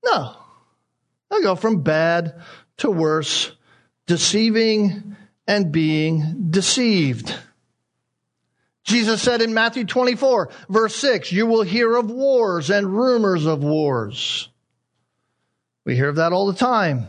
No. 0.03 0.35
They'll 1.29 1.41
go 1.41 1.55
from 1.55 1.81
bad 1.81 2.41
to 2.77 2.91
worse, 2.91 3.51
deceiving 4.05 5.15
and 5.47 5.71
being 5.71 6.49
deceived. 6.49 7.35
Jesus 8.83 9.21
said 9.21 9.41
in 9.41 9.53
Matthew 9.53 9.85
24, 9.85 10.49
verse 10.69 10.95
6, 10.95 11.31
you 11.31 11.45
will 11.45 11.63
hear 11.63 11.95
of 11.95 12.11
wars 12.11 12.69
and 12.69 12.93
rumors 12.93 13.45
of 13.45 13.63
wars. 13.63 14.49
We 15.85 15.95
hear 15.95 16.09
of 16.09 16.17
that 16.17 16.33
all 16.33 16.47
the 16.47 16.53
time. 16.53 17.07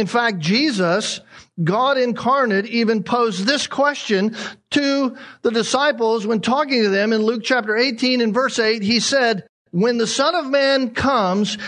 In 0.00 0.06
fact, 0.06 0.38
Jesus, 0.38 1.20
God 1.62 1.98
incarnate, 1.98 2.64
even 2.64 3.02
posed 3.02 3.44
this 3.44 3.66
question 3.66 4.34
to 4.70 5.14
the 5.42 5.50
disciples 5.50 6.26
when 6.26 6.40
talking 6.40 6.82
to 6.82 6.88
them 6.88 7.12
in 7.12 7.20
Luke 7.20 7.42
chapter 7.44 7.76
18 7.76 8.22
and 8.22 8.32
verse 8.32 8.58
8. 8.58 8.80
He 8.80 8.98
said, 8.98 9.46
When 9.72 9.98
the 9.98 10.06
Son 10.06 10.34
of 10.34 10.46
Man 10.46 10.94
comes, 10.94 11.58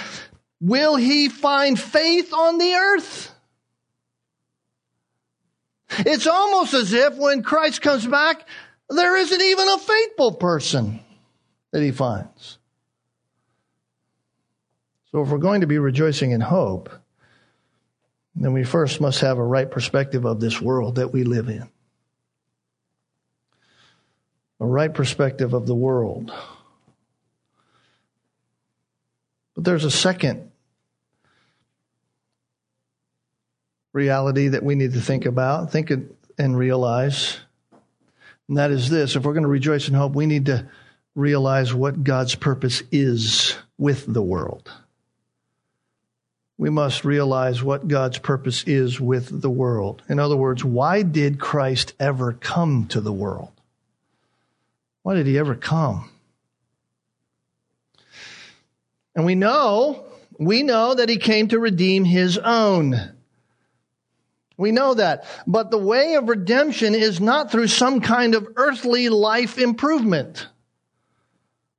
will 0.62 0.96
he 0.96 1.28
find 1.28 1.78
faith 1.78 2.32
on 2.32 2.56
the 2.56 2.72
earth? 2.72 3.34
It's 5.98 6.26
almost 6.26 6.72
as 6.72 6.94
if 6.94 7.14
when 7.16 7.42
Christ 7.42 7.82
comes 7.82 8.06
back, 8.06 8.48
there 8.88 9.14
isn't 9.18 9.42
even 9.42 9.68
a 9.68 9.78
faithful 9.78 10.32
person 10.32 11.00
that 11.70 11.82
he 11.82 11.90
finds. 11.90 12.56
So 15.10 15.20
if 15.20 15.28
we're 15.28 15.36
going 15.36 15.60
to 15.60 15.66
be 15.66 15.78
rejoicing 15.78 16.30
in 16.30 16.40
hope, 16.40 16.88
then 18.34 18.52
we 18.52 18.64
first 18.64 19.00
must 19.00 19.20
have 19.20 19.38
a 19.38 19.44
right 19.44 19.70
perspective 19.70 20.24
of 20.24 20.40
this 20.40 20.60
world 20.60 20.96
that 20.96 21.12
we 21.12 21.24
live 21.24 21.48
in. 21.48 21.68
A 24.60 24.66
right 24.66 24.92
perspective 24.92 25.52
of 25.52 25.66
the 25.66 25.74
world. 25.74 26.32
But 29.54 29.64
there's 29.64 29.84
a 29.84 29.90
second 29.90 30.50
reality 33.92 34.48
that 34.48 34.62
we 34.62 34.74
need 34.74 34.94
to 34.94 35.00
think 35.00 35.26
about, 35.26 35.70
think 35.70 35.92
and 36.38 36.56
realize. 36.56 37.38
And 38.48 38.56
that 38.56 38.70
is 38.70 38.88
this 38.88 39.14
if 39.14 39.24
we're 39.24 39.34
going 39.34 39.42
to 39.42 39.48
rejoice 39.48 39.88
in 39.88 39.94
hope, 39.94 40.14
we 40.14 40.26
need 40.26 40.46
to 40.46 40.68
realize 41.14 41.74
what 41.74 42.02
God's 42.02 42.34
purpose 42.34 42.82
is 42.90 43.54
with 43.76 44.10
the 44.10 44.22
world 44.22 44.70
we 46.62 46.70
must 46.70 47.04
realize 47.04 47.60
what 47.60 47.88
God's 47.88 48.18
purpose 48.18 48.62
is 48.68 49.00
with 49.00 49.42
the 49.42 49.50
world. 49.50 50.00
In 50.08 50.20
other 50.20 50.36
words, 50.36 50.64
why 50.64 51.02
did 51.02 51.40
Christ 51.40 51.92
ever 51.98 52.34
come 52.34 52.86
to 52.90 53.00
the 53.00 53.12
world? 53.12 53.50
Why 55.02 55.14
did 55.14 55.26
he 55.26 55.36
ever 55.40 55.56
come? 55.56 56.08
And 59.16 59.24
we 59.24 59.34
know, 59.34 60.04
we 60.38 60.62
know 60.62 60.94
that 60.94 61.08
he 61.08 61.16
came 61.16 61.48
to 61.48 61.58
redeem 61.58 62.04
his 62.04 62.38
own. 62.38 63.10
We 64.56 64.70
know 64.70 64.94
that. 64.94 65.24
But 65.48 65.72
the 65.72 65.78
way 65.78 66.14
of 66.14 66.28
redemption 66.28 66.94
is 66.94 67.20
not 67.20 67.50
through 67.50 67.66
some 67.66 68.00
kind 68.00 68.36
of 68.36 68.46
earthly 68.54 69.08
life 69.08 69.58
improvement. 69.58 70.46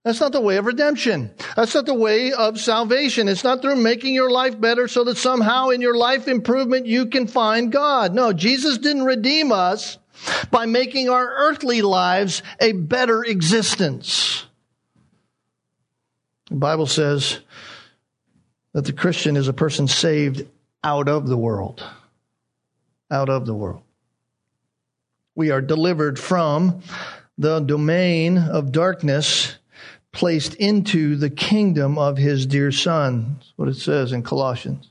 That's 0.03 0.19
not 0.19 0.33
the 0.33 0.41
way 0.41 0.57
of 0.57 0.65
redemption. 0.65 1.31
That's 1.55 1.73
not 1.73 1.85
the 1.85 1.93
way 1.93 2.33
of 2.33 2.59
salvation. 2.59 3.29
It's 3.29 3.43
not 3.45 3.61
through 3.61 3.77
making 3.77 4.13
your 4.13 4.29
life 4.29 4.59
better 4.59 4.89
so 4.89 5.05
that 5.05 5.17
somehow 5.17 5.69
in 5.69 5.79
your 5.79 5.95
life 5.95 6.27
improvement 6.27 6.87
you 6.87 7.05
can 7.05 7.25
find 7.25 7.71
God. 7.71 8.13
No, 8.13 8.33
Jesus 8.33 8.77
didn't 8.77 9.05
redeem 9.05 9.53
us 9.53 9.97
by 10.51 10.65
making 10.65 11.09
our 11.09 11.25
earthly 11.25 11.81
lives 11.81 12.43
a 12.59 12.73
better 12.73 13.23
existence. 13.23 14.45
The 16.49 16.55
Bible 16.55 16.87
says 16.87 17.39
that 18.73 18.83
the 18.83 18.93
Christian 18.93 19.37
is 19.37 19.47
a 19.47 19.53
person 19.53 19.87
saved 19.87 20.45
out 20.83 21.07
of 21.07 21.27
the 21.27 21.37
world. 21.37 21.81
Out 23.09 23.29
of 23.29 23.45
the 23.45 23.55
world. 23.55 23.83
We 25.33 25.49
are 25.51 25.61
delivered 25.61 26.19
from 26.19 26.81
the 27.37 27.61
domain 27.61 28.37
of 28.37 28.73
darkness 28.73 29.55
placed 30.13 30.53
into 30.55 31.17
the 31.17 31.29
kingdom 31.29 31.97
of 31.97 32.17
his 32.17 32.45
dear 32.45 32.71
son. 32.71 33.35
That's 33.39 33.53
what 33.57 33.67
it 33.67 33.75
says 33.75 34.13
in 34.13 34.23
Colossians. 34.23 34.89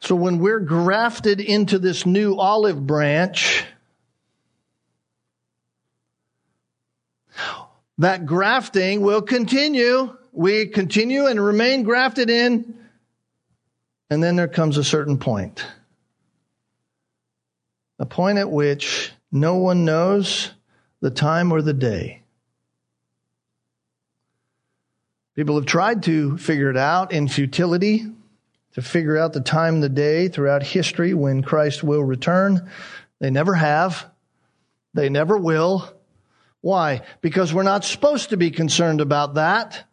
So 0.00 0.14
when 0.14 0.38
we're 0.38 0.60
grafted 0.60 1.40
into 1.40 1.78
this 1.78 2.06
new 2.06 2.36
olive 2.36 2.86
branch, 2.86 3.64
that 7.98 8.24
grafting 8.26 9.00
will 9.00 9.22
continue. 9.22 10.16
We 10.32 10.66
continue 10.66 11.26
and 11.26 11.44
remain 11.44 11.82
grafted 11.82 12.30
in. 12.30 12.78
And 14.08 14.22
then 14.22 14.36
there 14.36 14.48
comes 14.48 14.78
a 14.78 14.84
certain 14.84 15.18
point. 15.18 15.66
A 17.98 18.06
point 18.06 18.38
at 18.38 18.50
which 18.50 19.12
no 19.32 19.56
one 19.56 19.84
knows 19.84 20.52
the 21.00 21.10
time 21.10 21.50
or 21.50 21.60
the 21.60 21.74
day. 21.74 22.22
People 25.38 25.54
have 25.54 25.66
tried 25.66 26.02
to 26.02 26.36
figure 26.36 26.68
it 26.68 26.76
out 26.76 27.12
in 27.12 27.28
futility, 27.28 28.04
to 28.72 28.82
figure 28.82 29.16
out 29.16 29.32
the 29.32 29.40
time 29.40 29.74
and 29.74 29.82
the 29.84 29.88
day 29.88 30.26
throughout 30.26 30.64
history 30.64 31.14
when 31.14 31.44
Christ 31.44 31.84
will 31.84 32.02
return. 32.02 32.68
They 33.20 33.30
never 33.30 33.54
have. 33.54 34.04
They 34.94 35.08
never 35.08 35.38
will. 35.38 35.94
Why? 36.60 37.02
Because 37.20 37.54
we're 37.54 37.62
not 37.62 37.84
supposed 37.84 38.30
to 38.30 38.36
be 38.36 38.50
concerned 38.50 39.00
about 39.00 39.34
that. 39.34 39.84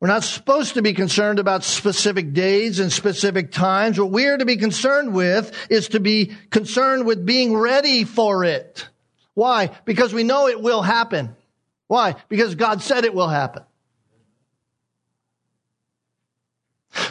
We're 0.00 0.08
not 0.08 0.24
supposed 0.24 0.74
to 0.74 0.82
be 0.82 0.92
concerned 0.92 1.38
about 1.38 1.62
specific 1.62 2.32
days 2.32 2.80
and 2.80 2.92
specific 2.92 3.52
times. 3.52 4.00
What 4.00 4.10
we 4.10 4.26
are 4.26 4.38
to 4.38 4.44
be 4.44 4.56
concerned 4.56 5.14
with 5.14 5.56
is 5.70 5.90
to 5.90 6.00
be 6.00 6.32
concerned 6.50 7.06
with 7.06 7.24
being 7.24 7.56
ready 7.56 8.02
for 8.02 8.42
it. 8.42 8.88
Why? 9.34 9.70
Because 9.84 10.12
we 10.12 10.24
know 10.24 10.48
it 10.48 10.60
will 10.60 10.82
happen. 10.82 11.36
Why? 11.86 12.16
Because 12.28 12.56
God 12.56 12.82
said 12.82 13.04
it 13.04 13.14
will 13.14 13.28
happen. 13.28 13.62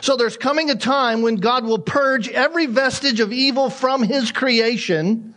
So 0.01 0.15
there's 0.15 0.37
coming 0.37 0.69
a 0.69 0.75
time 0.75 1.21
when 1.21 1.35
God 1.35 1.65
will 1.65 1.79
purge 1.79 2.29
every 2.29 2.65
vestige 2.65 3.19
of 3.19 3.31
evil 3.33 3.69
from 3.69 4.03
his 4.03 4.31
creation. 4.31 5.35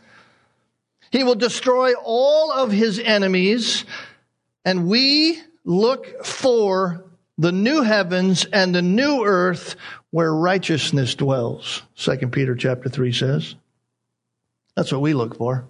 He 1.11 1.25
will 1.25 1.35
destroy 1.35 1.95
all 1.95 2.53
of 2.53 2.71
his 2.73 2.99
enemies 2.99 3.85
and 4.65 4.89
we 4.89 5.41
look 5.65 6.25
for 6.25 7.05
the 7.39 7.53
new 7.53 7.83
heavens 7.83 8.45
and 8.47 8.75
the 8.75 8.83
new 8.83 9.25
earth 9.25 9.77
where 10.11 10.33
righteousness 10.33 11.15
dwells. 11.15 11.83
2 11.97 12.17
Peter 12.29 12.55
chapter 12.55 12.89
3 12.89 13.13
says. 13.13 13.55
That's 14.75 14.93
what 14.93 15.01
we 15.01 15.15
look 15.15 15.37
for. 15.37 15.69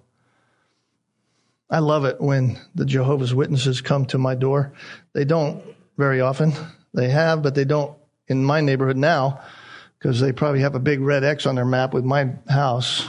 I 1.69 1.81
love 1.81 2.05
it 2.05 2.21
when 2.21 2.59
the 2.75 2.85
Jehovah's 2.85 3.35
Witnesses 3.35 3.81
come 3.81 4.07
to 4.07 4.19
my 4.19 4.35
door. 4.35 4.73
They 5.13 5.25
don't 5.25 5.63
very 5.97 6.21
often. 6.21 6.53
They 6.95 7.09
have, 7.11 7.43
but 7.43 7.55
they 7.55 7.65
don't 7.65 7.97
in 8.29 8.45
my 8.45 8.61
neighborhood 8.61 8.97
now 8.97 9.41
because 9.99 10.21
they 10.21 10.33
probably 10.33 10.61
have 10.61 10.75
a 10.75 10.81
big 10.81 11.01
red 11.01 11.25
X 11.25 11.47
on 11.47 11.55
their 11.55 11.65
map 11.65 11.95
with 11.95 12.05
my 12.05 12.31
house. 12.49 13.09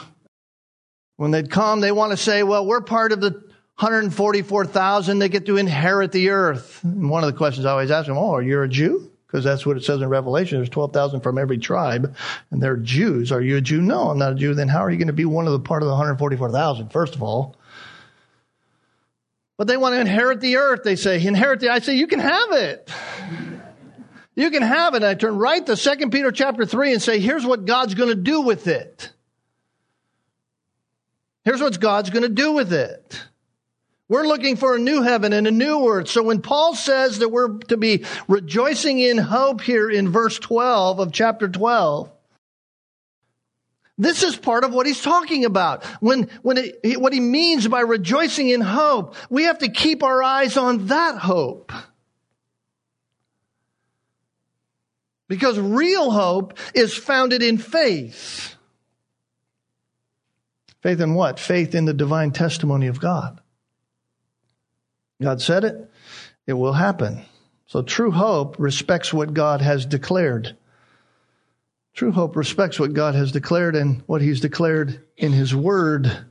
When 1.18 1.32
they'd 1.32 1.50
come, 1.50 1.82
they 1.82 1.92
want 1.92 2.12
to 2.12 2.18
say, 2.18 2.44
well, 2.44 2.66
we're 2.66 2.82
part 2.82 3.12
of 3.12 3.22
the 3.22 3.32
144,000 3.80 5.20
that 5.20 5.30
get 5.30 5.46
to 5.46 5.58
inherit 5.58 6.12
the 6.12 6.30
earth. 6.30 6.84
And 6.84 7.10
one 7.10 7.24
of 7.24 7.32
the 7.32 7.38
questions 7.38 7.66
I 7.66 7.72
always 7.72 7.92
ask 7.92 8.08
them, 8.08 8.18
oh, 8.18 8.40
you're 8.40 8.64
you 8.64 8.66
a 8.66 8.68
Jew? 8.68 9.12
Because 9.28 9.44
that's 9.44 9.66
what 9.66 9.78
it 9.78 9.84
says 9.84 10.02
in 10.02 10.10
Revelation. 10.10 10.58
There's 10.58 10.70
12,000 10.70 11.20
from 11.20 11.38
every 11.38 11.58
tribe, 11.58 12.16
and 12.50 12.64
they're 12.64 12.78
Jews. 12.78 13.32
Are 13.32 13.42
you 13.42 13.58
a 13.58 13.62
Jew? 13.62 13.82
No, 13.82 14.10
I'm 14.10 14.18
not 14.18 14.32
a 14.32 14.36
Jew. 14.36 14.54
Then 14.54 14.70
how 14.70 14.80
are 14.80 14.90
you 14.90 14.98
going 14.98 15.08
to 15.08 15.14
be 15.14 15.26
one 15.26 15.46
of 15.46 15.52
the 15.52 15.60
part 15.60 15.84
of 15.84 15.88
the 15.88 15.94
144,000, 15.94 16.90
first 16.90 17.14
of 17.14 17.22
all? 17.22 17.56
But 19.58 19.68
they 19.68 19.76
want 19.76 19.94
to 19.94 20.00
inherit 20.00 20.40
the 20.40 20.58
earth. 20.58 20.84
They 20.84 20.96
say, 20.96 21.24
inherit 21.24 21.60
the, 21.60 21.70
I 21.70 21.80
say, 21.80 21.96
you 21.96 22.08
can 22.08 22.20
have 22.20 22.52
it. 22.54 22.90
You 24.38 24.52
can 24.52 24.62
have 24.62 24.94
it. 24.94 25.02
I 25.02 25.16
turn 25.16 25.36
right 25.36 25.66
to 25.66 25.76
2 25.76 26.10
Peter 26.12 26.32
chapter 26.32 26.64
3 26.64 26.94
and 26.94 27.02
say, 27.02 27.20
here's 27.20 27.44
what 27.44 27.66
God's 27.66 27.96
going 27.96 28.10
to 28.10 28.16
do 28.16 28.42
with 28.42 28.68
it. 28.68 29.12
Here's 31.44 31.60
what 31.60 31.80
God's 31.80 32.12
going 32.12 32.22
to 32.22 32.30
do 32.30 32.52
with 32.52 32.72
it. 32.72 33.20
We're 34.08 34.28
looking 34.28 34.56
for 34.56 34.76
a 34.76 34.80
new 34.80 35.02
heaven 35.02 35.34
and 35.34 35.48
a 35.48 35.52
new 35.52 35.90
earth. 35.90 36.10
So 36.10 36.22
when 36.22 36.44
Paul 36.44 36.76
says 36.76 37.18
that 37.20 37.30
we're 37.30 37.58
to 37.70 37.78
be 37.78 38.06
rejoicing 38.28 39.00
in 39.00 39.18
hope 39.18 39.62
here 39.62 39.90
in 39.90 40.10
verse 40.10 40.38
12 40.38 41.00
of 41.00 41.12
chapter 41.12 41.50
12, 41.50 42.12
this 43.98 44.22
is 44.22 44.36
part 44.36 44.64
of 44.64 44.72
what 44.72 44.86
he's 44.86 45.02
talking 45.02 45.46
about. 45.46 45.84
When, 46.00 46.30
when 46.44 46.58
it, 46.60 47.02
what 47.02 47.12
he 47.12 47.20
means 47.20 47.68
by 47.68 47.80
rejoicing 47.80 48.50
in 48.50 48.62
hope, 48.62 49.16
we 49.32 49.46
have 49.46 49.58
to 49.60 49.70
keep 49.70 50.04
our 50.04 50.22
eyes 50.22 50.58
on 50.58 50.88
that 50.88 51.18
hope. 51.18 51.72
Because 55.28 55.60
real 55.60 56.12
hope 56.12 56.58
is 56.74 56.96
founded 56.96 57.44
in 57.44 57.58
faith. 57.58 58.56
Faith 60.82 61.02
in 61.02 61.16
what? 61.16 61.40
Faith 61.40 61.76
in 61.76 61.86
the 61.86 61.94
divine 61.94 62.32
testimony 62.32 62.88
of 62.88 63.00
God. 63.00 63.42
God 65.22 65.42
said 65.42 65.64
it, 65.64 65.92
it 66.46 66.54
will 66.54 66.74
happen. 66.74 67.26
So 67.66 67.82
true 67.82 68.12
hope 68.12 68.56
respects 68.60 69.14
what 69.14 69.34
God 69.34 69.62
has 69.62 69.86
declared. 69.86 70.56
True 71.94 72.12
hope 72.12 72.36
respects 72.36 72.80
what 72.80 72.94
God 72.94 73.16
has 73.16 73.32
declared 73.32 73.76
and 73.76 74.04
what 74.06 74.22
He's 74.22 74.40
declared 74.40 75.04
in 75.18 75.34
His 75.34 75.54
Word. 75.54 76.26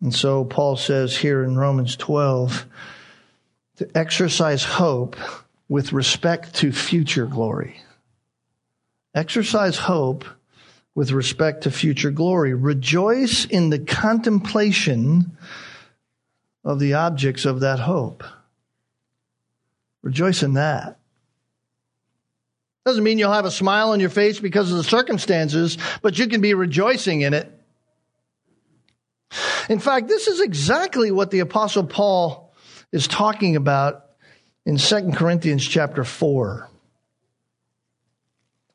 And 0.00 0.14
so 0.14 0.44
Paul 0.44 0.76
says 0.76 1.16
here 1.16 1.42
in 1.42 1.56
Romans 1.56 1.96
12 1.96 2.66
to 3.76 3.90
exercise 3.96 4.62
hope 4.62 5.16
with 5.74 5.92
respect 5.92 6.54
to 6.54 6.70
future 6.70 7.26
glory. 7.26 7.80
Exercise 9.12 9.76
hope 9.76 10.24
with 10.94 11.10
respect 11.10 11.64
to 11.64 11.70
future 11.72 12.12
glory. 12.12 12.54
Rejoice 12.54 13.44
in 13.44 13.70
the 13.70 13.80
contemplation 13.80 15.36
of 16.64 16.78
the 16.78 16.94
objects 16.94 17.44
of 17.44 17.58
that 17.58 17.80
hope. 17.80 18.22
Rejoice 20.02 20.44
in 20.44 20.54
that. 20.54 21.00
Doesn't 22.86 23.02
mean 23.02 23.18
you'll 23.18 23.32
have 23.32 23.44
a 23.44 23.50
smile 23.50 23.90
on 23.90 23.98
your 23.98 24.10
face 24.10 24.38
because 24.38 24.70
of 24.70 24.76
the 24.76 24.84
circumstances, 24.84 25.76
but 26.02 26.16
you 26.16 26.28
can 26.28 26.40
be 26.40 26.54
rejoicing 26.54 27.22
in 27.22 27.34
it. 27.34 27.50
In 29.68 29.80
fact, 29.80 30.06
this 30.06 30.28
is 30.28 30.40
exactly 30.40 31.10
what 31.10 31.32
the 31.32 31.40
apostle 31.40 31.82
Paul 31.82 32.54
is 32.92 33.08
talking 33.08 33.56
about 33.56 34.03
in 34.66 34.76
2 34.76 35.12
Corinthians 35.12 35.66
chapter 35.66 36.04
4. 36.04 36.68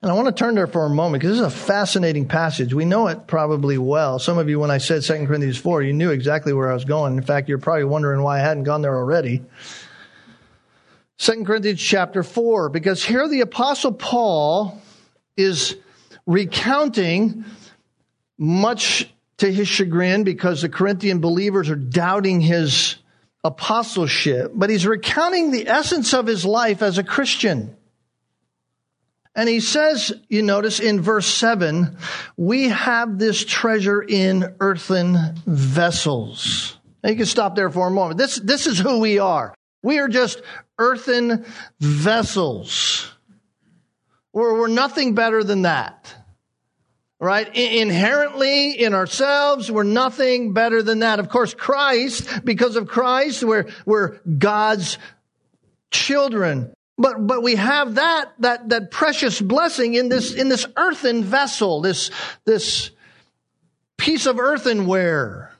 And 0.01 0.09
I 0.09 0.15
want 0.15 0.27
to 0.27 0.31
turn 0.33 0.55
there 0.55 0.67
for 0.67 0.85
a 0.85 0.89
moment 0.89 1.21
because 1.21 1.37
this 1.37 1.45
is 1.45 1.53
a 1.53 1.57
fascinating 1.65 2.25
passage. 2.25 2.73
We 2.73 2.85
know 2.85 3.07
it 3.07 3.27
probably 3.27 3.77
well. 3.77 4.17
Some 4.17 4.37
of 4.37 4.47
you, 4.47 4.57
when 4.57 4.71
I 4.71 4.77
said 4.77 5.01
2 5.01 5.25
Corinthians 5.25 5.57
4, 5.57 5.81
you 5.83 5.91
knew 5.91 6.11
exactly 6.11 6.53
where 6.53 6.71
I 6.71 6.73
was 6.73 6.85
going. 6.85 7.17
In 7.17 7.23
fact, 7.23 7.49
you're 7.49 7.57
probably 7.57 7.83
wondering 7.83 8.21
why 8.23 8.37
I 8.37 8.41
hadn't 8.41 8.63
gone 8.63 8.81
there 8.81 8.95
already. 8.95 9.43
2 11.17 11.43
Corinthians 11.43 11.81
chapter 11.81 12.23
4, 12.23 12.69
because 12.69 13.03
here 13.03 13.27
the 13.27 13.41
apostle 13.41 13.91
Paul 13.91 14.81
is 15.35 15.75
recounting 16.25 17.43
much 18.37 19.11
to 19.39 19.51
his 19.51 19.67
chagrin 19.67 20.23
because 20.23 20.61
the 20.61 20.69
Corinthian 20.69 21.19
believers 21.19 21.69
are 21.69 21.75
doubting 21.75 22.39
his 22.39 22.95
apostleship, 23.43 24.51
but 24.53 24.69
he's 24.69 24.85
recounting 24.85 25.51
the 25.51 25.67
essence 25.67 26.13
of 26.13 26.27
his 26.27 26.45
life 26.45 26.81
as 26.81 26.97
a 26.97 27.03
Christian. 27.03 27.75
And 29.35 29.47
he 29.47 29.59
says, 29.59 30.11
you 30.27 30.41
notice 30.41 30.79
in 30.79 31.01
verse 31.01 31.27
7, 31.27 31.97
we 32.35 32.69
have 32.69 33.17
this 33.17 33.45
treasure 33.45 34.01
in 34.01 34.55
earthen 34.59 35.35
vessels. 35.45 36.77
Now 37.03 37.11
you 37.11 37.15
can 37.15 37.25
stop 37.25 37.55
there 37.55 37.69
for 37.69 37.87
a 37.87 37.91
moment. 37.91 38.17
This, 38.17 38.35
this 38.35 38.67
is 38.67 38.79
who 38.79 38.99
we 38.99 39.19
are. 39.19 39.55
We 39.81 39.99
are 39.99 40.09
just 40.09 40.41
earthen 40.77 41.45
vessels. 41.79 43.13
We're, 44.33 44.59
we're 44.59 44.67
nothing 44.67 45.15
better 45.15 45.43
than 45.43 45.61
that 45.61 46.13
right? 47.19 47.53
Inherently 47.55 48.71
in 48.71 48.93
ourselves, 48.93 49.69
we're 49.69 49.83
nothing 49.83 50.53
better 50.53 50.81
than 50.81 50.99
that. 50.99 51.19
Of 51.19 51.29
course, 51.29 51.53
Christ, 51.53 52.45
because 52.45 52.75
of 52.75 52.87
Christ, 52.87 53.43
we're, 53.43 53.67
we're 53.85 54.19
God's 54.37 54.97
children. 55.91 56.73
But, 56.97 57.25
but 57.25 57.43
we 57.43 57.55
have 57.55 57.95
that, 57.95 58.33
that, 58.39 58.69
that 58.69 58.91
precious 58.91 59.39
blessing 59.39 59.93
in 59.95 60.09
this, 60.09 60.33
in 60.33 60.49
this 60.49 60.65
earthen 60.75 61.23
vessel, 61.23 61.81
this, 61.81 62.11
this 62.45 62.91
piece 63.97 64.25
of 64.25 64.39
earthenware. 64.39 65.53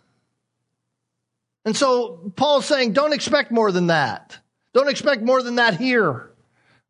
And 1.66 1.76
so 1.76 2.32
Paul's 2.36 2.66
saying, 2.66 2.93
don't 2.93 3.14
expect 3.14 3.51
more 3.51 3.72
than 3.72 3.88
that. 3.88 4.38
Don't 4.74 4.89
expect 4.89 5.22
more 5.22 5.43
than 5.43 5.55
that 5.55 5.78
here. 5.78 6.30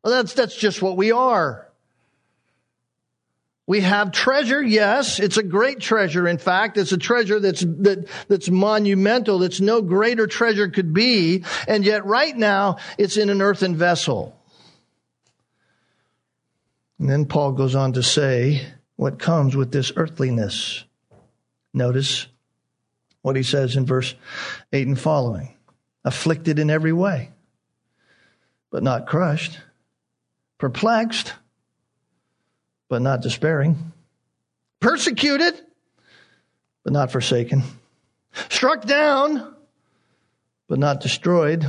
Well, 0.02 0.14
that's, 0.14 0.34
that's 0.34 0.56
just 0.56 0.80
what 0.80 0.96
we 0.96 1.12
are. 1.12 1.69
We 3.70 3.82
have 3.82 4.10
treasure, 4.10 4.60
yes. 4.60 5.20
It's 5.20 5.36
a 5.36 5.44
great 5.44 5.78
treasure. 5.78 6.26
In 6.26 6.38
fact, 6.38 6.76
it's 6.76 6.90
a 6.90 6.98
treasure 6.98 7.38
that's, 7.38 7.60
that, 7.60 8.08
that's 8.26 8.50
monumental, 8.50 9.38
that's 9.38 9.60
no 9.60 9.80
greater 9.80 10.26
treasure 10.26 10.66
could 10.66 10.92
be. 10.92 11.44
And 11.68 11.84
yet 11.84 12.04
right 12.04 12.36
now, 12.36 12.78
it's 12.98 13.16
in 13.16 13.30
an 13.30 13.40
earthen 13.40 13.76
vessel. 13.76 14.36
And 16.98 17.08
then 17.08 17.26
Paul 17.26 17.52
goes 17.52 17.76
on 17.76 17.92
to 17.92 18.02
say 18.02 18.66
what 18.96 19.20
comes 19.20 19.54
with 19.54 19.70
this 19.70 19.92
earthliness. 19.94 20.82
Notice 21.72 22.26
what 23.22 23.36
he 23.36 23.44
says 23.44 23.76
in 23.76 23.86
verse 23.86 24.16
8 24.72 24.88
and 24.88 24.98
following 24.98 25.54
afflicted 26.04 26.58
in 26.58 26.70
every 26.70 26.92
way, 26.92 27.30
but 28.72 28.82
not 28.82 29.06
crushed, 29.06 29.60
perplexed, 30.58 31.34
but 32.90 33.00
not 33.00 33.22
despairing, 33.22 33.92
persecuted, 34.80 35.54
but 36.82 36.92
not 36.92 37.12
forsaken, 37.12 37.62
struck 38.50 38.84
down, 38.84 39.54
but 40.68 40.78
not 40.78 41.00
destroyed, 41.00 41.66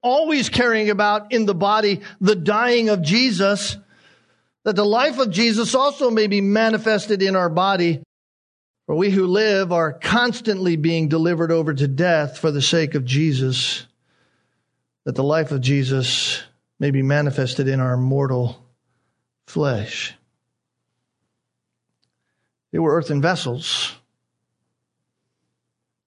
always 0.00 0.48
carrying 0.48 0.90
about 0.90 1.32
in 1.32 1.44
the 1.46 1.54
body 1.54 2.00
the 2.20 2.34
dying 2.34 2.88
of 2.88 3.02
Jesus, 3.02 3.76
that 4.64 4.76
the 4.76 4.84
life 4.84 5.18
of 5.18 5.30
Jesus 5.30 5.74
also 5.74 6.10
may 6.10 6.26
be 6.26 6.40
manifested 6.40 7.22
in 7.22 7.36
our 7.36 7.50
body. 7.50 8.02
For 8.86 8.94
we 8.94 9.10
who 9.10 9.26
live 9.26 9.72
are 9.72 9.92
constantly 9.92 10.76
being 10.76 11.08
delivered 11.08 11.52
over 11.52 11.72
to 11.72 11.86
death 11.86 12.38
for 12.38 12.50
the 12.50 12.62
sake 12.62 12.94
of 12.94 13.04
Jesus, 13.04 13.86
that 15.04 15.14
the 15.14 15.22
life 15.22 15.52
of 15.52 15.60
Jesus 15.60 16.42
may 16.80 16.90
be 16.90 17.02
manifested 17.02 17.68
in 17.68 17.78
our 17.78 17.96
mortal 17.96 18.61
flesh. 19.52 20.14
They 22.72 22.78
were 22.78 22.96
earthen 22.96 23.20
vessels 23.20 23.94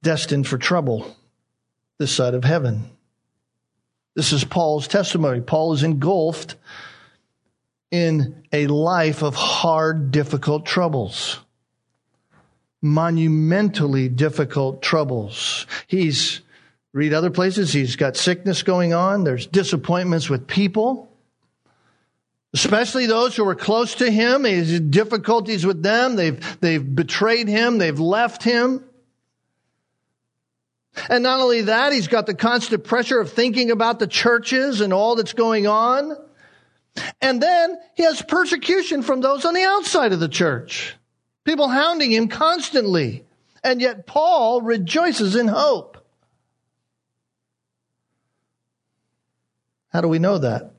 destined 0.02 0.48
for 0.48 0.58
trouble 0.58 1.16
this 2.00 2.12
side 2.12 2.34
of 2.34 2.44
heaven. 2.44 2.90
This 4.16 4.34
is 4.34 4.44
Paul's 4.44 4.88
testimony. 4.88 5.42
Paul 5.42 5.74
is 5.74 5.84
engulfed 5.84 6.56
in 7.92 8.44
a 8.52 8.66
life 8.66 9.22
of 9.22 9.36
hard, 9.36 10.10
difficult 10.10 10.66
troubles. 10.66 11.40
Monumentally 12.82 14.10
difficult 14.10 14.82
troubles. 14.82 15.68
He's, 15.86 16.42
read 16.94 17.14
other 17.14 17.30
places, 17.30 17.72
he's 17.72 17.96
got 17.96 18.18
sickness 18.18 18.64
going 18.64 18.96
on. 18.96 19.24
There's 19.24 19.46
disappointments 19.46 20.32
with 20.32 20.48
people 20.48 21.12
especially 22.56 23.06
those 23.06 23.36
who 23.36 23.44
were 23.44 23.54
close 23.54 23.96
to 23.96 24.10
him. 24.10 24.46
He 24.46 24.54
has 24.54 24.80
difficulties 24.80 25.66
with 25.66 25.84
them. 25.84 26.16
They've, 26.16 26.60
they've 26.62 26.96
betrayed 26.96 27.50
him. 27.50 27.80
They've 27.80 28.00
left 28.00 28.44
him. 28.44 28.86
And 31.10 31.22
not 31.22 31.42
only 31.42 31.64
that, 31.64 31.92
he's 31.92 32.08
got 32.08 32.28
the 32.28 32.34
constant 32.34 32.86
pressure 32.86 33.20
of 33.20 33.34
thinking 33.34 33.72
about 33.72 34.00
the 34.00 34.08
churches 34.08 34.80
and 34.80 34.94
all 34.94 35.18
that's 35.18 35.34
going 35.34 35.68
on. 35.68 36.16
And 37.20 37.44
then 37.44 37.78
he 37.96 38.04
has 38.04 38.22
persecution 38.22 39.04
from 39.04 39.20
those 39.20 39.44
on 39.44 39.54
the 39.54 39.64
outside 39.64 40.14
of 40.14 40.22
the 40.22 40.30
church. 40.30 40.96
People 41.44 41.68
hounding 41.68 42.14
him 42.14 42.30
constantly. 42.30 43.26
And 43.66 43.82
yet 43.82 44.08
Paul 44.08 44.62
rejoices 44.62 45.36
in 45.36 45.50
hope. 45.50 45.98
How 49.90 50.00
do 50.00 50.08
we 50.08 50.20
know 50.20 50.38
that? 50.38 50.75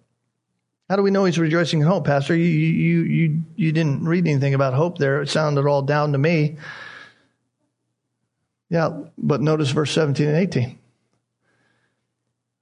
How 0.89 0.95
do 0.95 1.03
we 1.03 1.11
know 1.11 1.24
he's 1.24 1.39
rejoicing 1.39 1.80
in 1.80 1.87
hope, 1.87 2.05
Pastor? 2.05 2.37
You, 2.37 2.45
you, 2.45 3.03
you, 3.03 3.43
you 3.57 3.72
didn't 3.72 4.05
read 4.05 4.26
anything 4.26 4.55
about 4.55 4.74
hope 4.74 4.99
there. 4.99 5.20
It 5.20 5.28
sounded 5.28 5.66
all 5.66 5.82
down 5.82 6.12
to 6.12 6.18
me. 6.18 6.57
Yeah, 8.70 9.03
but 9.18 9.41
notice 9.41 9.70
verse 9.70 9.91
17 9.93 10.28
and 10.28 10.37
18. 10.37 10.78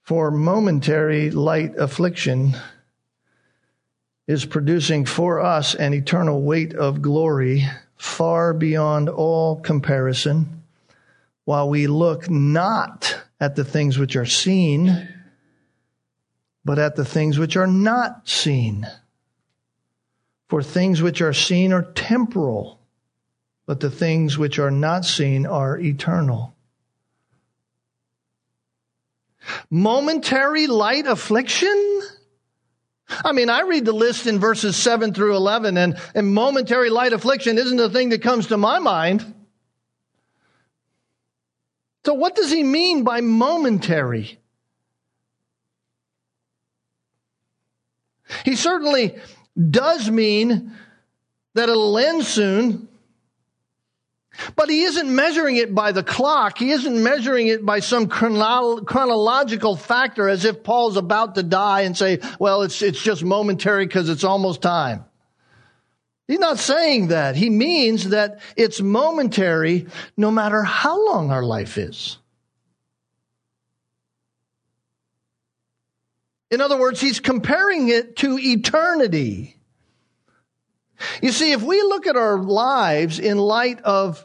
For 0.03 0.31
momentary 0.31 1.31
light 1.31 1.77
affliction 1.77 2.57
is 4.27 4.47
producing 4.47 5.05
for 5.05 5.41
us 5.41 5.75
an 5.75 5.93
eternal 5.93 6.43
weight 6.43 6.75
of 6.75 7.03
glory 7.03 7.67
far 7.97 8.55
beyond 8.55 9.11
all 9.11 9.61
comparison, 9.61 10.63
while 11.45 11.69
we 11.69 11.87
look 11.87 12.31
not 12.31 13.19
at 13.39 13.55
the 13.55 13.65
things 13.65 13.99
which 13.99 14.17
are 14.17 14.27
seen 14.27 15.14
but 16.65 16.79
at 16.79 16.97
the 16.97 17.05
things 17.05 17.39
which 17.39 17.57
are 17.57 17.67
not 17.67 18.29
seen. 18.29 18.87
For 20.49 20.63
things 20.63 21.03
which 21.03 21.21
are 21.21 21.33
seen 21.33 21.73
are 21.73 21.83
temporal, 21.83 22.81
but 23.67 23.81
the 23.81 23.91
things 23.91 24.39
which 24.39 24.59
are 24.59 24.71
not 24.71 25.05
seen 25.05 25.47
are 25.47 25.79
eternal. 25.79 26.55
Momentary 29.71 30.67
light 30.67 31.07
affliction? 31.07 32.01
I 33.09 33.33
mean, 33.33 33.51
I 33.51 33.63
read 33.63 33.85
the 33.85 33.93
list 33.93 34.27
in 34.27 34.39
verses 34.39 34.77
7 34.77 35.13
through 35.13 35.37
11, 35.37 35.77
and, 35.77 35.99
and 36.15 36.33
momentary 36.33 36.89
light 36.89 37.13
affliction 37.13 37.59
isn't 37.59 37.77
the 37.77 37.91
thing 37.91 38.11
that 38.11 38.23
comes 38.23 38.47
to 38.47 38.57
my 38.57 38.79
mind. 38.79 39.35
So, 42.05 42.15
what 42.15 42.35
does 42.35 42.51
he 42.51 42.63
mean 42.63 43.03
by 43.03 43.21
momentary? 43.21 44.39
He 48.45 48.57
certainly 48.57 49.17
does 49.71 50.11
mean 50.11 50.73
that 51.55 51.69
it'll 51.69 51.97
end 51.99 52.25
soon, 52.25 52.89
but 54.57 54.69
he 54.69 54.83
isn't 54.83 55.15
measuring 55.15 55.57
it 55.57 55.75
by 55.75 55.93
the 55.93 56.03
clock. 56.03 56.59
He 56.59 56.71
isn't 56.73 57.03
measuring 57.03 57.47
it 57.47 57.65
by 57.65 57.81
some 57.81 58.09
chronolo- 58.09 58.85
chronological 58.85 59.77
factor 59.77 60.29
as 60.29 60.45
if 60.45 60.65
Paul's 60.65 60.97
about 60.97 61.37
to 61.37 61.43
die 61.43 61.83
and 61.83 61.97
say, 61.97 62.19
well, 62.41 62.63
it's, 62.63 62.83
it's 62.83 63.03
just 63.03 63.23
momentary 63.23 63.87
because 63.87 64.09
it's 64.09 64.25
almost 64.25 64.63
time. 64.63 65.05
He's 66.27 66.39
not 66.39 66.59
saying 66.59 67.09
that. 67.09 67.37
He 67.37 67.51
means 67.51 68.09
that 68.09 68.41
it's 68.57 68.81
momentary 68.81 69.87
no 70.17 70.31
matter 70.31 70.63
how 70.63 71.07
long 71.07 71.31
our 71.31 71.45
life 71.45 71.77
is. 71.77 72.19
In 76.51 76.61
other 76.61 76.79
words, 76.79 77.01
he's 77.01 77.21
comparing 77.21 77.89
it 77.89 78.17
to 78.17 78.39
eternity. 78.39 79.57
You 81.23 81.33
see, 81.33 81.53
if 81.53 81.63
we 81.63 81.83
look 81.83 82.07
at 82.07 82.17
our 82.17 82.39
lives 82.39 83.19
in 83.19 83.39
light 83.39 83.81
of 83.83 84.25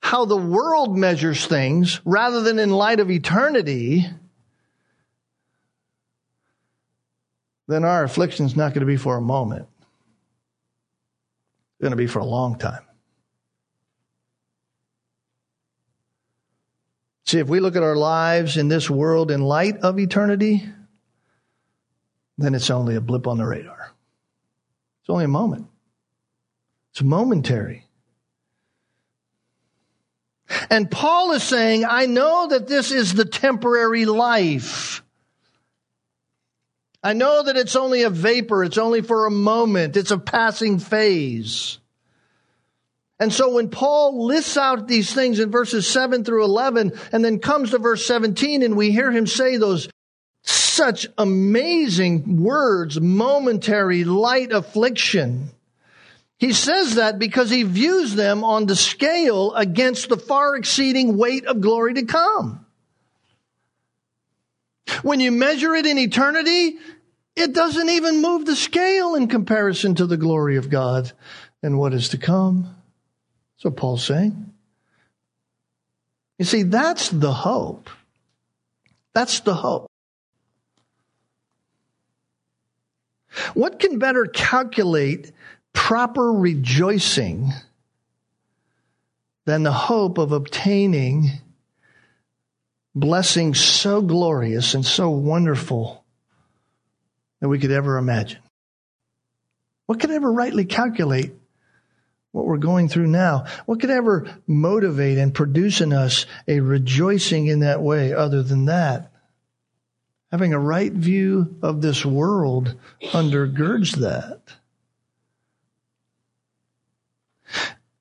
how 0.00 0.24
the 0.24 0.36
world 0.36 0.96
measures 0.96 1.46
things 1.46 2.00
rather 2.04 2.40
than 2.40 2.58
in 2.58 2.70
light 2.70 3.00
of 3.00 3.10
eternity, 3.10 4.06
then 7.66 7.84
our 7.84 8.04
affliction 8.04 8.46
is 8.46 8.56
not 8.56 8.70
going 8.70 8.80
to 8.80 8.86
be 8.86 8.96
for 8.96 9.16
a 9.16 9.20
moment. 9.20 9.66
It's 11.72 11.82
going 11.82 11.90
to 11.90 11.96
be 11.96 12.06
for 12.06 12.20
a 12.20 12.24
long 12.24 12.58
time. 12.58 12.87
See, 17.28 17.40
if 17.40 17.48
we 17.48 17.60
look 17.60 17.76
at 17.76 17.82
our 17.82 17.94
lives 17.94 18.56
in 18.56 18.68
this 18.68 18.88
world 18.88 19.30
in 19.30 19.42
light 19.42 19.76
of 19.80 19.98
eternity, 19.98 20.64
then 22.38 22.54
it's 22.54 22.70
only 22.70 22.96
a 22.96 23.02
blip 23.02 23.26
on 23.26 23.36
the 23.36 23.44
radar. 23.44 23.92
It's 25.02 25.10
only 25.10 25.26
a 25.26 25.28
moment. 25.28 25.66
It's 26.90 27.02
momentary. 27.02 27.84
And 30.70 30.90
Paul 30.90 31.32
is 31.32 31.42
saying, 31.42 31.84
I 31.84 32.06
know 32.06 32.46
that 32.48 32.66
this 32.66 32.92
is 32.92 33.12
the 33.12 33.26
temporary 33.26 34.06
life. 34.06 35.02
I 37.02 37.12
know 37.12 37.42
that 37.42 37.58
it's 37.58 37.76
only 37.76 38.04
a 38.04 38.10
vapor. 38.10 38.64
It's 38.64 38.78
only 38.78 39.02
for 39.02 39.26
a 39.26 39.30
moment. 39.30 39.98
It's 39.98 40.12
a 40.12 40.18
passing 40.18 40.78
phase. 40.78 41.78
And 43.20 43.32
so 43.32 43.52
when 43.52 43.68
Paul 43.68 44.26
lists 44.26 44.56
out 44.56 44.86
these 44.86 45.12
things 45.12 45.40
in 45.40 45.50
verses 45.50 45.86
7 45.88 46.24
through 46.24 46.44
11 46.44 46.92
and 47.10 47.24
then 47.24 47.40
comes 47.40 47.70
to 47.70 47.78
verse 47.78 48.06
17 48.06 48.62
and 48.62 48.76
we 48.76 48.92
hear 48.92 49.10
him 49.10 49.26
say 49.26 49.56
those 49.56 49.88
such 50.44 51.08
amazing 51.18 52.42
words, 52.42 53.00
momentary 53.00 54.04
light 54.04 54.52
affliction. 54.52 55.50
He 56.38 56.52
says 56.52 56.94
that 56.94 57.18
because 57.18 57.50
he 57.50 57.64
views 57.64 58.14
them 58.14 58.44
on 58.44 58.66
the 58.66 58.76
scale 58.76 59.52
against 59.54 60.08
the 60.08 60.16
far 60.16 60.54
exceeding 60.54 61.16
weight 61.16 61.44
of 61.46 61.60
glory 61.60 61.94
to 61.94 62.04
come. 62.04 62.64
When 65.02 65.18
you 65.18 65.32
measure 65.32 65.74
it 65.74 65.84
in 65.84 65.98
eternity, 65.98 66.78
it 67.34 67.52
doesn't 67.52 67.88
even 67.88 68.22
move 68.22 68.46
the 68.46 68.56
scale 68.56 69.16
in 69.16 69.26
comparison 69.26 69.96
to 69.96 70.06
the 70.06 70.16
glory 70.16 70.56
of 70.56 70.70
God 70.70 71.12
and 71.62 71.76
what 71.78 71.92
is 71.92 72.10
to 72.10 72.18
come. 72.18 72.77
That's 73.58 73.64
what 73.64 73.76
Paul's 73.76 74.04
saying. 74.04 74.52
You 76.38 76.44
see, 76.44 76.62
that's 76.62 77.08
the 77.08 77.32
hope. 77.32 77.90
That's 79.14 79.40
the 79.40 79.54
hope. 79.54 79.88
What 83.54 83.80
can 83.80 83.98
better 83.98 84.26
calculate 84.26 85.32
proper 85.72 86.32
rejoicing 86.32 87.52
than 89.44 89.64
the 89.64 89.72
hope 89.72 90.18
of 90.18 90.30
obtaining 90.30 91.30
blessings 92.94 93.58
so 93.58 94.02
glorious 94.02 94.74
and 94.74 94.86
so 94.86 95.10
wonderful 95.10 96.04
that 97.40 97.48
we 97.48 97.58
could 97.58 97.72
ever 97.72 97.98
imagine? 97.98 98.40
What 99.86 99.98
could 99.98 100.12
ever 100.12 100.30
rightly 100.30 100.64
calculate 100.64 101.32
what 102.38 102.46
we're 102.46 102.56
going 102.56 102.88
through 102.88 103.08
now? 103.08 103.46
What 103.66 103.80
could 103.80 103.90
ever 103.90 104.28
motivate 104.46 105.18
and 105.18 105.34
produce 105.34 105.80
in 105.80 105.92
us 105.92 106.24
a 106.46 106.60
rejoicing 106.60 107.48
in 107.48 107.60
that 107.60 107.82
way 107.82 108.12
other 108.12 108.44
than 108.44 108.66
that? 108.66 109.10
Having 110.30 110.52
a 110.52 110.60
right 110.60 110.92
view 110.92 111.56
of 111.62 111.82
this 111.82 112.06
world 112.06 112.76
undergirds 113.02 113.96
that. 113.96 114.40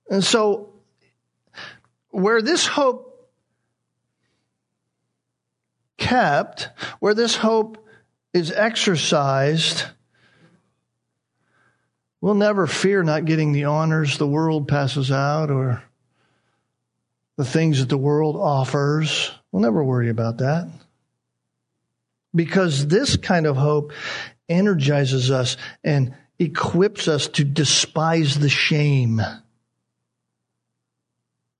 And 0.09 0.23
so, 0.23 0.69
where 2.09 2.43
this 2.43 2.67
hope 2.67 3.31
kept, 5.97 6.69
where 6.99 7.15
this 7.15 7.35
hope 7.35 7.83
is 8.33 8.51
exercised, 8.51 9.85
we'll 12.21 12.35
never 12.35 12.67
fear 12.67 13.03
not 13.03 13.25
getting 13.25 13.51
the 13.51 13.65
honors 13.65 14.17
the 14.17 14.27
world 14.27 14.67
passes 14.67 15.11
out 15.11 15.51
or 15.51 15.83
the 17.37 17.45
things 17.45 17.79
that 17.79 17.89
the 17.89 17.97
world 17.97 18.35
offers. 18.35 19.31
We'll 19.51 19.61
never 19.61 19.83
worry 19.83 20.09
about 20.09 20.39
that. 20.39 20.69
Because 22.35 22.87
this 22.87 23.15
kind 23.15 23.45
of 23.45 23.55
hope 23.55 23.93
energizes 24.49 25.31
us 25.31 25.57
and 25.83 26.15
equips 26.39 27.07
us 27.07 27.27
to 27.27 27.43
despise 27.43 28.37
the 28.37 28.49
shame. 28.49 29.21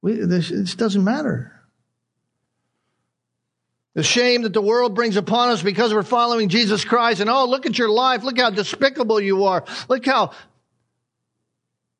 We, 0.02 0.14
this, 0.14 0.50
this 0.50 0.76
doesn't 0.76 1.04
matter. 1.04 1.57
The 3.98 4.04
shame 4.04 4.44
that 4.44 4.54
the 4.54 4.62
world 4.62 4.94
brings 4.94 5.18
upon 5.18 5.50
us 5.50 5.64
because 5.64 5.92
we're 5.92 6.04
following 6.04 6.50
Jesus 6.50 6.86
Christ 6.86 7.20
and 7.20 7.32
oh, 7.32 7.46
look 7.46 7.66
at 7.66 7.80
your 7.80 7.90
life. 7.90 8.24
Look 8.24 8.38
how 8.38 8.52
despicable 8.52 9.20
you 9.20 9.46
are. 9.46 9.66
Look 9.90 10.06
how 10.06 10.34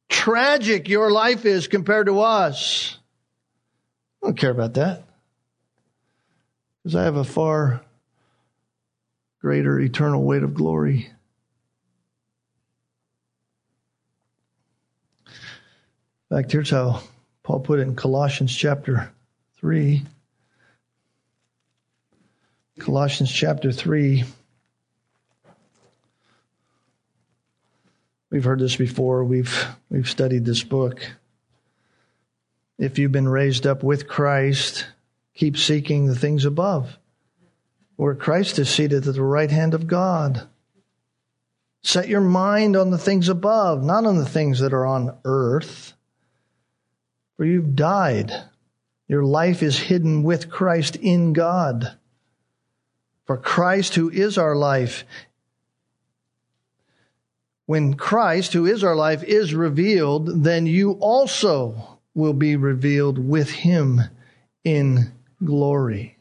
tragic 0.08 0.90
your 0.90 1.10
life 1.10 1.44
is 1.44 1.68
compared 1.68 2.06
to 2.06 2.20
us. 2.20 3.00
I 4.22 4.28
don't 4.28 4.38
care 4.38 4.52
about 4.52 4.76
that. 4.76 5.06
Because 6.84 6.96
I 6.96 7.04
have 7.06 7.16
a 7.16 7.24
far 7.24 7.82
greater 9.42 9.80
eternal 9.80 10.24
weight 10.24 10.44
of 10.44 10.54
glory. 10.54 11.10
In 15.26 16.38
fact, 16.38 16.52
here's 16.52 16.70
how 16.70 17.02
Paul 17.42 17.62
put 17.62 17.80
it 17.80 17.88
in 17.88 17.96
Colossians 17.96 18.56
chapter 18.56 19.12
3. 19.62 20.04
Colossians 22.80 23.32
chapter 23.32 23.72
3. 23.72 24.24
We've 28.30 28.44
heard 28.44 28.60
this 28.60 28.76
before. 28.76 29.24
We've 29.24 29.66
we've 29.90 30.08
studied 30.08 30.46
this 30.46 30.64
book. 30.64 31.02
If 32.78 33.00
you've 33.00 33.12
been 33.12 33.28
raised 33.28 33.66
up 33.66 33.82
with 33.82 34.08
Christ, 34.08 34.86
keep 35.34 35.58
seeking 35.58 36.06
the 36.06 36.16
things 36.16 36.46
above, 36.46 37.00
where 37.96 38.14
Christ 38.14 38.60
is 38.60 38.70
seated 38.70 39.08
at 39.08 39.16
the 39.16 39.24
right 39.24 39.50
hand 39.50 39.74
of 39.74 39.88
God. 39.88 40.48
Set 41.82 42.08
your 42.08 42.22
mind 42.22 42.76
on 42.76 42.92
the 42.92 43.00
things 43.00 43.28
above, 43.28 43.84
not 43.84 44.06
on 44.06 44.18
the 44.18 44.26
things 44.26 44.60
that 44.60 44.74
are 44.74 44.86
on 44.86 45.18
earth. 45.26 45.94
For 47.38 47.46
you've 47.46 47.76
died. 47.76 48.32
Your 49.08 49.24
life 49.24 49.64
is 49.64 49.80
hidden 49.80 50.22
with 50.22 50.52
Christ 50.52 50.96
in 50.98 51.34
God. 51.34 51.97
For 53.28 53.38
Christ, 53.38 53.96
who 53.96 54.10
is 54.10 54.38
our 54.38 54.56
life, 54.56 55.04
when 57.66 57.96
Christ, 57.96 58.54
who 58.54 58.66
is 58.66 58.84
our 58.84 58.96
life, 58.96 59.24
is 59.24 59.54
revealed, 59.54 60.44
then 60.44 60.66
you 60.66 60.94
also 60.94 62.00
will 62.16 62.34
be 62.34 62.56
revealed 62.56 63.20
with 63.20 63.52
him 63.52 64.02
in 64.64 65.12
glory. 65.44 66.18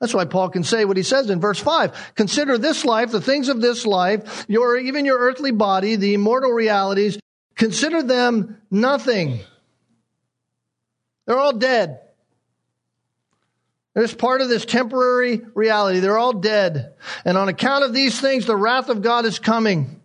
That's 0.00 0.14
why 0.14 0.24
Paul 0.24 0.50
can 0.50 0.64
say 0.64 0.84
what 0.84 0.96
he 0.96 1.02
says 1.04 1.30
in 1.30 1.40
verse 1.40 1.60
5. 1.60 2.14
Consider 2.16 2.58
this 2.58 2.84
life, 2.84 3.12
the 3.12 3.20
things 3.20 3.48
of 3.48 3.60
this 3.60 3.86
life, 3.86 4.44
your, 4.48 4.76
even 4.76 5.04
your 5.04 5.18
earthly 5.18 5.52
body, 5.52 5.96
the 5.96 6.14
immortal 6.14 6.50
realities, 6.50 7.18
consider 7.54 8.02
them 8.02 8.60
nothing. 8.70 9.40
They're 11.26 11.38
all 11.38 11.56
dead. 11.56 12.00
They're 13.98 14.06
just 14.06 14.18
part 14.18 14.40
of 14.42 14.48
this 14.48 14.64
temporary 14.64 15.40
reality. 15.54 15.98
They're 15.98 16.18
all 16.18 16.34
dead. 16.34 16.94
And 17.24 17.36
on 17.36 17.48
account 17.48 17.82
of 17.82 17.92
these 17.92 18.20
things, 18.20 18.46
the 18.46 18.54
wrath 18.54 18.90
of 18.90 19.02
God 19.02 19.24
is 19.24 19.40
coming. 19.40 20.00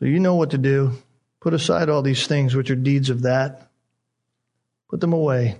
So 0.00 0.04
you 0.04 0.18
know 0.18 0.34
what 0.34 0.50
to 0.50 0.58
do. 0.58 0.94
Put 1.38 1.54
aside 1.54 1.88
all 1.88 2.02
these 2.02 2.26
things 2.26 2.56
which 2.56 2.72
are 2.72 2.74
deeds 2.74 3.08
of 3.08 3.22
that. 3.22 3.70
Put 4.90 5.00
them 5.00 5.12
away. 5.12 5.58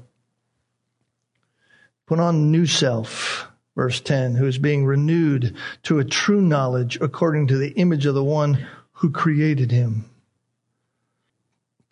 Put 2.07 2.18
on 2.18 2.51
new 2.51 2.66
self, 2.66 3.47
verse 3.76 4.01
10, 4.01 4.34
who 4.34 4.49
is 4.49 4.59
being 4.59 4.84
renewed 4.84 5.55
to 5.84 6.01
a 6.01 6.05
true 6.05 6.42
knowledge 6.42 6.99
according 7.01 7.47
to 7.47 7.57
the 7.57 7.70
image 7.70 8.05
of 8.05 8.16
the 8.16 8.24
one 8.24 8.66
who 8.95 9.12
created 9.12 9.70
him. 9.70 10.11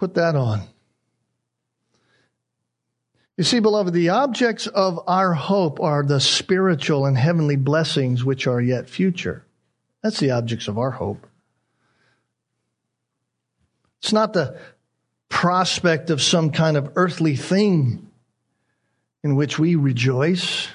Put 0.01 0.15
that 0.15 0.35
on. 0.35 0.63
You 3.37 3.45
see, 3.45 3.61
beloved, 3.61 3.95
the 3.95 4.11
objects 4.11 4.67
of 4.67 5.01
our 5.07 5.33
hope 5.33 5.81
are 5.81 6.03
the 6.03 6.21
spiritual 6.21 7.07
and 7.07 7.17
heavenly 7.17 7.57
blessings 7.57 8.25
which 8.25 8.47
are 8.47 8.61
yet 8.61 8.91
future. 8.91 9.45
That's 10.03 10.21
the 10.21 10.33
objects 10.33 10.69
of 10.69 10.79
our 10.79 10.91
hope. 10.91 11.27
It's 14.01 14.13
not 14.13 14.33
the 14.33 14.59
prospect 15.29 16.11
of 16.11 16.21
some 16.21 16.51
kind 16.51 16.77
of 16.77 16.93
earthly 16.97 17.37
thing 17.37 18.11
in 19.25 19.37
which 19.37 19.59
we 19.59 19.77
rejoice. 19.77 20.69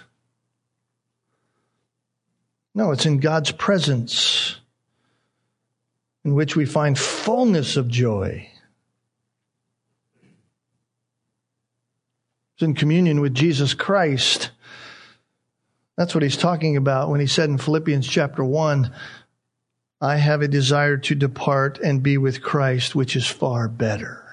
No, 2.74 2.92
it's 2.92 3.06
in 3.06 3.20
God's 3.20 3.52
presence 3.52 4.60
in 6.24 6.34
which 6.34 6.56
we 6.56 6.66
find 6.66 6.98
fullness 6.98 7.78
of 7.78 7.88
joy. 7.88 8.50
In 12.60 12.74
communion 12.74 13.22
with 13.22 13.36
Jesus 13.36 13.74
Christ. 13.74 14.50
That's 15.96 16.16
what 16.16 16.24
he's 16.24 16.38
talking 16.38 16.76
about 16.76 17.10
when 17.10 17.20
he 17.20 17.28
said 17.28 17.50
in 17.50 17.58
Philippians 17.58 18.08
chapter 18.08 18.44
1 18.44 18.92
I 20.00 20.18
have 20.18 20.42
a 20.42 20.48
desire 20.48 20.98
to 20.98 21.16
depart 21.16 21.80
and 21.80 22.04
be 22.04 22.18
with 22.18 22.42
Christ, 22.42 22.94
which 22.94 23.16
is 23.16 23.26
far 23.26 23.68
better. 23.68 24.24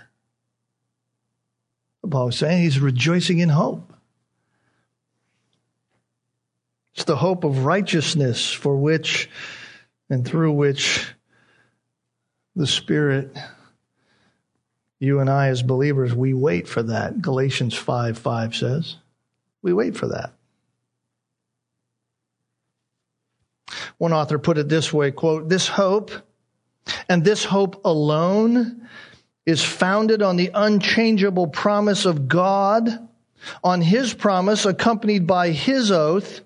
Paul 2.09 2.27
was 2.27 2.37
saying 2.37 2.62
he's 2.62 2.81
rejoicing 2.81 3.39
in 3.39 3.49
hope. 3.49 3.93
It's 6.95 7.05
the 7.05 7.16
hope 7.16 7.45
of 7.45 7.64
righteousness 7.64 8.53
for 8.53 8.77
which 8.77 9.31
and 10.11 10.27
through 10.27 10.53
which 10.53 11.12
the 12.55 12.66
Spirit 12.66 13.37
you 15.05 15.21
and 15.21 15.31
I, 15.31 15.49
as 15.49 15.63
believers, 15.63 16.15
we 16.15 16.35
wait 16.35 16.67
for 16.67 16.83
that. 16.83 17.23
Galatians 17.23 17.75
5 17.75 18.19
5 18.19 18.57
says, 18.57 18.97
we 19.65 19.73
wait 19.73 19.97
for 19.97 20.09
that. 20.09 20.35
One 23.97 24.13
author 24.13 24.39
put 24.39 24.59
it 24.59 24.69
this 24.69 24.93
way 24.93 25.11
quote, 25.11 25.49
This 25.49 25.67
hope 25.67 26.11
and 27.09 27.25
this 27.25 27.45
hope 27.45 27.81
alone 27.85 28.87
is 29.47 29.65
founded 29.65 30.21
on 30.21 30.37
the 30.37 30.51
unchangeable 30.53 31.47
promise 31.47 32.05
of 32.05 32.29
God, 32.29 33.09
on 33.63 33.81
his 33.81 34.13
promise 34.13 34.67
accompanied 34.67 35.27
by 35.27 35.51
his 35.51 35.91
oath, 35.91 36.43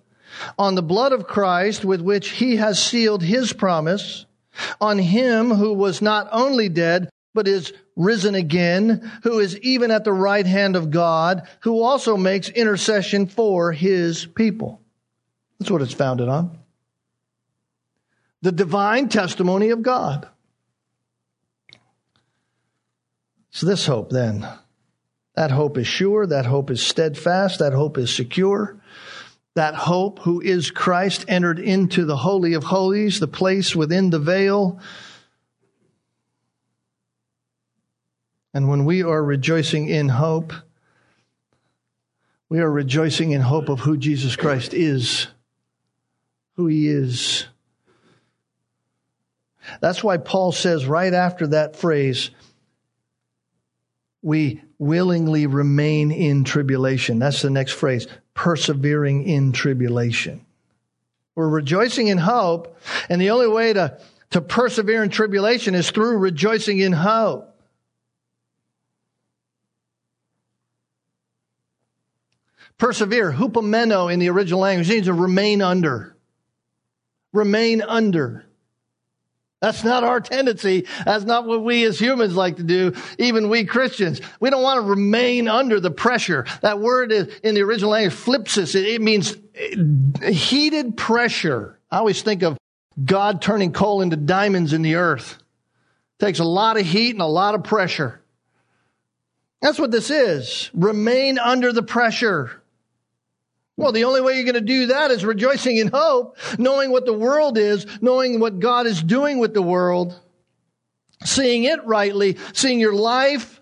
on 0.56 0.76
the 0.76 0.82
blood 0.82 1.12
of 1.12 1.26
Christ 1.26 1.84
with 1.84 2.00
which 2.00 2.30
he 2.30 2.56
has 2.56 2.80
sealed 2.80 3.22
his 3.22 3.52
promise, 3.52 4.26
on 4.80 4.98
him 4.98 5.50
who 5.50 5.72
was 5.72 6.00
not 6.00 6.28
only 6.30 6.68
dead, 6.68 7.08
but 7.34 7.48
is 7.48 7.72
risen 7.98 8.34
again, 8.34 9.12
who 9.24 9.40
is 9.40 9.58
even 9.58 9.90
at 9.90 10.04
the 10.04 10.12
right 10.12 10.46
hand 10.46 10.76
of 10.76 10.90
God, 10.90 11.46
who 11.60 11.82
also 11.82 12.16
makes 12.16 12.48
intercession 12.48 13.26
for 13.26 13.72
his 13.72 14.24
people. 14.24 14.80
That's 15.58 15.70
what 15.70 15.82
it's 15.82 15.92
founded 15.92 16.28
on. 16.28 16.56
The 18.40 18.52
divine 18.52 19.08
testimony 19.08 19.70
of 19.70 19.82
God. 19.82 20.28
It's 23.50 23.60
this 23.60 23.84
hope 23.84 24.10
then. 24.10 24.48
That 25.34 25.50
hope 25.50 25.76
is 25.76 25.88
sure. 25.88 26.26
That 26.26 26.46
hope 26.46 26.70
is 26.70 26.80
steadfast. 26.80 27.58
That 27.58 27.72
hope 27.72 27.98
is 27.98 28.14
secure. 28.14 28.80
that 29.58 29.74
hope, 29.74 30.20
who 30.20 30.40
is 30.40 30.70
Christ, 30.70 31.24
entered 31.26 31.58
into 31.58 32.04
the 32.04 32.16
Holy 32.16 32.54
of 32.54 32.62
Holies, 32.62 33.18
the 33.18 33.26
place 33.26 33.74
within 33.74 34.10
the 34.10 34.20
veil. 34.20 34.78
And 38.54 38.68
when 38.68 38.84
we 38.84 39.02
are 39.02 39.22
rejoicing 39.22 39.88
in 39.88 40.08
hope, 40.08 40.52
we 42.48 42.60
are 42.60 42.70
rejoicing 42.70 43.32
in 43.32 43.42
hope 43.42 43.68
of 43.68 43.80
who 43.80 43.96
Jesus 43.96 44.36
Christ 44.36 44.72
is, 44.72 45.26
who 46.56 46.66
he 46.66 46.88
is. 46.88 47.46
That's 49.80 50.02
why 50.02 50.16
Paul 50.16 50.52
says 50.52 50.86
right 50.86 51.12
after 51.12 51.48
that 51.48 51.76
phrase, 51.76 52.30
we 54.22 54.62
willingly 54.78 55.46
remain 55.46 56.10
in 56.10 56.44
tribulation. 56.44 57.18
That's 57.18 57.42
the 57.42 57.50
next 57.50 57.72
phrase 57.72 58.06
persevering 58.34 59.24
in 59.24 59.52
tribulation. 59.52 60.44
We're 61.34 61.48
rejoicing 61.48 62.08
in 62.08 62.18
hope, 62.18 62.76
and 63.08 63.20
the 63.20 63.30
only 63.30 63.48
way 63.48 63.72
to, 63.72 63.98
to 64.30 64.40
persevere 64.40 65.02
in 65.02 65.10
tribulation 65.10 65.74
is 65.74 65.90
through 65.90 66.18
rejoicing 66.18 66.78
in 66.78 66.92
hope. 66.92 67.57
Persevere, 72.78 73.32
hupomeno 73.32 74.12
in 74.12 74.20
the 74.20 74.30
original 74.30 74.60
language, 74.60 74.88
means 74.88 75.06
to 75.06 75.12
remain 75.12 75.60
under. 75.62 76.16
Remain 77.32 77.82
under. 77.82 78.46
That's 79.60 79.82
not 79.82 80.04
our 80.04 80.20
tendency. 80.20 80.86
That's 81.04 81.24
not 81.24 81.44
what 81.44 81.64
we 81.64 81.84
as 81.84 81.98
humans 81.98 82.36
like 82.36 82.56
to 82.56 82.62
do, 82.62 82.94
even 83.18 83.48
we 83.48 83.64
Christians. 83.64 84.20
We 84.38 84.50
don't 84.50 84.62
want 84.62 84.78
to 84.78 84.88
remain 84.88 85.48
under 85.48 85.80
the 85.80 85.90
pressure. 85.90 86.46
That 86.62 86.78
word 86.78 87.10
is, 87.10 87.26
in 87.42 87.56
the 87.56 87.62
original 87.62 87.90
language, 87.90 88.14
thlipsis, 88.14 88.76
it 88.76 89.02
means 89.02 89.36
eh, 89.56 90.30
heated 90.30 90.96
pressure. 90.96 91.76
I 91.90 91.98
always 91.98 92.22
think 92.22 92.42
of 92.42 92.56
God 93.04 93.42
turning 93.42 93.72
coal 93.72 94.00
into 94.00 94.16
diamonds 94.16 94.72
in 94.72 94.82
the 94.82 94.94
earth. 94.94 95.38
It 96.20 96.24
takes 96.24 96.38
a 96.38 96.44
lot 96.44 96.78
of 96.78 96.86
heat 96.86 97.10
and 97.10 97.22
a 97.22 97.26
lot 97.26 97.56
of 97.56 97.64
pressure. 97.64 98.20
That's 99.60 99.78
what 99.78 99.90
this 99.90 100.10
is. 100.10 100.70
Remain 100.72 101.36
under 101.38 101.72
the 101.72 101.82
pressure. 101.82 102.62
Well, 103.78 103.92
the 103.92 104.04
only 104.04 104.20
way 104.20 104.34
you're 104.34 104.42
going 104.42 104.54
to 104.54 104.60
do 104.60 104.86
that 104.86 105.12
is 105.12 105.24
rejoicing 105.24 105.76
in 105.76 105.86
hope, 105.94 106.36
knowing 106.58 106.90
what 106.90 107.06
the 107.06 107.12
world 107.12 107.56
is, 107.56 107.86
knowing 108.02 108.40
what 108.40 108.58
God 108.58 108.88
is 108.88 109.00
doing 109.00 109.38
with 109.38 109.54
the 109.54 109.62
world, 109.62 110.18
seeing 111.24 111.62
it 111.62 111.86
rightly, 111.86 112.38
seeing 112.52 112.80
your 112.80 112.92
life 112.92 113.60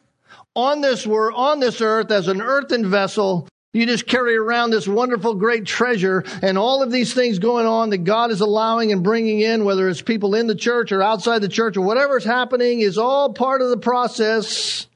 on 0.54 0.80
this 0.80 1.06
world, 1.06 1.34
on 1.36 1.60
this 1.60 1.82
earth 1.82 2.10
as 2.10 2.28
an 2.28 2.40
earthen 2.40 2.88
vessel. 2.88 3.46
You 3.74 3.84
just 3.84 4.06
carry 4.06 4.38
around 4.38 4.70
this 4.70 4.88
wonderful, 4.88 5.34
great 5.34 5.66
treasure 5.66 6.24
and 6.40 6.56
all 6.56 6.82
of 6.82 6.90
these 6.90 7.12
things 7.12 7.38
going 7.38 7.66
on 7.66 7.90
that 7.90 8.04
God 8.04 8.30
is 8.30 8.40
allowing 8.40 8.92
and 8.92 9.04
bringing 9.04 9.40
in, 9.40 9.66
whether 9.66 9.86
it's 9.86 10.00
people 10.00 10.34
in 10.34 10.46
the 10.46 10.54
church 10.54 10.92
or 10.92 11.02
outside 11.02 11.40
the 11.40 11.48
church 11.48 11.76
or 11.76 11.82
whatever's 11.82 12.24
happening 12.24 12.80
is 12.80 12.96
all 12.96 13.34
part 13.34 13.60
of 13.60 13.68
the 13.68 13.76
process. 13.76 14.86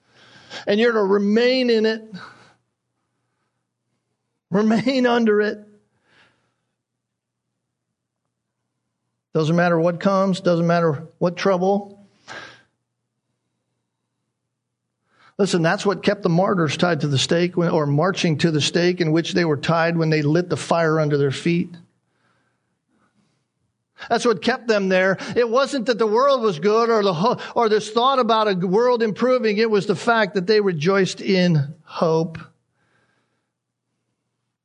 And 0.66 0.80
you're 0.80 0.92
to 0.92 1.04
remain 1.04 1.68
in 1.68 1.84
it 1.84 2.10
Remain 4.50 5.06
under 5.06 5.40
it. 5.40 5.58
Doesn't 9.32 9.54
matter 9.54 9.78
what 9.78 10.00
comes, 10.00 10.40
doesn't 10.40 10.66
matter 10.66 11.06
what 11.18 11.36
trouble. 11.36 12.04
Listen, 15.38 15.62
that's 15.62 15.86
what 15.86 16.02
kept 16.02 16.22
the 16.22 16.28
martyrs 16.28 16.76
tied 16.76 17.00
to 17.00 17.06
the 17.06 17.16
stake 17.16 17.56
or 17.56 17.86
marching 17.86 18.36
to 18.38 18.50
the 18.50 18.60
stake 18.60 19.00
in 19.00 19.12
which 19.12 19.32
they 19.32 19.44
were 19.44 19.56
tied 19.56 19.96
when 19.96 20.10
they 20.10 20.20
lit 20.20 20.50
the 20.50 20.56
fire 20.56 21.00
under 21.00 21.16
their 21.16 21.30
feet. 21.30 21.74
That's 24.08 24.24
what 24.24 24.42
kept 24.42 24.66
them 24.66 24.88
there. 24.88 25.16
It 25.36 25.48
wasn't 25.48 25.86
that 25.86 25.98
the 25.98 26.06
world 26.06 26.42
was 26.42 26.58
good 26.58 26.90
or 26.90 27.02
the 27.02 27.40
or 27.54 27.68
this 27.68 27.90
thought 27.90 28.18
about 28.18 28.48
a 28.48 28.54
world 28.66 29.02
improving. 29.02 29.58
It 29.58 29.70
was 29.70 29.86
the 29.86 29.96
fact 29.96 30.34
that 30.34 30.46
they 30.46 30.60
rejoiced 30.60 31.20
in 31.20 31.74
hope. 31.84 32.38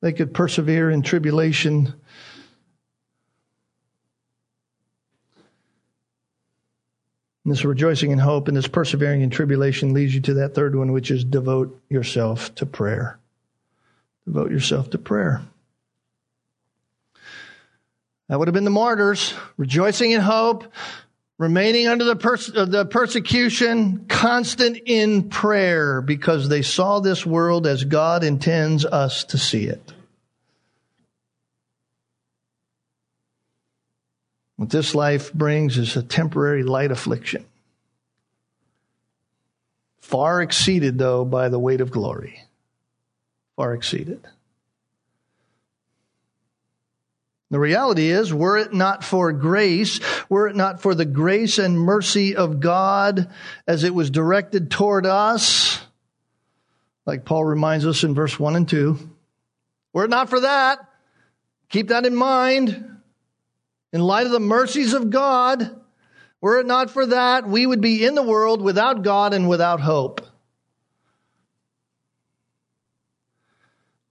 They 0.06 0.14
could 0.14 0.36
persevere 0.36 0.92
in 0.92 1.02
tribulation. 1.02 1.92
And 7.44 7.52
this 7.52 7.66
rejoicing 7.66 8.12
in 8.12 8.20
hope 8.20 8.48
and 8.48 8.56
this 8.56 8.68
persevering 8.68 9.22
in 9.22 9.32
tribulation 9.32 9.96
leads 9.96 10.14
you 10.14 10.22
to 10.22 10.36
that 10.36 10.54
third 10.54 10.76
one, 10.76 10.92
which 10.92 11.10
is 11.10 11.24
devote 11.24 11.82
yourself 11.90 12.54
to 12.54 12.68
prayer. 12.68 13.18
Devote 14.28 14.52
yourself 14.52 14.92
to 14.92 15.00
prayer. 15.00 15.42
That 18.30 18.38
would 18.38 18.48
have 18.48 18.54
been 18.54 18.64
the 18.64 18.70
martyrs, 18.70 19.34
rejoicing 19.58 20.12
in 20.12 20.22
hope, 20.22 20.72
remaining 21.40 21.88
under 21.88 22.04
the, 22.04 22.16
pers- 22.16 22.56
uh, 22.56 22.66
the 22.66 22.86
persecution, 22.86 24.06
constant 24.08 24.78
in 24.86 25.30
prayer, 25.30 26.00
because 26.04 26.48
they 26.48 26.62
saw 26.62 27.00
this 27.00 27.26
world 27.26 27.66
as 27.66 27.84
God 27.84 28.24
intends 28.24 28.86
us 28.86 29.24
to 29.24 29.40
see 29.40 29.64
it. 29.64 29.94
What 34.58 34.70
this 34.70 34.96
life 34.96 35.34
brings 35.34 35.78
is 35.78 35.96
a 35.98 36.04
temporary 36.04 36.64
light 36.64 36.92
affliction, 36.92 37.46
far 40.00 40.42
exceeded, 40.42 40.98
though, 40.98 41.26
by 41.26 41.50
the 41.50 41.60
weight 41.60 41.82
of 41.82 41.92
glory. 41.92 42.42
Far 43.58 43.74
exceeded. 43.74 44.26
The 47.52 47.60
reality 47.60 48.10
is, 48.10 48.34
were 48.34 48.58
it 48.58 48.74
not 48.74 49.04
for 49.04 49.32
grace, 49.32 50.00
were 50.30 50.48
it 50.48 50.56
not 50.56 50.82
for 50.82 50.96
the 50.96 51.06
grace 51.06 51.58
and 51.58 51.80
mercy 51.80 52.36
of 52.36 52.60
God 52.60 53.30
as 53.68 53.84
it 53.84 53.94
was 53.94 54.10
directed 54.10 54.72
toward 54.72 55.06
us, 55.06 55.80
like 57.06 57.24
Paul 57.24 57.46
reminds 57.46 57.86
us 57.86 58.04
in 58.04 58.16
verse 58.16 58.40
1 58.40 58.56
and 58.56 58.68
2, 58.68 58.98
were 59.94 60.06
it 60.06 60.10
not 60.10 60.30
for 60.30 60.42
that, 60.42 60.80
keep 61.70 61.90
that 61.90 62.06
in 62.06 62.16
mind, 62.16 62.95
in 63.94 64.02
light 64.02 64.26
of 64.26 64.32
the 64.32 64.40
mercies 64.40 64.94
of 64.94 65.10
God, 65.10 65.82
were 66.42 66.60
it 66.60 66.66
not 66.66 66.90
for 66.90 67.06
that, 67.06 67.48
we 67.48 67.66
would 67.66 67.82
be 67.82 68.06
in 68.06 68.16
the 68.16 68.24
world 68.24 68.62
without 68.62 69.04
God 69.04 69.34
and 69.34 69.48
without 69.50 69.80
hope. 69.80 70.22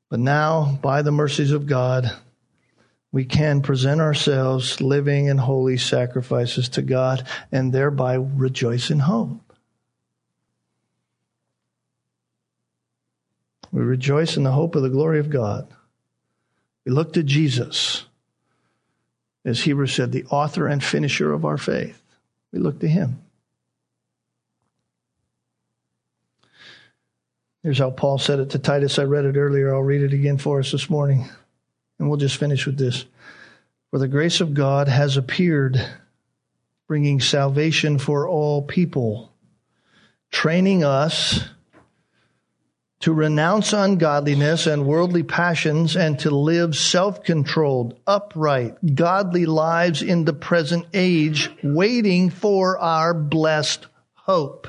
But 0.08 0.20
now, 0.20 0.78
by 0.80 1.02
the 1.02 1.12
mercies 1.12 1.50
of 1.50 1.66
God, 1.66 2.10
we 3.10 3.24
can 3.24 3.62
present 3.62 4.00
ourselves 4.00 4.80
living 4.80 5.28
and 5.28 5.38
holy 5.38 5.76
sacrifices 5.76 6.68
to 6.70 6.82
God 6.82 7.26
and 7.52 7.72
thereby 7.72 8.14
rejoice 8.14 8.90
in 8.90 9.00
hope. 9.00 9.52
We 13.70 13.82
rejoice 13.82 14.36
in 14.36 14.44
the 14.44 14.52
hope 14.52 14.76
of 14.76 14.82
the 14.82 14.88
glory 14.88 15.18
of 15.18 15.30
God. 15.30 15.68
We 16.84 16.92
look 16.92 17.12
to 17.14 17.22
Jesus 17.22 18.04
as 19.44 19.60
Hebrews 19.60 19.94
said, 19.94 20.12
the 20.12 20.24
author 20.26 20.66
and 20.66 20.82
finisher 20.82 21.32
of 21.32 21.44
our 21.44 21.58
faith. 21.58 22.00
We 22.52 22.58
look 22.58 22.80
to 22.80 22.88
him. 22.88 23.20
Here's 27.62 27.78
how 27.78 27.90
Paul 27.90 28.18
said 28.18 28.40
it 28.40 28.50
to 28.50 28.58
Titus. 28.58 28.98
I 28.98 29.04
read 29.04 29.24
it 29.24 29.36
earlier. 29.36 29.74
I'll 29.74 29.80
read 29.80 30.02
it 30.02 30.12
again 30.12 30.38
for 30.38 30.58
us 30.60 30.70
this 30.70 30.90
morning. 30.90 31.28
And 31.98 32.08
we'll 32.08 32.18
just 32.18 32.36
finish 32.36 32.66
with 32.66 32.78
this. 32.78 33.06
For 33.90 33.98
the 33.98 34.08
grace 34.08 34.40
of 34.40 34.54
God 34.54 34.88
has 34.88 35.16
appeared, 35.16 35.80
bringing 36.88 37.20
salvation 37.20 37.98
for 37.98 38.28
all 38.28 38.60
people, 38.62 39.32
training 40.30 40.84
us 40.84 41.44
to 43.04 43.12
renounce 43.12 43.74
ungodliness 43.74 44.66
and 44.66 44.86
worldly 44.86 45.22
passions 45.22 45.94
and 45.94 46.18
to 46.18 46.30
live 46.30 46.74
self-controlled, 46.74 48.00
upright, 48.06 48.78
godly 48.94 49.44
lives 49.44 50.00
in 50.00 50.24
the 50.24 50.32
present 50.32 50.86
age, 50.94 51.50
waiting 51.62 52.30
for 52.30 52.78
our 52.78 53.12
blessed 53.12 53.86
hope. 54.14 54.68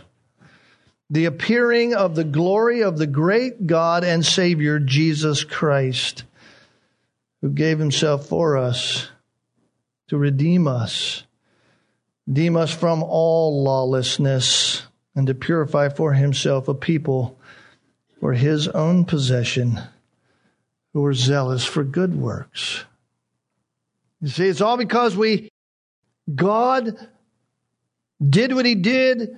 The 1.09 1.23
appearing 1.23 1.93
of 1.93 2.15
the 2.15 2.25
glory 2.25 2.83
of 2.83 2.97
the 2.97 3.07
great 3.07 3.67
God 3.67 4.03
and 4.03 4.25
Savior, 4.25 4.79
Jesus 4.79 5.45
Christ, 5.45 6.25
who 7.41 7.51
gave 7.51 7.79
himself 7.79 8.27
for 8.27 8.57
us 8.57 9.07
to 10.09 10.17
redeem 10.17 10.67
us, 10.67 11.23
redeem 12.27 12.57
us 12.57 12.73
from 12.73 13.01
all 13.01 13.63
lawlessness, 13.63 14.85
and 15.15 15.25
to 15.27 15.33
purify 15.33 15.87
for 15.87 16.11
himself 16.11 16.67
a 16.67 16.73
people 16.73 17.34
for 18.19 18.33
his 18.33 18.67
own 18.67 19.05
possession 19.05 19.79
who 20.93 21.05
are 21.05 21.13
zealous 21.13 21.65
for 21.65 21.83
good 21.83 22.15
works. 22.15 22.85
You 24.21 24.29
see, 24.29 24.47
it's 24.47 24.61
all 24.61 24.77
because 24.77 25.15
we, 25.15 25.51
God 26.33 26.97
did 28.27 28.53
what 28.53 28.65
he 28.65 28.75
did 28.75 29.37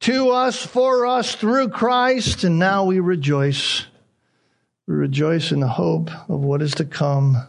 to 0.00 0.30
us, 0.30 0.64
for 0.64 1.06
us, 1.06 1.34
through 1.34 1.68
Christ, 1.68 2.44
and 2.44 2.58
now 2.58 2.84
we 2.84 3.00
rejoice 3.00 3.86
We 4.86 4.94
rejoice 4.94 5.50
in 5.50 5.60
the 5.60 5.68
hope 5.68 6.10
of 6.28 6.40
what 6.40 6.60
is 6.60 6.74
to 6.74 6.84
come, 6.84 7.48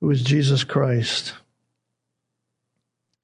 who 0.00 0.10
is 0.10 0.22
Jesus 0.22 0.64
Christ. 0.64 1.32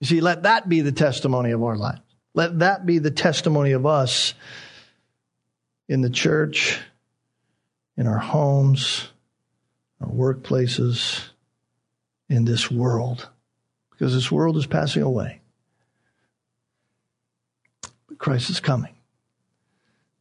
You 0.00 0.06
see, 0.06 0.20
let 0.20 0.44
that 0.44 0.68
be 0.68 0.80
the 0.80 0.92
testimony 0.92 1.50
of 1.50 1.62
our 1.62 1.76
lives. 1.76 2.00
Let 2.34 2.60
that 2.60 2.86
be 2.86 2.98
the 2.98 3.10
testimony 3.10 3.72
of 3.72 3.84
us 3.84 4.34
in 5.90 6.02
the 6.02 6.08
church, 6.08 6.78
in 7.96 8.06
our 8.06 8.18
homes, 8.18 9.08
our 10.00 10.08
workplaces, 10.08 11.20
in 12.28 12.44
this 12.44 12.70
world. 12.70 13.28
Because 13.90 14.14
this 14.14 14.30
world 14.30 14.56
is 14.56 14.66
passing 14.66 15.02
away. 15.02 15.40
But 18.06 18.18
Christ 18.18 18.50
is 18.50 18.60
coming. 18.60 18.94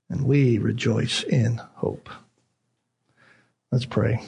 And 0.09 0.26
we 0.26 0.57
rejoice 0.57 1.22
in 1.22 1.61
hope. 1.76 2.09
Let's 3.72 3.86
pray. 3.86 4.24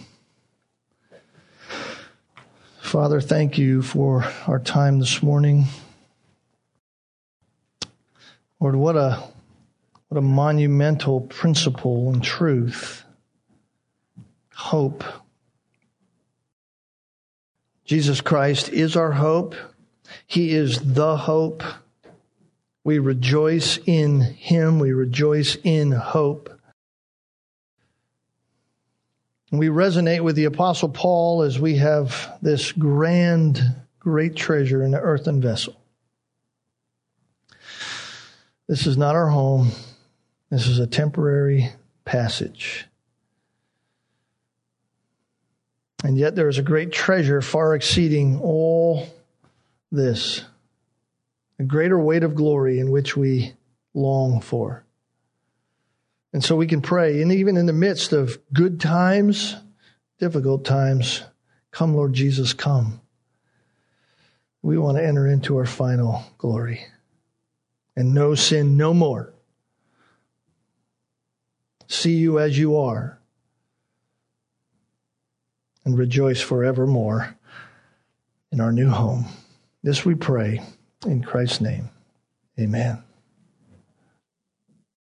Father, 2.81 3.19
thank 3.19 3.57
you 3.57 3.81
for 3.81 4.23
our 4.45 4.59
time 4.59 4.99
this 4.99 5.23
morning. 5.23 5.65
Lord, 8.59 8.75
what 8.75 8.95
a 8.95 9.30
what 10.11 10.17
a 10.17 10.21
monumental 10.21 11.21
principle 11.21 12.11
and 12.11 12.21
truth. 12.21 13.05
Hope. 14.53 15.05
Jesus 17.85 18.19
Christ 18.19 18.67
is 18.67 18.97
our 18.97 19.13
hope. 19.13 19.55
He 20.27 20.51
is 20.51 20.79
the 20.79 21.15
hope. 21.15 21.63
We 22.83 22.99
rejoice 22.99 23.79
in 23.85 24.19
Him. 24.19 24.79
We 24.79 24.91
rejoice 24.91 25.55
in 25.63 25.93
hope. 25.93 26.59
We 29.49 29.67
resonate 29.67 30.25
with 30.25 30.35
the 30.35 30.43
Apostle 30.43 30.89
Paul 30.89 31.43
as 31.43 31.57
we 31.57 31.77
have 31.77 32.37
this 32.41 32.73
grand, 32.73 33.61
great 33.97 34.35
treasure 34.35 34.83
in 34.83 34.93
an 34.93 34.99
earthen 34.99 35.39
vessel. 35.39 35.79
This 38.67 38.85
is 38.85 38.97
not 38.97 39.15
our 39.15 39.29
home. 39.29 39.71
This 40.51 40.67
is 40.67 40.79
a 40.79 40.85
temporary 40.85 41.69
passage. 42.03 42.85
And 46.03 46.17
yet 46.17 46.35
there 46.35 46.49
is 46.49 46.57
a 46.57 46.63
great 46.63 46.91
treasure 46.91 47.41
far 47.41 47.73
exceeding 47.73 48.41
all 48.41 49.07
this, 49.93 50.43
a 51.57 51.63
greater 51.63 51.97
weight 51.97 52.23
of 52.23 52.35
glory 52.35 52.79
in 52.79 52.91
which 52.91 53.15
we 53.15 53.53
long 53.93 54.41
for. 54.41 54.83
And 56.33 56.43
so 56.43 56.57
we 56.57 56.67
can 56.67 56.81
pray, 56.81 57.21
and 57.21 57.31
even 57.31 57.55
in 57.55 57.65
the 57.65 57.73
midst 57.73 58.11
of 58.11 58.37
good 58.51 58.81
times, 58.81 59.55
difficult 60.19 60.65
times, 60.65 61.23
come, 61.71 61.95
Lord 61.95 62.11
Jesus, 62.11 62.51
come. 62.51 62.99
We 64.61 64.77
want 64.77 64.97
to 64.97 65.05
enter 65.05 65.27
into 65.27 65.55
our 65.57 65.65
final 65.65 66.23
glory 66.37 66.85
and 67.95 68.13
know 68.13 68.35
sin 68.35 68.75
no 68.75 68.93
more. 68.93 69.30
See 71.91 72.13
you 72.13 72.39
as 72.39 72.57
you 72.57 72.77
are 72.77 73.19
and 75.83 75.97
rejoice 75.97 76.39
forevermore 76.39 77.35
in 78.49 78.61
our 78.61 78.71
new 78.71 78.89
home. 78.89 79.25
This 79.83 80.05
we 80.05 80.15
pray 80.15 80.61
in 81.05 81.21
Christ's 81.21 81.59
name. 81.59 81.89
Amen. 82.57 83.03